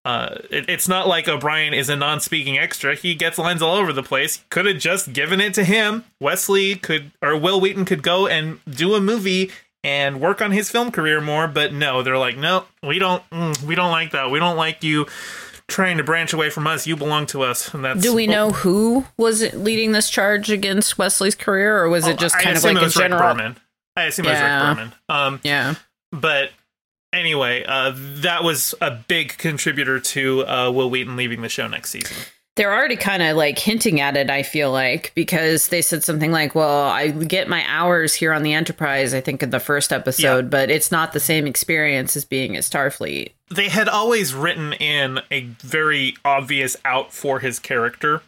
Uh, 0.06 0.40
it, 0.50 0.68
it's 0.68 0.90
not 0.90 1.08
like 1.08 1.30
O'Brien 1.30 1.74
is 1.74 1.88
a 1.88 1.96
non-speaking 1.96 2.58
extra. 2.58 2.94
He 2.94 3.16
gets 3.16 3.38
lines 3.38 3.62
all 3.62 3.78
over 3.78 3.94
the 3.94 4.04
place. 4.04 4.44
Could 4.50 4.66
have 4.66 4.78
just 4.78 5.14
given 5.14 5.40
it 5.40 5.54
to 5.54 5.64
him. 5.64 6.04
Wesley 6.20 6.76
could, 6.76 7.12
or 7.22 7.38
Wil 7.38 7.62
Wheaton 7.62 7.86
could 7.86 8.04
go 8.04 8.28
and 8.28 8.60
do 8.70 8.96
a 8.96 9.00
movie 9.00 9.50
and 9.82 10.20
work 10.20 10.42
on 10.42 10.52
his 10.52 10.70
film 10.70 10.92
career 10.92 11.22
more. 11.22 11.48
But 11.48 11.72
no, 11.74 12.04
they're 12.04 12.18
like, 12.18 12.36
no, 12.36 12.66
we 12.86 13.00
don't, 13.00 13.24
mm, 13.30 13.64
we 13.64 13.76
don't 13.76 13.92
like 13.92 14.12
that. 14.12 14.30
We 14.30 14.40
don't 14.40 14.58
like 14.58 14.84
you 14.84 15.06
trying 15.74 15.98
to 15.98 16.04
branch 16.04 16.32
away 16.34 16.50
from 16.50 16.68
us. 16.68 16.86
You 16.88 16.96
belong 16.96 17.26
to 17.28 17.42
us, 17.44 17.74
and 17.74 17.84
that's. 17.84 18.02
Do 18.02 18.14
we 18.14 18.28
know 18.28 18.52
who 18.52 19.06
was 19.18 19.54
leading 19.54 19.92
this 19.92 20.10
charge 20.10 20.50
against 20.52 20.98
Wesley's 20.98 21.36
career, 21.36 21.78
or 21.84 21.90
was 21.90 22.08
it 22.08 22.18
just 22.20 22.36
Oh, 22.36 22.40
I 22.40 22.44
kind 22.44 22.58
of 22.58 22.64
like 22.64 22.78
it 22.78 22.84
a 22.84 22.90
general? 22.90 23.22
Berman. 23.22 23.58
I 23.98 24.04
assume 24.06 24.26
Yeah. 24.26 24.32
it 24.32 24.34
was 24.70 24.78
Rick 24.78 24.78
Berman. 24.78 24.94
Um, 25.10 25.40
Yeah. 25.44 25.76
but 26.12 26.52
anyway, 27.12 27.64
uh, 27.68 27.94
that 27.96 28.44
was 28.44 28.74
a 28.82 28.92
big 28.92 29.38
contributor 29.38 30.00
to 30.00 30.48
uh, 30.48 30.72
Wil 30.72 30.90
Wheaton 30.90 31.16
leaving 31.16 31.42
the 31.42 31.50
show 31.50 31.68
next 31.68 31.90
season. 31.90 32.16
They're 32.56 32.72
already 32.72 32.96
kind 32.98 33.24
of 33.24 33.36
like 33.36 33.58
hinting 33.58 34.00
at 34.00 34.16
it, 34.16 34.30
I 34.30 34.44
feel 34.44 34.72
like, 34.72 35.12
because 35.16 35.70
they 35.70 35.82
said 35.82 36.04
something 36.04 36.32
like, 36.32 36.54
well, 36.54 36.84
I 36.88 37.08
get 37.10 37.48
my 37.50 37.66
hours 37.68 38.14
here 38.14 38.32
on 38.32 38.44
the 38.44 38.54
Enterprise, 38.54 39.16
I 39.16 39.22
think, 39.22 39.42
in 39.42 39.50
the 39.50 39.60
first 39.60 39.92
episode, 39.92 40.52
but 40.52 40.70
it's 40.70 40.92
not 40.92 41.14
the 41.14 41.20
same 41.20 41.48
experience 41.48 42.16
as 42.16 42.26
being 42.26 42.56
at 42.56 42.62
Starfleet. 42.64 43.32
They 43.56 43.70
had 43.70 43.88
always 43.90 44.34
written 44.34 44.74
in 44.74 45.20
a 45.32 45.42
very 45.62 46.16
obvious 46.26 46.76
out 46.86 47.14
for 47.14 47.40
his 47.40 47.60
character, 47.60 48.22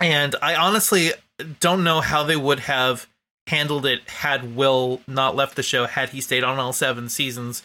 and 0.00 0.34
I 0.42 0.54
honestly 0.54 1.12
don't 1.60 1.84
know 1.84 2.00
how 2.00 2.22
they 2.24 2.36
would 2.36 2.60
have 2.60 3.06
handled 3.46 3.86
it 3.86 4.08
had 4.08 4.54
Will 4.54 5.00
not 5.08 5.34
left 5.34 5.56
the 5.56 5.62
show 5.62 5.86
had 5.86 6.10
he 6.10 6.20
stayed 6.20 6.44
on 6.44 6.58
all 6.58 6.72
seven 6.72 7.08
seasons, 7.08 7.62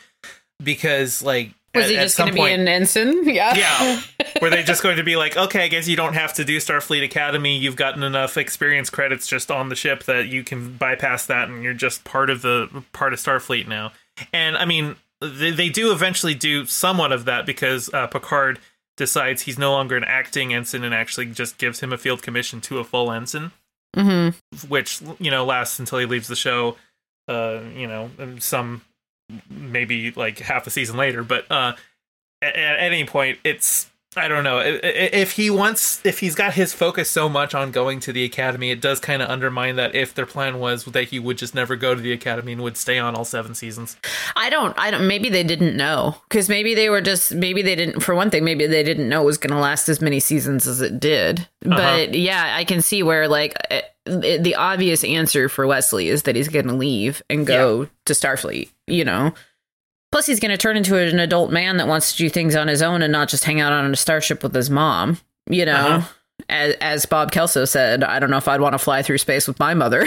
because 0.63 1.21
like 1.21 1.51
Was 1.73 1.85
at- 1.85 1.91
he 1.91 1.95
just 1.97 2.17
going 2.17 2.29
to 2.29 2.35
be 2.35 2.41
an 2.51 2.67
ensign? 2.67 3.27
Yeah. 3.29 3.55
Yeah. 3.55 4.01
Were 4.41 4.49
they 4.49 4.63
just 4.63 4.83
going 4.83 4.97
to 4.97 5.03
be 5.03 5.15
like, 5.15 5.37
okay, 5.37 5.63
I 5.63 5.67
guess 5.69 5.87
you 5.87 5.95
don't 5.95 6.13
have 6.13 6.33
to 6.35 6.43
do 6.45 6.57
Starfleet 6.57 7.03
Academy. 7.03 7.57
You've 7.57 7.75
gotten 7.77 8.03
enough 8.03 8.37
experience 8.37 8.89
credits 8.89 9.27
just 9.27 9.49
on 9.49 9.69
the 9.69 9.75
ship 9.75 10.03
that 10.03 10.27
you 10.27 10.43
can 10.43 10.75
bypass 10.77 11.25
that, 11.27 11.47
and 11.49 11.63
you're 11.63 11.73
just 11.73 12.03
part 12.03 12.29
of 12.29 12.41
the 12.41 12.83
part 12.91 13.13
of 13.13 13.19
Starfleet 13.19 13.67
now. 13.67 13.91
And 14.33 14.57
I 14.57 14.65
mean, 14.65 14.95
they, 15.21 15.51
they 15.51 15.69
do 15.69 15.91
eventually 15.91 16.33
do 16.33 16.65
somewhat 16.65 17.11
of 17.11 17.25
that 17.25 17.45
because 17.45 17.93
uh, 17.93 18.07
Picard 18.07 18.59
decides 18.97 19.43
he's 19.43 19.57
no 19.57 19.71
longer 19.71 19.97
an 19.97 20.03
acting 20.03 20.53
ensign 20.53 20.83
and 20.83 20.93
actually 20.93 21.25
just 21.27 21.57
gives 21.57 21.79
him 21.81 21.91
a 21.91 21.97
field 21.97 22.21
commission 22.21 22.61
to 22.61 22.79
a 22.79 22.83
full 22.83 23.11
ensign, 23.11 23.51
hmm 23.95 24.29
which 24.67 25.01
you 25.19 25.31
know 25.31 25.45
lasts 25.45 25.79
until 25.79 25.99
he 25.99 26.05
leaves 26.05 26.27
the 26.27 26.35
show. 26.35 26.77
Uh, 27.27 27.61
you 27.75 27.87
know, 27.87 28.09
some 28.39 28.81
maybe 29.49 30.11
like 30.11 30.39
half 30.39 30.67
a 30.67 30.69
season 30.69 30.95
later, 30.95 31.23
but 31.23 31.49
uh, 31.51 31.73
at, 32.41 32.55
at 32.55 32.79
any 32.79 33.05
point, 33.05 33.39
it's 33.43 33.89
I 34.17 34.27
don't 34.27 34.43
know 34.43 34.61
if 34.63 35.33
he 35.33 35.49
wants 35.49 36.05
if 36.05 36.19
he's 36.19 36.35
got 36.35 36.53
his 36.53 36.73
focus 36.73 37.09
so 37.09 37.27
much 37.27 37.53
on 37.53 37.71
going 37.71 37.99
to 38.01 38.13
the 38.13 38.23
academy, 38.23 38.71
it 38.71 38.81
does 38.81 38.99
kind 38.99 39.21
of 39.21 39.29
undermine 39.29 39.75
that 39.75 39.93
if 39.93 40.13
their 40.13 40.25
plan 40.25 40.59
was 40.59 40.85
that 40.85 41.05
he 41.05 41.19
would 41.19 41.37
just 41.37 41.53
never 41.53 41.75
go 41.75 41.93
to 41.95 42.01
the 42.01 42.11
academy 42.11 42.53
and 42.53 42.61
would 42.61 42.77
stay 42.77 42.97
on 42.97 43.15
all 43.15 43.25
seven 43.25 43.53
seasons. 43.55 43.97
I 44.35 44.49
don't, 44.49 44.77
I 44.77 44.91
don't, 44.91 45.07
maybe 45.07 45.29
they 45.29 45.43
didn't 45.43 45.75
know. 45.75 46.15
Because 46.29 46.49
maybe 46.49 46.75
they 46.75 46.89
were 46.89 47.01
just, 47.01 47.33
maybe 47.33 47.61
they 47.61 47.75
didn't, 47.75 48.01
for 48.01 48.15
one 48.15 48.29
thing, 48.29 48.43
maybe 48.43 48.67
they 48.67 48.83
didn't 48.83 49.09
know 49.09 49.21
it 49.23 49.25
was 49.25 49.37
going 49.37 49.53
to 49.53 49.59
last 49.59 49.89
as 49.89 50.01
many 50.01 50.19
seasons 50.19 50.65
as 50.67 50.81
it 50.81 50.99
did. 50.99 51.47
But 51.61 52.13
yeah, 52.13 52.55
I 52.55 52.63
can 52.63 52.81
see 52.81 53.03
where, 53.03 53.27
like, 53.27 53.55
eh, 53.69 53.81
the 54.05 54.37
the 54.37 54.55
obvious 54.55 55.03
answer 55.03 55.49
for 55.49 55.65
Wesley 55.65 56.09
is 56.09 56.23
that 56.23 56.35
he's 56.35 56.47
going 56.47 56.67
to 56.67 56.73
leave 56.75 57.23
and 57.29 57.45
go 57.47 57.87
to 58.05 58.13
Starfleet, 58.13 58.69
you 58.85 59.03
know? 59.03 59.33
Plus, 60.11 60.25
he's 60.25 60.39
going 60.39 60.51
to 60.51 60.57
turn 60.57 60.77
into 60.77 60.97
an 60.97 61.19
adult 61.19 61.51
man 61.51 61.77
that 61.77 61.87
wants 61.87 62.11
to 62.11 62.17
do 62.17 62.29
things 62.29 62.55
on 62.55 62.67
his 62.67 62.81
own 62.81 63.01
and 63.01 63.11
not 63.11 63.27
just 63.27 63.43
hang 63.43 63.59
out 63.59 63.73
on 63.73 63.91
a 63.91 63.95
starship 63.95 64.43
with 64.43 64.53
his 64.53 64.69
mom, 64.69 65.17
you 65.49 65.65
know? 65.65 65.73
Uh-huh. 65.75 66.07
As, 66.47 66.75
as 66.75 67.05
Bob 67.05 67.31
Kelso 67.31 67.65
said, 67.65 68.03
I 68.03 68.19
don't 68.19 68.29
know 68.29 68.37
if 68.37 68.47
I'd 68.47 68.61
want 68.61 68.73
to 68.73 68.79
fly 68.79 69.01
through 69.01 69.17
space 69.17 69.47
with 69.47 69.59
my 69.59 69.73
mother. 69.73 70.01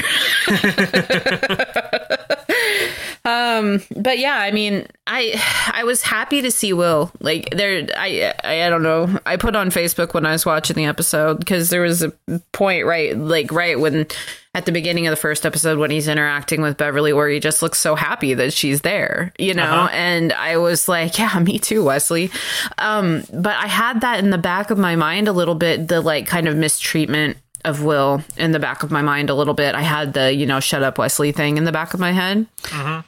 um, 3.24 3.82
but 3.96 4.18
yeah, 4.18 4.36
I 4.36 4.50
mean, 4.52 4.86
I 5.06 5.40
I 5.72 5.84
was 5.84 6.02
happy 6.02 6.42
to 6.42 6.50
see 6.50 6.72
Will. 6.72 7.10
Like 7.20 7.48
there, 7.50 7.86
I, 7.96 8.34
I 8.44 8.64
I 8.64 8.70
don't 8.70 8.82
know. 8.82 9.18
I 9.26 9.36
put 9.36 9.56
on 9.56 9.70
Facebook 9.70 10.14
when 10.14 10.26
I 10.26 10.32
was 10.32 10.46
watching 10.46 10.76
the 10.76 10.84
episode 10.84 11.38
because 11.38 11.70
there 11.70 11.82
was 11.82 12.02
a 12.02 12.12
point 12.52 12.86
right, 12.86 13.16
like 13.16 13.50
right 13.50 13.78
when 13.78 14.06
at 14.58 14.66
the 14.66 14.72
beginning 14.72 15.06
of 15.06 15.12
the 15.12 15.16
first 15.16 15.46
episode 15.46 15.78
when 15.78 15.92
he's 15.92 16.08
interacting 16.08 16.60
with 16.60 16.76
Beverly, 16.76 17.12
where 17.12 17.28
he 17.28 17.38
just 17.38 17.62
looks 17.62 17.78
so 17.78 17.94
happy 17.94 18.34
that 18.34 18.52
she's 18.52 18.80
there, 18.80 19.32
you 19.38 19.54
know. 19.54 19.62
Uh-huh. 19.62 19.88
And 19.92 20.32
I 20.32 20.56
was 20.56 20.88
like, 20.88 21.16
yeah, 21.16 21.38
me 21.38 21.60
too, 21.60 21.84
Wesley. 21.84 22.32
Um, 22.76 23.22
but 23.32 23.54
I 23.56 23.68
had 23.68 24.00
that 24.00 24.18
in 24.18 24.30
the 24.30 24.38
back 24.38 24.70
of 24.70 24.76
my 24.76 24.96
mind 24.96 25.28
a 25.28 25.32
little 25.32 25.54
bit, 25.54 25.86
the 25.86 26.00
like 26.00 26.26
kind 26.26 26.48
of 26.48 26.56
mistreatment 26.56 27.36
of 27.64 27.84
Will 27.84 28.22
in 28.36 28.50
the 28.50 28.58
back 28.58 28.82
of 28.82 28.90
my 28.90 29.00
mind 29.00 29.30
a 29.30 29.34
little 29.34 29.54
bit. 29.54 29.76
I 29.76 29.82
had 29.82 30.12
the, 30.12 30.32
you 30.32 30.44
know, 30.44 30.58
shut 30.58 30.82
up 30.82 30.98
Wesley 30.98 31.30
thing 31.30 31.56
in 31.56 31.62
the 31.62 31.72
back 31.72 31.94
of 31.94 32.00
my 32.00 32.10
head. 32.10 32.46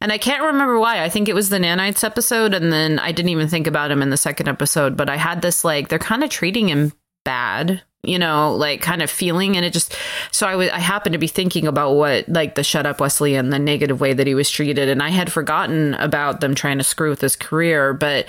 And 0.00 0.12
I 0.12 0.18
can't 0.18 0.44
remember 0.44 0.78
why. 0.78 1.02
I 1.02 1.08
think 1.08 1.28
it 1.28 1.34
was 1.34 1.48
the 1.48 1.58
nanites 1.58 2.04
episode, 2.04 2.54
and 2.54 2.72
then 2.72 3.00
I 3.00 3.10
didn't 3.10 3.30
even 3.30 3.48
think 3.48 3.66
about 3.66 3.90
him 3.90 4.02
in 4.02 4.10
the 4.10 4.16
second 4.16 4.48
episode. 4.48 4.96
But 4.96 5.10
I 5.10 5.16
had 5.16 5.42
this 5.42 5.64
like 5.64 5.88
they're 5.88 5.98
kind 5.98 6.22
of 6.22 6.30
treating 6.30 6.68
him 6.68 6.92
bad, 7.24 7.82
you 8.02 8.18
know, 8.18 8.54
like 8.54 8.80
kind 8.80 9.02
of 9.02 9.10
feeling, 9.10 9.56
and 9.56 9.64
it 9.64 9.72
just 9.72 9.94
so 10.30 10.46
I 10.46 10.56
was 10.56 10.70
I 10.70 10.78
happened 10.78 11.12
to 11.12 11.18
be 11.18 11.26
thinking 11.26 11.66
about 11.66 11.94
what 11.94 12.28
like 12.28 12.54
the 12.54 12.64
shut 12.64 12.86
up 12.86 13.00
Wesley 13.00 13.34
and 13.34 13.52
the 13.52 13.58
negative 13.58 14.00
way 14.00 14.12
that 14.12 14.26
he 14.26 14.34
was 14.34 14.50
treated, 14.50 14.88
and 14.88 15.02
I 15.02 15.10
had 15.10 15.30
forgotten 15.30 15.94
about 15.94 16.40
them 16.40 16.54
trying 16.54 16.78
to 16.78 16.84
screw 16.84 17.10
with 17.10 17.20
his 17.20 17.36
career, 17.36 17.92
but. 17.92 18.26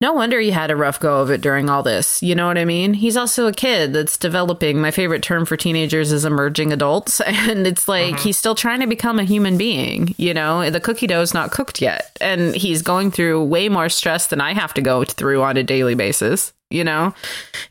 No 0.00 0.12
wonder 0.12 0.38
he 0.38 0.52
had 0.52 0.70
a 0.70 0.76
rough 0.76 1.00
go 1.00 1.22
of 1.22 1.30
it 1.32 1.40
during 1.40 1.68
all 1.68 1.82
this. 1.82 2.22
You 2.22 2.36
know 2.36 2.46
what 2.46 2.56
I 2.56 2.64
mean? 2.64 2.94
He's 2.94 3.16
also 3.16 3.48
a 3.48 3.52
kid 3.52 3.92
that's 3.92 4.16
developing. 4.16 4.80
My 4.80 4.92
favorite 4.92 5.24
term 5.24 5.44
for 5.44 5.56
teenagers 5.56 6.12
is 6.12 6.24
emerging 6.24 6.72
adults. 6.72 7.20
And 7.26 7.66
it's 7.66 7.88
like 7.88 8.14
mm-hmm. 8.14 8.22
he's 8.22 8.36
still 8.36 8.54
trying 8.54 8.78
to 8.78 8.86
become 8.86 9.18
a 9.18 9.24
human 9.24 9.58
being. 9.58 10.14
You 10.16 10.34
know, 10.34 10.70
the 10.70 10.78
cookie 10.78 11.08
dough 11.08 11.20
is 11.20 11.34
not 11.34 11.50
cooked 11.50 11.82
yet. 11.82 12.16
And 12.20 12.54
he's 12.54 12.82
going 12.82 13.10
through 13.10 13.42
way 13.42 13.68
more 13.68 13.88
stress 13.88 14.28
than 14.28 14.40
I 14.40 14.52
have 14.52 14.72
to 14.74 14.80
go 14.80 15.02
through 15.04 15.42
on 15.42 15.56
a 15.56 15.64
daily 15.64 15.96
basis. 15.96 16.52
You 16.70 16.84
know, 16.84 17.12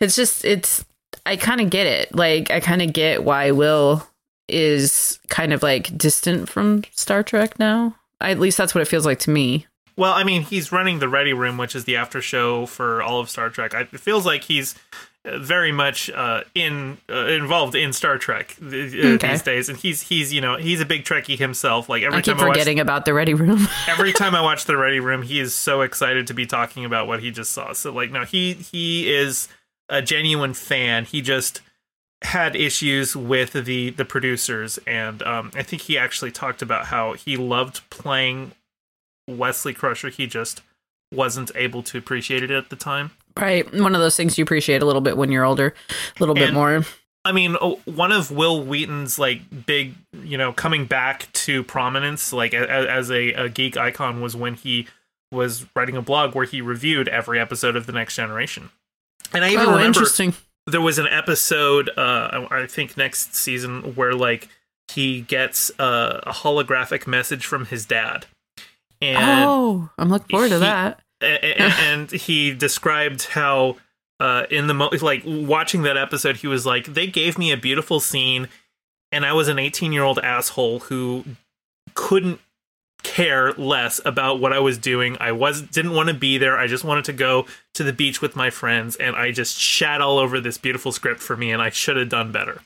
it's 0.02 0.16
just, 0.16 0.44
it's, 0.44 0.84
I 1.28 1.36
kind 1.38 1.62
of 1.62 1.70
get 1.70 1.88
it. 1.88 2.16
Like, 2.16 2.50
I 2.52 2.60
kind 2.60 2.82
of 2.82 2.94
get 2.94 3.24
why 3.24 3.52
Will 3.52 4.06
is 4.48 5.20
kind 5.30 5.54
of 5.54 5.62
like 5.62 5.96
distant 5.98 6.50
from 6.50 6.84
Star 6.94 7.24
Trek 7.24 7.60
now. 7.60 7.96
At 8.22 8.40
least 8.40 8.58
that's 8.58 8.74
what 8.74 8.82
it 8.82 8.88
feels 8.88 9.06
like 9.06 9.20
to 9.20 9.30
me. 9.30 9.68
Well, 9.96 10.14
I 10.14 10.24
mean, 10.24 10.44
he's 10.44 10.72
running 10.72 11.00
the 11.00 11.10
Ready 11.10 11.34
Room, 11.34 11.58
which 11.58 11.76
is 11.76 11.86
the 11.86 11.96
after 11.96 12.22
show 12.22 12.66
for 12.66 13.02
all 13.02 13.20
of 13.20 13.30
Star 13.30 13.50
Trek. 13.50 13.74
I, 13.74 13.82
it 13.82 14.00
feels 14.00 14.26
like 14.28 14.44
he's 14.44 14.76
uh, 15.26 15.40
very 15.40 15.72
much 15.72 16.10
uh, 16.12 16.44
in 16.56 16.98
uh, 17.10 17.26
involved 17.26 17.74
in 17.76 17.94
Star 17.94 18.18
Trek 18.20 18.56
th- 18.60 18.94
uh, 18.94 19.08
Okay. 19.16 19.30
these 19.32 19.42
days, 19.42 19.70
and 19.70 19.78
he's 19.78 20.02
he's 20.04 20.32
you 20.32 20.40
know 20.40 20.56
he's 20.56 20.82
a 20.82 20.86
big 20.86 21.04
Trekkie 21.04 21.38
himself. 21.38 21.90
Like 21.90 22.04
every 22.04 22.20
I 22.20 22.22
keep 22.22 22.36
time 22.38 22.44
I 22.44 22.48
watch 22.48 22.56
forgetting 22.58 22.80
about 22.80 23.06
the 23.06 23.14
Ready 23.16 23.34
Room. 23.34 23.68
every 23.88 24.14
time 24.14 24.36
I 24.36 24.42
watch 24.42 24.66
the 24.66 24.78
Ready 24.78 25.00
Room, 25.00 25.24
he 25.24 25.40
is 25.40 25.56
so 25.56 25.82
excited 25.82 26.28
to 26.28 26.34
be 26.36 26.46
talking 26.46 26.86
about 26.86 27.08
what 27.08 27.20
he 27.22 27.32
just 27.32 27.52
saw. 27.52 27.74
So 27.74 27.92
like, 27.92 28.12
no, 28.12 28.24
he 28.24 28.54
he 28.54 29.12
is 29.12 29.48
a 29.90 30.02
genuine 30.02 30.54
fan. 30.54 31.06
He 31.06 31.22
just 31.22 31.62
had 32.24 32.56
issues 32.56 33.16
with 33.16 33.54
the 33.54 33.92
the 33.92 34.06
producers, 34.06 34.80
and 34.88 35.22
um, 35.24 35.52
I 35.56 35.64
think 35.64 35.84
he 35.84 35.98
actually 35.98 36.32
talked 36.32 36.62
about 36.62 36.88
how 36.88 37.14
he 37.14 37.38
loved 37.38 37.88
playing 37.90 38.54
Wesley 39.28 39.74
Crusher. 39.74 40.10
He 40.10 40.28
just 40.28 40.62
wasn't 41.14 41.52
able 41.56 41.84
to 41.84 41.98
appreciate 41.98 42.44
it 42.44 42.52
at 42.52 42.70
the 42.70 42.76
time. 42.76 43.12
Right. 43.38 43.72
One 43.74 43.96
of 43.96 44.02
those 44.02 44.16
things 44.16 44.38
you 44.38 44.44
appreciate 44.44 44.82
a 44.82 44.86
little 44.86 45.02
bit 45.02 45.16
when 45.16 45.32
you're 45.32 45.46
older, 45.46 45.74
a 45.90 46.20
little 46.20 46.36
bit 46.36 46.54
more. 46.54 46.84
I 47.24 47.34
mean, 47.34 47.54
one 47.54 48.12
of 48.12 48.32
Wil 48.32 48.64
Wheaton's 48.64 49.20
like 49.20 49.42
big, 49.66 49.96
you 50.24 50.38
know, 50.38 50.54
coming 50.54 50.86
back 50.86 51.32
to 51.34 51.64
prominence, 51.64 52.32
like 52.32 52.54
as 52.54 53.12
a, 53.12 53.34
a 53.34 53.50
geek 53.50 53.76
icon, 53.76 54.22
was 54.22 54.36
when 54.36 54.56
he 54.56 54.88
was 55.32 55.66
writing 55.76 55.98
a 55.98 56.02
blog 56.02 56.36
where 56.36 56.46
he 56.46 56.62
reviewed 56.62 57.10
every 57.10 57.40
episode 57.40 57.76
of 57.76 57.86
The 57.86 57.92
Next 57.92 58.16
Generation. 58.16 58.70
And 59.34 59.44
I 59.46 59.50
even 59.50 59.66
Oh, 59.66 59.72
remember 59.72 59.86
interesting. 59.86 60.34
there 60.68 60.82
was 60.82 60.98
an 61.00 61.08
episode, 61.08 61.90
uh, 61.98 62.48
I 62.52 62.66
think 62.68 62.98
next 62.98 63.36
season, 63.36 63.96
where 63.96 64.14
like 64.14 64.48
he 64.90 65.22
gets 65.22 65.70
uh, 65.80 66.22
a 66.24 66.32
holographic 66.32 67.08
message 67.08 67.46
from 67.46 67.66
his 67.66 67.86
dad, 67.86 68.26
and 69.02 69.18
oh, 69.46 69.90
I'm 69.98 70.10
looking 70.10 70.28
forward 70.30 70.50
to 70.50 70.60
that. 70.60 71.02
a- 71.22 71.46
a- 71.46 71.62
and 71.82 72.10
he 72.12 72.54
described 72.54 73.24
how 73.26 73.78
uh 74.20 74.44
in 74.50 74.66
the 74.68 74.74
mo- 74.74 74.90
like 75.02 75.22
watching 75.26 75.84
that 75.84 75.96
episode 75.98 76.38
he 76.38 76.48
was 76.48 76.66
like 76.66 76.86
they 76.86 77.06
gave 77.06 77.38
me 77.38 77.52
a 77.52 77.58
beautiful 77.58 78.00
scene 78.00 78.48
and 79.12 79.24
i 79.24 79.32
was 79.32 79.48
an 79.48 79.60
18 79.60 79.92
year 79.92 80.02
old 80.02 80.18
asshole 80.18 80.80
who 80.80 81.24
couldn't 81.94 82.40
care 83.04 83.54
less 83.54 84.02
about 84.06 84.40
what 84.40 84.52
i 84.52 84.60
was 84.60 84.78
doing 84.78 85.16
i 85.20 85.32
was 85.32 85.62
didn't 85.62 85.94
want 85.94 86.10
to 86.10 86.14
be 86.16 86.38
there 86.38 86.58
i 86.58 86.68
just 86.68 86.84
wanted 86.84 87.06
to 87.06 87.14
go 87.14 87.46
to 87.74 87.84
the 87.84 87.94
beach 87.94 88.22
with 88.22 88.36
my 88.36 88.50
friends 88.50 88.96
and 88.98 89.16
i 89.16 89.32
just 89.32 89.58
shat 89.58 90.02
all 90.02 90.18
over 90.18 90.40
this 90.42 90.58
beautiful 90.58 90.92
script 90.92 91.22
for 91.22 91.38
me 91.38 91.52
and 91.52 91.62
i 91.62 91.70
should 91.70 91.96
have 91.96 92.10
done 92.10 92.32
better 92.32 92.60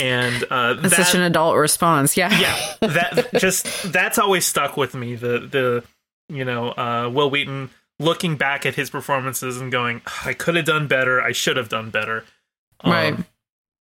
and 0.00 0.44
uh 0.50 0.74
That's 0.74 0.96
that, 0.96 1.06
such 1.06 1.14
an 1.14 1.22
adult 1.22 1.56
response. 1.56 2.16
Yeah. 2.16 2.30
yeah 2.38 2.88
that 2.88 3.28
just 3.38 3.92
that's 3.92 4.18
always 4.18 4.46
stuck 4.46 4.76
with 4.76 4.94
me 4.94 5.14
the 5.16 5.40
the 5.40 5.84
you 6.28 6.44
know 6.44 6.70
uh 6.70 7.10
Wil 7.12 7.28
Wheaton 7.30 7.70
looking 7.98 8.36
back 8.36 8.64
at 8.64 8.76
his 8.76 8.88
performances 8.88 9.60
and 9.60 9.70
going 9.70 10.00
i 10.24 10.32
could 10.32 10.54
have 10.56 10.64
done 10.64 10.86
better 10.86 11.20
i 11.20 11.32
should 11.32 11.56
have 11.58 11.68
done 11.68 11.90
better 11.90 12.24
Um, 12.82 12.92
Right. 12.92 13.16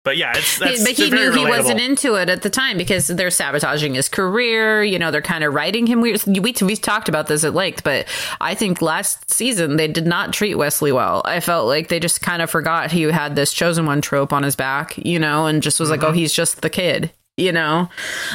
But 0.07 0.15
yeah 0.15 0.31
it's 0.35 0.57
that's 0.57 0.81
but 0.83 0.91
he 0.93 1.09
knew 1.09 1.31
he 1.31 1.39
relatable. 1.39 1.49
wasn't 1.49 1.79
into 1.81 2.15
it 2.15 2.29
at 2.29 2.41
the 2.41 2.49
time 2.49 2.77
because 2.77 3.07
they're 3.07 3.29
sabotaging 3.29 3.93
his 3.95 4.07
career. 4.07 4.81
You 4.83 4.97
know, 4.97 5.11
they're 5.11 5.21
kind 5.21 5.43
of 5.43 5.53
writing 5.53 5.85
him 5.85 5.99
weird. 5.99 6.23
We 6.25 6.55
we've 6.61 6.81
talked 6.81 7.09
about 7.09 7.27
this 7.27 7.43
at 7.43 7.53
length, 7.53 7.83
but 7.83 8.07
I 8.39 8.55
think 8.55 8.81
last 8.81 9.29
season 9.29 9.75
they 9.75 9.89
did 9.89 10.07
not 10.07 10.31
treat 10.31 10.55
Wesley 10.55 10.93
well. 10.93 11.21
I 11.25 11.41
felt 11.41 11.67
like 11.67 11.89
they 11.89 11.99
just 11.99 12.21
kind 12.21 12.41
of 12.41 12.49
forgot 12.49 12.91
he 12.91 13.01
had 13.03 13.35
this 13.35 13.51
chosen 13.51 13.85
one 13.85 13.99
trope 14.01 14.31
on 14.31 14.43
his 14.43 14.55
back, 14.55 14.97
you 14.97 15.19
know, 15.19 15.45
and 15.45 15.61
just 15.61 15.79
was 15.79 15.89
like, 15.89 15.99
Mm-hmm. 15.99 16.09
oh, 16.09 16.13
he's 16.13 16.31
just 16.31 16.61
the 16.61 16.69
kid, 16.69 17.11
you 17.35 17.51
know. 17.51 17.89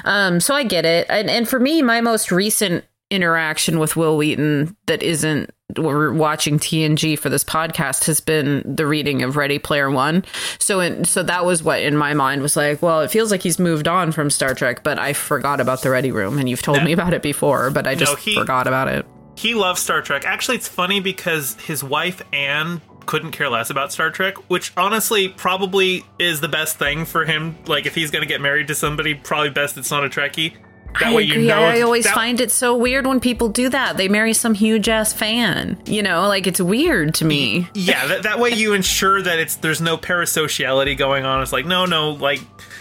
Um, 0.04 0.40
so 0.40 0.54
I 0.54 0.64
get 0.64 0.84
it, 0.84 1.06
and 1.08 1.30
and 1.30 1.48
for 1.48 1.58
me, 1.58 1.80
my 1.80 2.02
most 2.02 2.30
recent 2.30 2.84
interaction 3.12 3.78
with 3.78 3.94
Wil 3.96 4.16
Wheaton 4.16 4.76
that 4.86 5.02
isn't 5.02 5.50
we're 5.78 6.12
watching 6.12 6.58
TNG 6.58 7.18
for 7.18 7.30
this 7.30 7.44
podcast 7.44 8.04
has 8.04 8.20
been 8.20 8.62
the 8.76 8.86
reading 8.86 9.22
of 9.22 9.36
Ready 9.36 9.58
Player 9.58 9.90
One. 9.90 10.22
So 10.58 10.80
in, 10.80 11.04
so 11.06 11.22
that 11.22 11.46
was 11.46 11.62
what 11.62 11.80
in 11.80 11.96
my 11.96 12.12
mind 12.14 12.42
was 12.42 12.56
like, 12.56 12.82
well, 12.82 13.00
it 13.00 13.10
feels 13.10 13.30
like 13.30 13.42
he's 13.42 13.58
moved 13.58 13.88
on 13.88 14.12
from 14.12 14.28
Star 14.28 14.54
Trek, 14.54 14.82
but 14.82 14.98
I 14.98 15.14
forgot 15.14 15.60
about 15.60 15.80
the 15.82 15.88
Ready 15.90 16.10
Room, 16.10 16.38
and 16.38 16.46
you've 16.48 16.60
told 16.60 16.78
No. 16.78 16.84
me 16.84 16.92
about 16.92 17.14
it 17.14 17.22
before, 17.22 17.70
but 17.70 17.86
I 17.86 17.94
just 17.94 18.18
he- 18.18 18.34
forgot 18.34 18.66
about 18.66 18.88
it. 18.88 19.06
he 19.36 19.54
loves 19.54 19.80
star 19.80 20.02
trek 20.02 20.26
actually 20.26 20.56
it's 20.58 20.68
funny 20.68 21.00
because 21.00 21.54
his 21.62 21.82
wife 21.82 22.20
anne 22.34 22.82
couldn't 23.06 23.30
care 23.32 23.48
less 23.48 23.70
about 23.70 23.90
star 23.90 24.10
trek 24.10 24.34
which 24.50 24.72
honestly 24.76 25.26
probably 25.26 26.04
is 26.18 26.40
the 26.42 26.48
best 26.48 26.78
thing 26.78 27.06
for 27.06 27.24
him 27.24 27.56
like 27.66 27.86
if 27.86 27.94
he's 27.94 28.10
gonna 28.10 28.26
get 28.26 28.42
married 28.42 28.68
to 28.68 28.74
somebody 28.74 29.14
probably 29.14 29.48
best 29.48 29.78
it's 29.78 29.90
not 29.90 30.04
a 30.04 30.08
trekkie 30.10 30.52
that 31.00 31.08
I 31.08 31.14
way 31.14 31.24
agree. 31.24 31.42
you 31.42 31.48
know 31.48 31.62
I 31.62 31.80
always 31.80 32.04
that- 32.04 32.14
find 32.14 32.40
it 32.40 32.50
so 32.50 32.76
weird 32.76 33.06
when 33.06 33.20
people 33.20 33.48
do 33.48 33.68
that. 33.70 33.96
They 33.96 34.08
marry 34.08 34.32
some 34.34 34.54
huge 34.54 34.88
ass 34.88 35.12
fan. 35.12 35.78
You 35.86 36.02
know, 36.02 36.28
like 36.28 36.46
it's 36.46 36.60
weird 36.60 37.14
to 37.16 37.24
me. 37.24 37.68
yeah 37.74 38.06
that, 38.06 38.22
that 38.24 38.38
way 38.38 38.50
you 38.50 38.72
ensure 38.74 39.22
that 39.22 39.38
it's 39.38 39.56
there's 39.56 39.80
no 39.80 39.96
parasociality 39.96 40.96
going 40.96 41.24
on 41.24 41.42
it's 41.42 41.52
like 41.52 41.66
no 41.66 41.84
no 41.86 42.10
like 42.12 42.40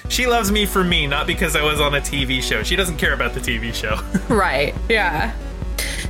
she 0.09 0.27
loves 0.27 0.51
me 0.51 0.65
for 0.65 0.83
me 0.83 1.07
not 1.07 1.25
because 1.27 1.55
i 1.55 1.63
was 1.63 1.79
on 1.79 1.93
a 1.95 2.01
tv 2.01 2.41
show 2.41 2.63
she 2.63 2.75
doesn't 2.75 2.97
care 2.97 3.13
about 3.13 3.33
the 3.33 3.39
tv 3.39 3.73
show 3.73 3.95
Right. 4.33 4.73
Yeah. 4.89 5.33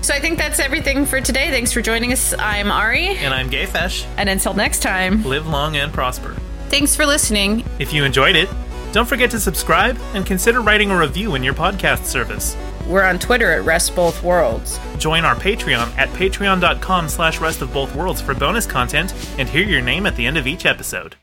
So 0.02 0.14
I 0.14 0.20
think 0.20 0.39
that's 0.39 0.60
everything 0.60 1.06
for 1.06 1.22
today. 1.22 1.52
Thanks 1.52 1.72
for 1.72 1.82
joining 1.82 2.12
us. 2.12 2.34
I'm 2.38 2.72
Ari. 2.72 3.08
and 3.10 3.34
i'm 3.34 3.49
GayFesh 3.49 4.06
And 4.18 4.28
until 4.30 4.54
next 4.54 4.82
time, 4.82 5.24
live 5.24 5.47
long 5.47 5.76
and 5.78 5.93
prosper 5.93 6.36
thanks 6.70 6.95
for 6.95 7.06
listening. 7.06 7.64
if 7.80 7.93
you 7.93 8.04
enjoyed 8.06 8.36
it 8.36 8.49
don't 8.92 9.08
forget 9.08 9.32
to 9.32 9.39
subscribe 9.39 9.98
and 10.14 10.26
consider 10.26 10.62
writing 10.62 10.92
a 10.92 10.98
review 10.98 11.36
in 11.36 11.44
your 11.44 11.54
podcast 11.54 12.06
service. 12.06 12.58
We're 12.88 13.04
on 13.04 13.20
Twitter 13.20 13.52
at 13.52 13.64
Rest 13.64 13.96
Both 13.96 14.22
Worlds. 14.22 14.80
Join 14.98 15.24
our 15.24 15.36
Patreon 15.36 15.98
at 15.98 16.10
patreon.com 16.10 17.08
slash 17.08 17.39
rest 17.39 17.62
of 17.62 17.74
both 17.74 17.96
worlds 17.96 18.20
for 18.20 18.34
bonus 18.34 18.66
content 18.66 19.14
and 19.38 19.48
hear 19.48 19.64
your 19.64 19.82
name 19.82 20.06
at 20.06 20.16
the 20.18 20.26
end 20.26 20.38
of 20.38 20.46
each 20.46 20.66
episode. 20.66 21.16